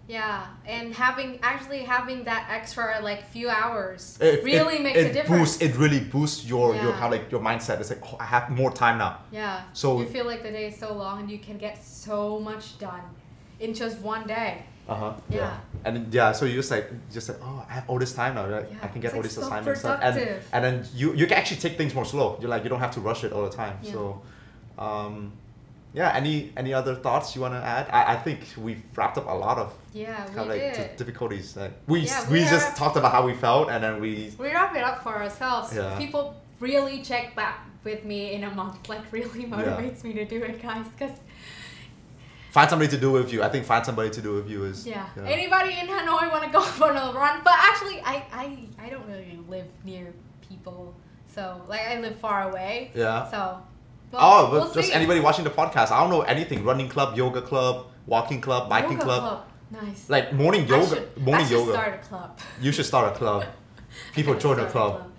yeah 0.08 0.48
and 0.66 0.94
having 0.94 1.40
actually 1.42 1.84
having 1.96 2.24
that 2.26 2.48
extra 2.50 3.00
like 3.02 3.22
few 3.36 3.48
hours 3.50 4.18
It- 4.20 4.44
really 4.44 4.76
it, 4.78 4.82
makes 4.84 4.98
it 5.00 5.12
a 5.12 5.14
difference 5.14 5.40
Boosts, 5.58 5.62
it 5.62 5.76
really 5.78 6.00
boosts 6.02 6.46
your 6.46 6.76
your 6.76 6.86
Yeah. 6.92 7.00
how 7.00 7.10
like 7.10 7.32
your 7.32 7.42
mindset. 7.42 7.80
It's 7.80 7.90
like 7.94 8.04
oh, 8.12 8.18
I 8.20 8.26
have 8.26 8.50
more 8.50 8.72
time 8.84 8.98
now. 8.98 9.20
yeah 9.32 9.62
So- 9.74 10.00
you 10.02 10.08
feel 10.08 10.26
like 10.26 10.42
the 10.44 10.52
day 10.52 10.68
is 10.68 10.78
so 10.78 10.94
long 10.94 11.16
and 11.22 11.30
you 11.32 11.40
can 11.40 11.58
get 11.58 11.76
so 11.84 12.40
much 12.40 12.78
done 12.80 13.06
in 13.60 13.74
just 13.74 14.00
one 14.00 14.26
day 14.28 14.52
Uh 14.88 14.96
huh. 14.96 15.14
Yeah. 15.30 15.58
And 15.86 15.96
then, 15.96 16.08
yeah, 16.12 16.32
so 16.32 16.46
you 16.46 16.56
just 16.56 16.72
like 16.72 16.90
just 17.12 17.30
like 17.30 17.38
oh, 17.42 17.66
I 17.70 17.74
have 17.74 17.90
all 17.90 18.00
this 18.00 18.14
time 18.14 18.36
now. 18.36 18.48
Right? 18.48 18.66
Yeah, 18.70 18.78
I 18.82 18.88
can 18.88 19.02
get 19.02 19.08
it's 19.10 19.14
all 19.14 19.20
like 19.22 19.30
these 19.30 19.36
so 19.36 19.42
assignments 19.42 19.82
done. 19.84 20.02
and 20.02 20.42
and 20.54 20.64
then 20.66 20.86
you 20.96 21.14
you 21.14 21.28
can 21.28 21.38
actually 21.38 21.62
take 21.62 21.78
things 21.78 21.94
more 21.94 22.06
slow. 22.06 22.38
You're 22.42 22.50
like 22.50 22.64
you 22.64 22.70
don't 22.70 22.80
have 22.80 22.92
to 22.96 23.02
rush 23.02 23.24
it 23.24 23.32
all 23.32 23.44
the 23.44 23.56
time. 23.56 23.78
Yeah. 23.84 23.92
So, 23.94 24.22
um, 24.78 25.32
yeah. 25.94 26.12
Any 26.16 26.52
any 26.58 26.74
other 26.74 26.96
thoughts 26.96 27.36
you 27.36 27.42
want 27.42 27.54
to 27.54 27.64
add? 27.64 27.90
I, 27.92 28.14
I 28.14 28.18
think 28.18 28.40
we've 28.58 28.82
wrapped 28.96 29.18
up 29.18 29.28
a 29.28 29.34
lot 29.34 29.58
of 29.58 29.74
yeah 29.94 30.26
kind 30.26 30.36
we 30.36 30.42
of 30.42 30.48
like 30.48 30.62
did 30.62 30.90
di- 30.90 30.96
difficulties. 30.98 31.56
Like 31.56 31.74
we 31.88 32.02
Yeah, 32.02 32.28
we, 32.30 32.40
we 32.40 32.46
just 32.46 32.76
talked 32.76 32.98
about 32.98 33.12
how 33.12 33.26
we 33.26 33.34
felt, 33.34 33.70
and 33.70 33.84
then 33.84 34.02
we 34.02 34.34
we 34.38 34.48
wrap 34.52 34.76
it 34.76 34.84
up 34.84 35.04
for 35.04 35.16
ourselves. 35.16 35.76
Yeah. 35.76 35.98
People 35.98 36.36
really 36.60 37.02
check 37.02 37.36
back 37.36 37.66
with 37.84 38.04
me 38.04 38.34
in 38.34 38.44
a 38.44 38.52
month. 38.54 38.90
Like 38.90 39.12
really 39.12 39.46
motivates 39.56 40.04
me 40.04 40.14
to 40.14 40.26
do 40.26 40.44
it, 40.44 40.62
guys. 40.62 40.86
Cause 41.00 41.12
find 42.52 42.70
somebody 42.70 42.92
to 42.92 42.98
do 42.98 43.12
with 43.12 43.34
you. 43.34 43.42
I 43.42 43.50
think 43.50 43.66
find 43.66 43.86
somebody 43.86 44.10
to 44.12 44.22
do 44.22 44.36
with 44.36 44.50
you 44.50 44.66
is 44.66 44.86
yeah, 44.86 45.08
anybody 45.26 45.72
in 45.80 45.88
Hanoi 45.88 46.30
want 46.32 46.44
to 46.44 46.50
go 46.50 46.62
for 46.80 46.92
a 46.92 47.14
run? 47.14 47.42
But 47.44 47.54
actually, 47.58 48.02
I 48.02 48.24
I 48.32 48.46
I 48.86 48.90
don't 48.90 49.08
really 49.08 49.40
live 49.48 49.66
near 49.84 50.14
people, 50.48 50.94
so 51.28 51.62
like 51.68 51.82
I 51.82 52.00
live 52.00 52.18
far 52.20 52.50
away. 52.50 52.92
Yeah. 52.94 53.30
So. 53.32 53.38
well, 54.12 54.22
oh, 54.22 54.52
but 54.52 54.52
we'll 54.52 54.74
just 54.74 54.90
see. 54.90 54.94
anybody 54.94 55.22
watching 55.22 55.46
the 55.46 55.50
podcast. 55.50 55.92
I 55.92 56.02
don't 56.02 56.10
know 56.10 56.22
anything. 56.22 56.64
Running 56.64 56.90
club, 56.90 57.18
yoga 57.18 57.42
club, 57.42 57.88
walking 58.06 58.42
club, 58.42 58.70
biking 58.70 58.94
Yoga 58.94 59.04
club. 59.04 59.48
Nice. 59.72 60.10
Like 60.10 60.34
morning 60.34 60.68
yoga. 60.68 60.88
should, 60.88 61.18
morning 61.18 61.48
yoga. 61.48 61.72
start 61.72 61.94
a 61.94 61.98
club. 62.00 62.40
You 62.62 62.72
should 62.74 62.86
start 62.86 63.16
a 63.16 63.18
club. 63.18 63.46
People 64.14 64.36
join 64.36 64.58
the 64.58 64.70
start 64.70 64.92
a 64.94 65.00
club. 65.00 65.11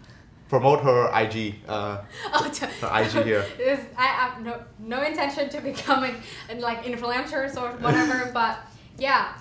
Promote 0.53 0.83
her 0.83 1.09
IG. 1.19 1.55
Uh, 1.67 1.97
Oh, 2.35 2.47
to, 2.47 2.67
Her 2.67 3.03
IG 3.03 3.25
here. 3.25 3.45
Is 3.59 3.81
I 3.97 4.05
have 4.21 4.43
no 4.43 4.63
no 4.79 5.03
intention 5.03 5.49
to 5.49 5.61
becoming 5.71 6.15
like 6.59 6.85
influencers 6.85 7.57
or 7.57 7.71
whatever, 7.79 8.31
but 8.35 8.59
yeah, 8.99 9.33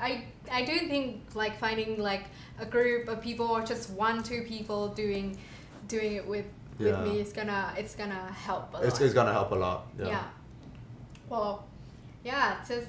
I 0.00 0.24
I 0.50 0.64
do 0.64 0.76
think 0.90 1.06
like 1.34 1.56
finding 1.60 2.02
like 2.02 2.24
a 2.58 2.66
group 2.66 3.06
of 3.06 3.20
people 3.20 3.46
or 3.46 3.62
just 3.62 3.90
one 3.90 4.24
two 4.24 4.42
people 4.42 4.88
doing 4.88 5.38
doing 5.86 6.14
it 6.14 6.26
with 6.26 6.46
with 6.80 6.98
me 7.06 7.20
is 7.20 7.32
gonna 7.32 7.72
it's 7.78 7.94
gonna 7.94 8.24
help 8.32 8.74
a 8.74 8.78
it's, 8.78 8.98
lot. 8.98 9.02
it's 9.02 9.14
gonna 9.14 9.32
help 9.32 9.52
a 9.52 9.54
lot. 9.54 9.86
Yeah. 9.96 10.08
yeah. 10.08 10.24
Well, 11.28 11.64
yeah, 12.24 12.56
just 12.66 12.88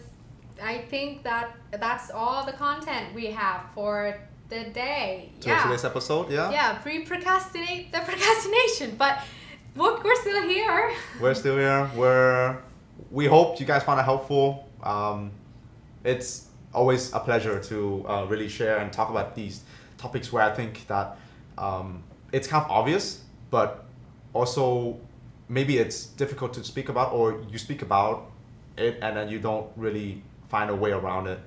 I 0.59 0.79
think 0.89 1.21
that 1.21 1.55
that's 1.85 2.09
all 2.09 2.47
the 2.47 2.53
content 2.53 3.13
we 3.13 3.27
have 3.27 3.61
for 3.75 4.17
the 4.49 4.65
day. 4.65 5.31
So 5.39 5.49
yeah 5.49 5.63
today's 5.63 5.85
episode, 5.85 6.31
yeah. 6.31 6.51
yeah, 6.51 6.73
pre-procrastinate 6.79 7.91
the 7.91 7.99
procrastination, 7.99 8.95
but 8.97 9.19
look, 9.75 10.03
we're 10.03 10.15
still 10.15 10.47
here. 10.47 10.91
We're 11.21 11.33
still 11.33 11.57
here. 11.57 11.89
We're. 11.95 12.57
We 13.11 13.27
hope 13.27 13.59
you 13.59 13.65
guys 13.65 13.83
found 13.83 13.99
it 13.99 14.03
helpful. 14.03 14.67
Um, 14.81 15.31
it's 16.03 16.47
always 16.73 17.13
a 17.13 17.19
pleasure 17.19 17.59
to 17.59 18.05
uh, 18.07 18.25
really 18.25 18.49
share 18.49 18.77
and 18.77 18.91
talk 18.91 19.09
about 19.09 19.35
these 19.35 19.63
topics 19.97 20.31
where 20.31 20.43
I 20.43 20.53
think 20.53 20.87
that 20.87 21.17
um, 21.57 22.03
it's 22.31 22.47
kind 22.47 22.65
of 22.65 22.71
obvious, 22.71 23.23
but 23.51 23.85
also 24.33 24.99
maybe 25.47 25.77
it's 25.77 26.05
difficult 26.05 26.53
to 26.55 26.63
speak 26.63 26.89
about, 26.89 27.13
or 27.13 27.41
you 27.49 27.57
speak 27.57 27.81
about 27.81 28.31
it 28.77 28.99
and 29.01 29.15
then 29.15 29.29
you 29.29 29.39
don't 29.39 29.67
really 29.75 30.21
find 30.49 30.69
a 30.69 30.75
way 30.75 30.91
around 30.91 31.27
it. 31.27 31.39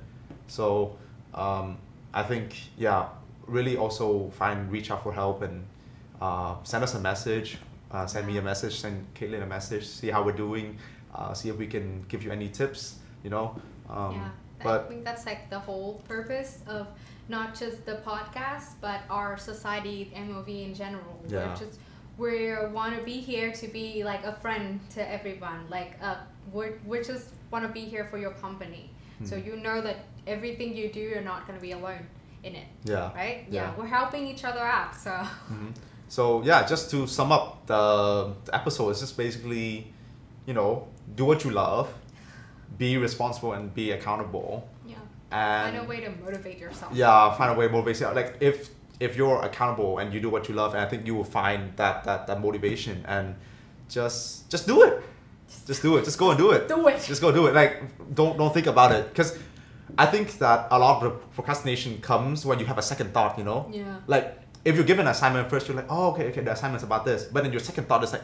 So 0.46 0.96
um, 1.34 1.78
I 2.12 2.22
think 2.22 2.56
yeah, 2.76 3.08
really 3.46 3.76
also 3.76 4.30
find 4.30 4.70
reach 4.70 4.90
out 4.90 5.02
for 5.02 5.12
help 5.12 5.42
and 5.42 5.64
uh, 6.20 6.56
send 6.62 6.84
us 6.84 6.94
a 6.94 7.00
message. 7.00 7.58
Uh, 7.90 8.06
send 8.06 8.26
me 8.26 8.38
a 8.38 8.42
message. 8.42 8.78
Send 8.80 9.06
Kaitlyn 9.14 9.42
a 9.42 9.46
message. 9.46 9.86
See 9.86 10.10
how 10.10 10.22
we're 10.22 10.32
doing. 10.32 10.78
Uh, 11.14 11.34
see 11.34 11.48
if 11.48 11.56
we 11.56 11.66
can 11.66 12.04
give 12.08 12.22
you 12.22 12.30
any 12.30 12.48
tips. 12.48 12.96
You 13.24 13.30
know. 13.30 13.60
Um, 13.88 14.30
yeah, 14.62 14.70
I 14.70 14.78
think 14.88 15.04
that's 15.04 15.26
like 15.26 15.50
the 15.50 15.58
whole 15.58 16.02
purpose 16.08 16.58
of 16.66 16.86
not 17.28 17.58
just 17.58 17.84
the 17.86 17.96
podcast, 18.06 18.74
but 18.80 19.00
our 19.08 19.36
society, 19.38 20.12
MOV 20.14 20.66
in 20.68 20.74
general. 20.74 21.20
Yeah. 21.28 21.48
We're 21.48 21.56
just 21.56 21.80
we 22.18 22.54
want 22.72 22.96
to 22.98 23.02
be 23.02 23.18
here 23.20 23.50
to 23.52 23.66
be 23.68 24.04
like 24.04 24.24
a 24.24 24.34
friend 24.34 24.80
to 24.90 25.10
everyone. 25.10 25.68
Like 25.68 25.96
uh, 26.02 26.16
we're 26.52 26.74
we 26.86 26.98
just 27.02 27.30
want 27.50 27.66
to 27.66 27.72
be 27.72 27.80
here 27.80 28.04
for 28.04 28.18
your 28.18 28.32
company, 28.32 28.90
so 29.24 29.36
Hmm. 29.36 29.46
you 29.46 29.56
know 29.56 29.80
that 29.80 30.04
everything 30.30 30.76
you 30.76 30.88
do, 30.98 31.00
you're 31.00 31.28
not 31.32 31.46
gonna 31.46 31.60
be 31.60 31.72
alone 31.72 32.04
in 32.42 32.54
it, 32.54 32.68
yeah. 32.84 33.12
right? 33.14 33.46
Yeah. 33.50 33.72
we're 33.76 33.86
helping 33.86 34.26
each 34.26 34.44
other 34.44 34.60
out. 34.60 34.94
So 34.96 35.10
Mhm. 35.52 35.72
So 36.08 36.42
yeah, 36.42 36.66
just 36.66 36.90
to 36.92 37.06
sum 37.06 37.30
up 37.30 37.66
the, 37.66 37.82
the 38.44 38.52
episode, 38.54 38.90
it's 38.90 39.00
just 39.00 39.16
basically, 39.16 39.92
you 40.46 40.54
know, 40.54 40.88
do 41.14 41.24
what 41.24 41.44
you 41.44 41.50
love, 41.52 41.86
be 42.78 42.96
responsible 42.96 43.52
and 43.52 43.72
be 43.74 43.92
accountable, 43.92 44.68
yeah, 44.86 44.96
and 45.30 45.76
find 45.76 45.84
a 45.86 45.88
way 45.88 46.00
to 46.00 46.10
motivate 46.24 46.58
yourself. 46.58 46.90
yeah, 46.94 47.32
find 47.36 47.50
a 47.52 47.54
way 47.58 47.66
to 47.66 47.72
motivate 47.72 47.94
yourself. 47.96 48.16
Like 48.16 48.36
if 48.40 48.70
if 48.98 49.16
you're 49.16 49.40
accountable 49.42 49.98
and 49.98 50.12
you 50.12 50.20
do 50.20 50.28
what 50.28 50.48
you 50.48 50.54
love, 50.54 50.74
and 50.74 50.82
I 50.84 50.88
think 50.90 51.06
you 51.06 51.14
will 51.14 51.30
find 51.40 51.76
that 51.76 52.02
that, 52.04 52.26
that 52.26 52.40
motivation 52.40 53.04
and 53.06 53.36
just 53.88 54.50
just 54.50 54.66
do 54.66 54.82
it. 54.82 55.02
Just 55.66 55.82
do 55.82 55.96
it. 55.96 56.04
Just 56.04 56.18
go 56.18 56.30
and 56.30 56.38
do 56.38 56.50
it. 56.50 56.66
Do 56.68 56.88
it. 56.88 57.00
Just 57.02 57.20
go 57.20 57.30
do 57.32 57.46
it. 57.46 57.54
Like 57.54 57.82
don't 58.14 58.36
don't 58.36 58.52
think 58.52 58.66
about 58.66 58.90
it 58.92 59.08
because 59.10 59.38
I 59.98 60.06
think 60.06 60.38
that 60.38 60.68
a 60.70 60.78
lot 60.78 61.02
of 61.04 61.12
procrastination 61.34 62.00
comes 62.00 62.44
when 62.46 62.58
you 62.58 62.66
have 62.66 62.78
a 62.78 62.82
second 62.82 63.12
thought. 63.14 63.38
You 63.38 63.44
know. 63.44 63.68
Yeah. 63.72 63.96
Like 64.06 64.38
if 64.64 64.74
you're 64.76 64.84
given 64.84 65.06
an 65.06 65.12
assignment 65.12 65.48
first, 65.50 65.68
you're 65.68 65.76
like, 65.76 65.86
oh 65.90 66.10
okay 66.12 66.28
okay 66.30 66.40
the 66.42 66.52
assignment's 66.52 66.84
about 66.84 67.04
this, 67.04 67.24
but 67.24 67.42
then 67.42 67.52
your 67.52 67.60
second 67.60 67.84
thought 67.88 68.02
is 68.04 68.12
like, 68.12 68.22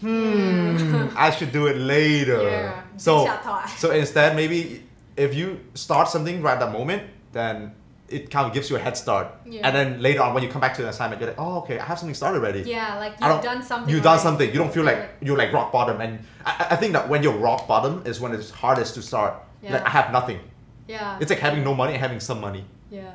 hmm, 0.00 1.08
I 1.16 1.30
should 1.30 1.52
do 1.52 1.66
it 1.66 1.76
later. 1.76 2.42
Yeah. 2.42 2.82
So 2.96 3.18
Big 3.18 3.26
shot 3.28 3.44
thought. 3.44 3.68
so 3.70 3.90
instead 3.90 4.36
maybe 4.36 4.82
if 5.16 5.34
you 5.34 5.60
start 5.74 6.08
something 6.08 6.42
right 6.42 6.54
at 6.54 6.60
that 6.60 6.72
moment, 6.72 7.02
then 7.32 7.72
it 8.08 8.30
kind 8.30 8.46
of 8.46 8.54
gives 8.54 8.70
you 8.70 8.76
a 8.76 8.78
head 8.78 8.96
start. 8.96 9.26
Yeah. 9.44 9.66
And 9.66 9.74
then 9.76 10.00
later 10.00 10.22
on 10.22 10.32
when 10.34 10.42
you 10.42 10.48
come 10.48 10.60
back 10.62 10.74
to 10.76 10.82
the 10.82 10.88
assignment, 10.88 11.20
you're 11.20 11.30
like, 11.30 11.38
oh 11.40 11.58
okay, 11.58 11.78
I 11.78 11.84
have 11.84 11.98
something 11.98 12.14
started 12.14 12.38
already. 12.38 12.62
Yeah, 12.62 12.98
like 12.98 13.12
you've 13.20 13.42
done 13.42 13.62
something. 13.62 13.92
You've 13.94 14.04
done 14.04 14.18
something. 14.18 14.48
You 14.48 14.56
don't 14.58 14.72
feel 14.72 14.84
like 14.84 15.10
you're 15.20 15.36
like 15.36 15.52
rock 15.52 15.72
bottom. 15.72 16.00
And 16.00 16.20
I, 16.46 16.50
I- 16.60 16.66
I 16.74 16.76
think 16.76 16.92
that 16.94 17.08
when 17.08 17.22
you're 17.22 17.36
rock 17.36 17.66
bottom 17.68 18.02
is 18.06 18.20
when 18.20 18.32
it's 18.32 18.50
hardest 18.50 18.94
to 18.94 19.02
start. 19.02 19.34
Yeah. 19.62 19.72
Like 19.74 19.86
I 19.86 19.90
have 19.90 20.12
nothing. 20.12 20.40
Yeah. 20.88 21.18
It's 21.20 21.30
like 21.30 21.38
having 21.40 21.62
no 21.62 21.74
money 21.74 21.92
and 21.92 22.00
having 22.00 22.20
some 22.20 22.40
money. 22.40 22.64
yeah. 22.90 23.14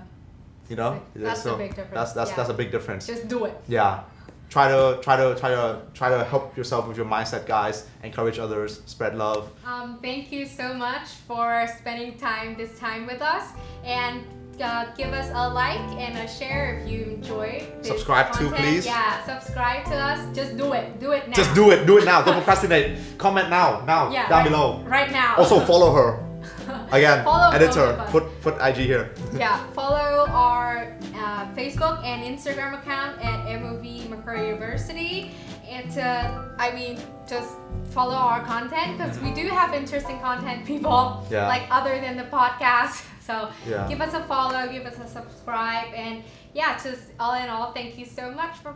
You 0.69 0.77
know? 0.77 1.01
That's 1.13 1.45
a 1.45 1.57
big 1.57 1.75
difference, 1.75 1.93
That's 1.93 2.13
that's 2.13 2.29
yeah. 2.31 2.35
that's 2.37 2.49
a 2.49 2.53
big 2.53 2.71
difference. 2.71 3.05
Just 3.05 3.27
do 3.27 3.43
it. 3.45 3.55
yeah. 3.67 4.03
Try 4.49 4.67
to 4.69 4.99
try 5.01 5.17
to 5.17 5.35
try 5.39 5.49
to 5.49 5.81
try 5.93 6.09
to 6.09 6.23
help 6.23 6.55
yourself 6.55 6.87
with 6.87 6.95
your 6.95 7.05
mindset, 7.05 7.45
guys. 7.45 7.87
Encourage 8.03 8.39
others. 8.39 8.81
Spread 8.85 9.17
love. 9.17 9.51
Um, 9.65 9.99
thank 10.01 10.31
you 10.31 10.45
so 10.45 10.73
much 10.73 11.07
for 11.27 11.67
spending 11.79 12.17
time 12.17 12.55
this 12.55 12.77
time 12.79 13.05
with 13.07 13.21
us 13.21 13.45
and 13.83 14.23
uh, 14.61 14.85
give 14.95 15.11
us 15.11 15.29
a 15.33 15.49
like 15.49 15.79
and 15.97 16.17
a 16.17 16.27
share 16.29 16.79
if 16.79 16.87
you 16.89 17.03
enjoy 17.17 17.67
Subscribe 17.81 18.31
too, 18.31 18.49
content. 18.49 18.61
please. 18.63 18.85
Yeah, 18.85 19.25
subscribe 19.25 19.85
to 19.85 19.95
us. 19.95 20.19
Just 20.35 20.55
do 20.55 20.71
it. 20.73 20.99
Do 20.99 21.11
it 21.11 21.27
now. 21.27 21.33
Just 21.33 21.53
do 21.55 21.71
it. 21.71 21.85
Do 21.87 21.97
it 21.97 22.05
now. 22.05 22.21
Don't 22.21 22.35
procrastinate. 22.35 23.17
Comment 23.17 23.49
now. 23.49 23.83
Now. 23.85 24.11
Yeah, 24.11 24.29
down 24.29 24.43
right, 24.43 24.49
below. 24.49 24.83
Right 24.85 25.11
now. 25.11 25.35
Also 25.37 25.59
follow 25.65 25.91
her. 25.93 26.23
Again, 26.91 27.23
Follow 27.23 27.51
editor. 27.55 28.05
Put 28.09 28.23
put 28.41 28.55
IG 28.61 28.75
here. 28.77 29.13
yeah, 29.33 29.65
follow 29.73 30.25
our 30.29 30.95
uh, 31.15 31.45
Facebook 31.55 32.03
and 32.03 32.21
Instagram 32.23 32.73
account 32.79 33.19
at 33.23 33.45
MOV 33.59 34.09
Macquarie 34.09 34.47
University. 34.47 35.31
And 35.67 35.97
uh, 35.97 36.43
I 36.59 36.71
mean, 36.73 36.99
just 37.27 37.55
follow 37.91 38.15
our 38.15 38.43
content 38.45 38.97
because 38.97 39.17
we 39.19 39.31
do 39.33 39.47
have 39.47 39.73
interesting 39.73 40.19
content, 40.19 40.65
people. 40.71 41.25
Yeah. 41.31 41.47
Like 41.47 41.63
other 41.71 41.99
than 42.01 42.17
the 42.17 42.25
podcast. 42.25 43.03
So 43.21 43.49
Yeah. 43.67 43.87
give 43.87 44.01
us 44.01 44.13
a 44.13 44.23
follow, 44.25 44.67
give 44.71 44.85
us 44.85 44.97
a 44.99 45.07
subscribe, 45.07 45.93
and 45.95 46.23
yeah, 46.53 46.77
just 46.83 47.03
all 47.19 47.33
in 47.35 47.49
all, 47.49 47.71
thank 47.71 47.97
you 47.97 48.05
so 48.05 48.29
much 48.31 48.57
for 48.57 48.75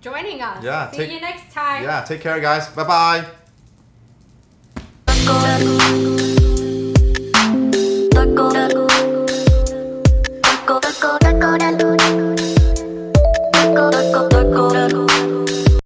joining 0.00 0.40
us. 0.40 0.64
Yeah, 0.64 0.90
See 0.90 0.96
take- 0.96 1.12
you 1.12 1.20
next 1.20 1.52
time. 1.52 1.82
Yeah. 1.84 2.02
Take 2.02 2.22
care, 2.22 2.40
guys. 2.40 2.68
Bye 2.68 2.84
bye. 2.84 3.26